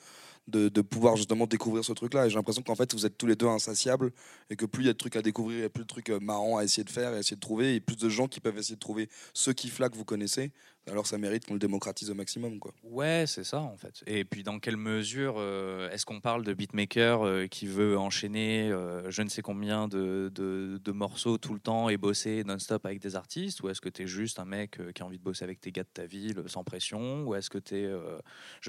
[0.47, 2.27] de, pouvoir justement découvrir ce truc-là.
[2.27, 4.13] Et j'ai l'impression qu'en fait, vous êtes tous les deux insatiables
[4.49, 6.19] et que plus il y a de trucs à découvrir, a plus de trucs euh,
[6.21, 8.39] marrants à essayer de faire et à essayer de trouver, et plus de gens qui
[8.39, 10.53] peuvent essayer de trouver ce kiff-là que vous connaissez.
[10.89, 12.73] Alors ça mérite qu'on le démocratise au maximum, quoi.
[12.83, 14.03] Ouais, c'est ça en fait.
[14.07, 18.71] Et puis dans quelle mesure euh, est-ce qu'on parle de beatmaker euh, qui veut enchaîner
[18.71, 22.85] euh, je ne sais combien de, de- de morceaux tout le temps et bosser non-stop
[22.85, 23.61] avec des artistes?
[23.61, 25.71] Ou est-ce que tu es juste un mec qui a envie de bosser avec tes
[25.71, 27.23] gars de ta ville sans pression?
[27.27, 27.91] Ou est-ce que tu es...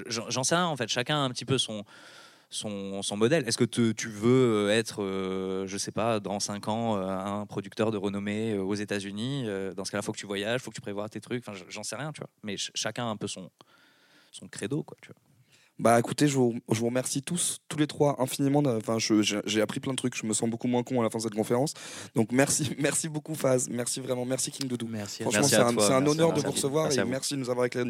[0.07, 1.83] J'en sais rien en fait, chacun a un petit peu son,
[2.49, 3.47] son, modèle.
[3.47, 7.91] Est-ce que tu veux être, euh, je sais pas, dans 5 ans, euh, un producteur
[7.91, 10.75] de renommée euh, aux États-Unis Euh, Dans ce cas-là, faut que tu voyages, faut que
[10.75, 11.47] tu prévois tes trucs.
[11.47, 12.29] Enfin, j'en sais rien, tu vois.
[12.43, 13.49] Mais ch- chacun a un peu son,
[14.31, 14.97] son credo, quoi.
[15.01, 15.15] Tu vois.
[15.79, 18.61] Bah écoutez, je vous, je vous remercie tous, tous les trois, infiniment.
[18.65, 20.13] Enfin, j'ai appris plein de trucs.
[20.15, 21.73] Je me sens beaucoup moins con à la fin de cette conférence.
[22.15, 24.87] Donc merci, merci beaucoup Faz, merci vraiment, merci King Doudou.
[24.89, 25.23] Merci.
[25.23, 27.87] Franchement, c'est un, un honneur de vous recevoir Merci et merci de nous avoir éclairé.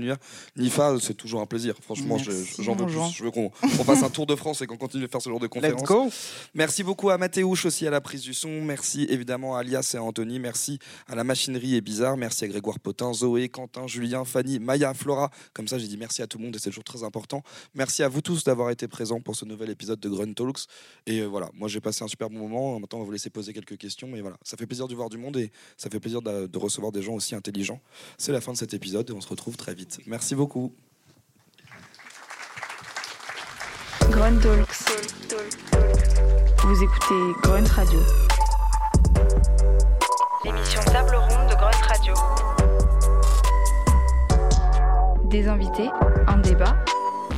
[0.55, 1.73] Nifa, c'est toujours un plaisir.
[1.81, 2.17] Franchement,
[2.59, 3.13] j'en veux plus.
[3.15, 5.29] Je veux qu'on on fasse un tour de France et qu'on continue de faire ce
[5.29, 5.83] genre de Let's conférences.
[5.83, 6.09] go.
[6.53, 8.61] Merci beaucoup à Mathéouche aussi à la prise du son.
[8.61, 10.39] Merci évidemment à Alias et à Anthony.
[10.39, 12.17] Merci à la machinerie et bizarre.
[12.17, 15.31] Merci à Grégoire Potin, Zoé, Quentin, Julien, Fanny, Maya, Flora.
[15.53, 17.41] Comme ça, j'ai dit merci à tout le monde et c'est toujours très important.
[17.79, 20.67] Merci à vous tous d'avoir été présents pour ce nouvel épisode de Grunt Talks.
[21.05, 22.77] Et euh, voilà, moi j'ai passé un super bon moment.
[22.77, 24.09] Maintenant, on va vous laisser poser quelques questions.
[24.09, 26.57] Mais voilà, ça fait plaisir de voir du monde et ça fait plaisir de, de
[26.57, 27.79] recevoir des gens aussi intelligents.
[28.17, 30.01] C'est la fin de cet épisode et on se retrouve très vite.
[30.07, 30.73] Merci beaucoup.
[34.09, 34.75] Grunt Talks.
[36.57, 37.99] Vous écoutez Grunt Radio.
[40.43, 42.13] L'émission Table Ronde de Grunt Radio.
[45.29, 45.89] Des invités,
[46.27, 46.75] un débat.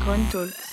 [0.03, 0.70] Grunt Talks.